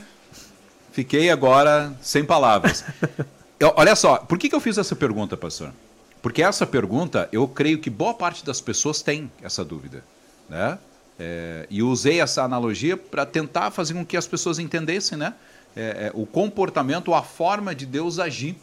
[0.93, 2.85] Fiquei agora sem palavras.
[3.59, 5.73] eu, olha só, por que, que eu fiz essa pergunta, pastor?
[6.21, 10.05] Porque essa pergunta, eu creio que boa parte das pessoas tem essa dúvida.
[10.47, 10.79] Né?
[11.23, 15.35] É, e usei essa analogia para tentar fazer com que as pessoas entendessem né,
[15.75, 18.55] é, é, o comportamento, a forma de Deus agir.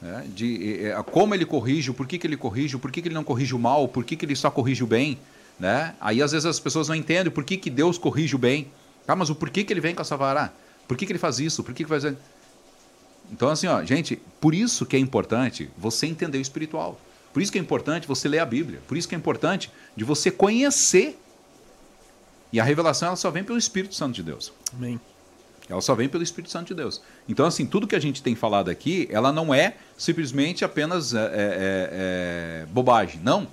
[0.00, 3.22] Né, de como ele corrige, o porquê que ele corrige, o porquê que ele não
[3.22, 5.18] corrige o mal, o porquê que ele só corrige o bem.
[5.60, 5.94] Né?
[6.00, 8.72] Aí às vezes as pessoas não entendem por que, que Deus corrige o bem.
[9.06, 10.54] Ah, mas o porquê que ele vem com essa vara?
[10.88, 11.62] Por que, que ele faz isso?
[11.62, 12.04] Por que, que faz.
[13.30, 16.98] Então, assim, ó, gente, por isso que é importante você entender o espiritual.
[17.32, 18.80] Por isso que é importante você ler a Bíblia.
[18.88, 21.18] Por isso que é importante de você conhecer
[22.52, 24.52] e a revelação ela só vem pelo Espírito Santo de Deus.
[24.76, 25.00] Amém.
[25.68, 27.00] Ela só vem pelo Espírito Santo de Deus.
[27.28, 31.18] Então, assim, tudo que a gente tem falado aqui, ela não é simplesmente apenas é,
[31.18, 31.32] é, é,
[32.62, 33.20] é bobagem.
[33.22, 33.46] Não.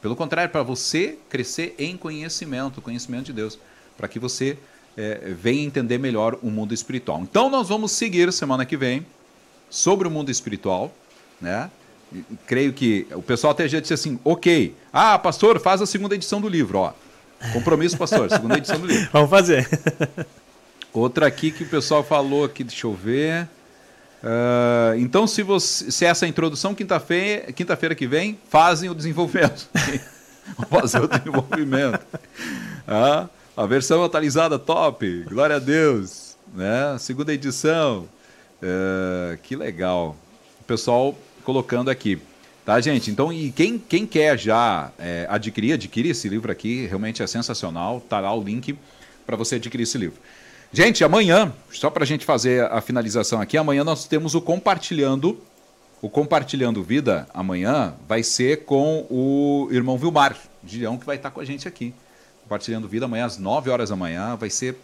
[0.00, 3.58] Pelo contrário, para você crescer em conhecimento, conhecimento de Deus,
[3.96, 4.56] para que você
[4.96, 7.20] é, venha entender melhor o mundo espiritual.
[7.20, 9.04] Então, nós vamos seguir semana que vem
[9.68, 10.94] sobre o mundo espiritual,
[11.40, 11.70] né?
[12.46, 16.40] creio que o pessoal até já disse assim, ok, ah, pastor, faz a segunda edição
[16.40, 16.92] do livro, ó.
[17.52, 19.08] Compromisso, pastor, segunda edição do livro.
[19.12, 19.68] Vamos fazer.
[20.92, 23.48] Outra aqui que o pessoal falou aqui, deixa eu ver.
[24.22, 29.68] Uh, então, se, você, se essa introdução quinta-feira quinta que vem, fazem o desenvolvimento.
[30.56, 32.00] Vamos fazer o desenvolvimento.
[32.86, 36.36] Ah, a versão atualizada top, glória a Deus.
[36.54, 36.96] Né?
[36.98, 38.08] Segunda edição.
[38.62, 40.16] Uh, que legal.
[40.60, 42.20] O pessoal colocando aqui.
[42.66, 43.12] Tá, gente?
[43.12, 48.00] Então, e quem, quem quer já é, adquirir, adquire esse livro aqui, realmente é sensacional.
[48.00, 48.76] Tá lá o link
[49.24, 50.18] para você adquirir esse livro.
[50.72, 55.40] Gente, amanhã, só para a gente fazer a finalização aqui, amanhã nós temos o Compartilhando.
[56.02, 60.36] O Compartilhando Vida, amanhã, vai ser com o irmão Vilmar,
[60.66, 61.94] Gideão, que vai estar com a gente aqui.
[62.42, 64.74] Compartilhando Vida, amanhã às 9 horas da manhã, vai ser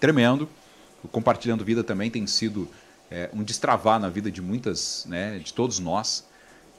[0.00, 0.48] tremendo.
[1.04, 2.68] O Compartilhando Vida também tem sido
[3.08, 6.26] é, um destravar na vida de muitas, né, de todos nós.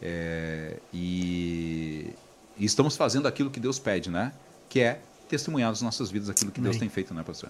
[0.02, 2.14] É, e,
[2.58, 4.32] e, estamos fazendo aquilo que Deus pede, né?
[4.68, 6.72] Que é testemunhar nas nossas vidas aquilo que Amém.
[6.72, 7.50] Deus tem feito, né, pastor?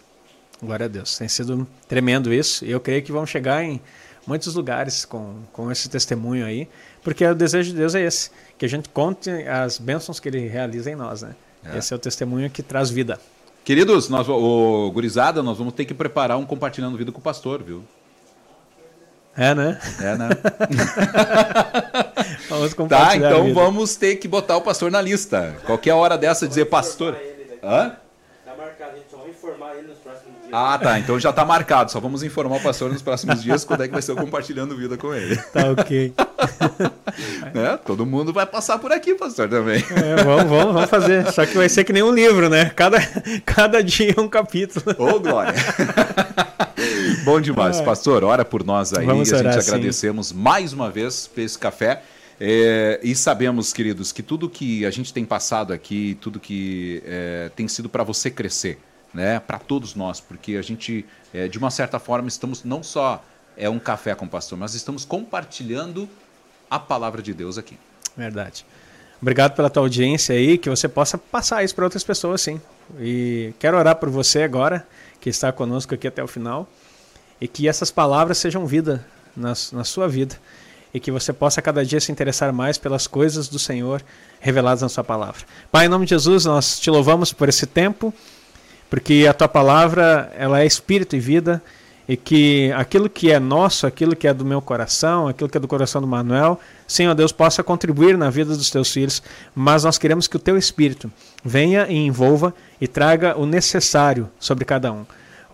[0.61, 1.17] Glória a Deus.
[1.17, 2.65] Tem sido tremendo isso.
[2.65, 3.79] E eu creio que vamos chegar em
[4.27, 6.67] muitos lugares com, com esse testemunho aí,
[7.01, 10.47] porque o desejo de Deus é esse, que a gente conte as bênçãos que Ele
[10.47, 11.35] realiza em nós, né?
[11.63, 11.77] É.
[11.77, 13.19] Esse é o testemunho que traz vida.
[13.63, 17.61] Queridos, nós, o Gurizada, nós vamos ter que preparar um compartilhando vida com o pastor,
[17.61, 17.83] viu?
[19.39, 19.79] É, né?
[20.01, 20.29] É, né?
[22.49, 25.55] vamos Tá, então vamos ter que botar o pastor na lista.
[25.65, 27.15] Qualquer hora dessa dizer pastor.
[27.63, 27.95] Hã?
[28.45, 30.49] Tá marcado, a gente só vai informar ele nos próximos dias.
[30.51, 30.99] Ah, tá.
[30.99, 31.89] Então já tá marcado.
[31.89, 34.75] Só vamos informar o pastor nos próximos dias quando é que vai ser o compartilhando
[34.75, 35.37] vida com ele.
[35.53, 36.13] Tá ok.
[37.55, 39.77] é, todo mundo vai passar por aqui, pastor, também.
[39.77, 41.31] É, vamos, vamos, vamos fazer.
[41.31, 42.71] Só que vai ser que nem um livro, né?
[42.75, 42.99] Cada,
[43.45, 44.95] cada dia é um capítulo.
[44.97, 45.53] Ô, Glória.
[47.29, 47.79] Bom demais.
[47.79, 49.05] Pastor, ora por nós aí.
[49.05, 50.35] Vamos a gente agradecemos sim.
[50.35, 52.01] mais uma vez por esse café.
[52.41, 57.51] É, e sabemos, queridos, que tudo que a gente tem passado aqui, tudo que é,
[57.55, 58.79] tem sido para você crescer,
[59.13, 59.39] né?
[59.39, 63.23] para todos nós, porque a gente, é, de uma certa forma, estamos não só
[63.55, 66.09] é um café com o pastor, mas estamos compartilhando
[66.67, 67.77] a palavra de Deus aqui.
[68.17, 68.65] Verdade.
[69.21, 72.59] Obrigado pela tua audiência aí, que você possa passar isso para outras pessoas, sim.
[72.99, 74.87] E quero orar por você agora,
[75.21, 76.67] que está conosco aqui até o final
[77.39, 79.05] e que essas palavras sejam vida
[79.35, 80.35] na, na sua vida
[80.93, 84.01] e que você possa cada dia se interessar mais pelas coisas do Senhor
[84.39, 85.41] reveladas na Sua palavra.
[85.71, 88.13] Pai, em nome de Jesus, nós te louvamos por esse tempo,
[88.89, 91.61] porque a Tua palavra ela é espírito e vida
[92.07, 95.61] e que aquilo que é nosso, aquilo que é do meu coração, aquilo que é
[95.61, 99.21] do coração do Manuel, Senhor Deus, possa contribuir na vida dos teus filhos,
[99.53, 101.11] mas nós queremos que o teu espírito
[101.45, 102.51] venha e envolva
[102.81, 105.05] e traga o necessário sobre cada um.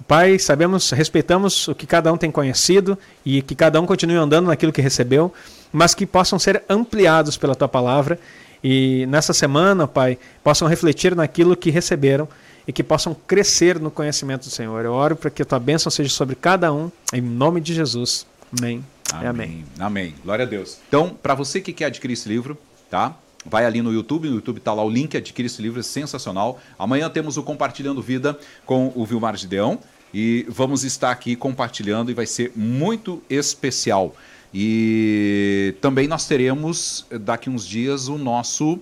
[0.07, 4.47] Pai, sabemos, respeitamos o que cada um tem conhecido e que cada um continue andando
[4.47, 5.33] naquilo que recebeu,
[5.73, 8.19] mas que possam ser ampliados pela tua palavra
[8.67, 12.27] e nessa semana, Pai, possam refletir naquilo que receberam
[12.67, 14.83] e que possam crescer no conhecimento do Senhor.
[14.83, 18.25] Eu oro para que a tua bênção seja sobre cada um, em nome de Jesus.
[18.57, 18.83] Amém.
[19.13, 19.27] Amém.
[19.29, 19.65] Amém.
[19.77, 20.15] Amém.
[20.23, 20.79] Glória a Deus.
[20.87, 22.57] Então, para você que quer adquirir esse livro,
[22.89, 23.15] tá?
[23.45, 26.59] Vai ali no YouTube, no YouTube está lá o link, adquire esse livro, é sensacional.
[26.79, 29.79] Amanhã temos o Compartilhando Vida com o Vilmar Gideão
[30.17, 34.15] e vamos estar aqui compartilhando e vai ser muito especial.
[34.53, 38.79] E também nós teremos daqui uns dias o nosso,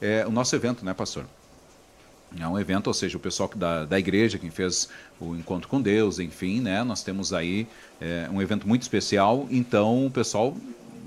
[0.00, 1.24] é, o nosso evento, né, pastor?
[2.36, 4.88] É um evento, ou seja, o pessoal da, da igreja, quem fez
[5.20, 6.82] o encontro com Deus, enfim, né?
[6.82, 7.68] Nós temos aí
[8.00, 9.46] é, um evento muito especial.
[9.52, 10.56] Então, pessoal,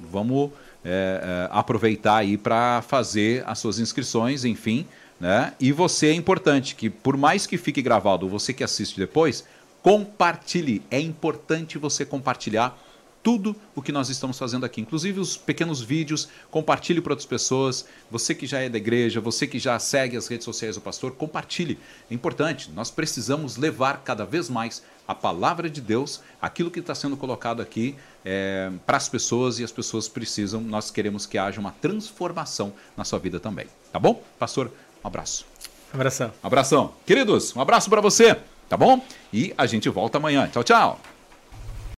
[0.09, 0.51] vamos
[0.85, 4.85] é, aproveitar aí para fazer as suas inscrições, enfim,
[5.19, 5.51] né?
[5.59, 9.43] E você é importante que, por mais que fique gravado, você que assiste depois,
[9.85, 10.81] compartilhe.
[10.89, 12.75] É importante você compartilhar
[13.21, 17.85] tudo o que nós estamos fazendo aqui, inclusive os pequenos vídeos, compartilhe para outras pessoas.
[18.09, 21.11] Você que já é da igreja, você que já segue as redes sociais do pastor,
[21.11, 21.77] compartilhe.
[22.09, 26.95] É importante, nós precisamos levar cada vez mais a palavra de Deus, aquilo que está
[26.95, 31.61] sendo colocado aqui é, para as pessoas e as pessoas precisam, nós queremos que haja
[31.61, 33.67] uma transformação na sua vida também.
[33.91, 34.23] Tá bom?
[34.39, 34.71] Pastor,
[35.03, 35.45] um abraço.
[35.93, 36.33] Abração.
[36.43, 36.93] Um abração.
[37.05, 38.35] Queridos, um abraço para você,
[38.69, 39.01] tá bom?
[39.33, 40.47] E a gente volta amanhã.
[40.47, 41.14] Tchau, tchau.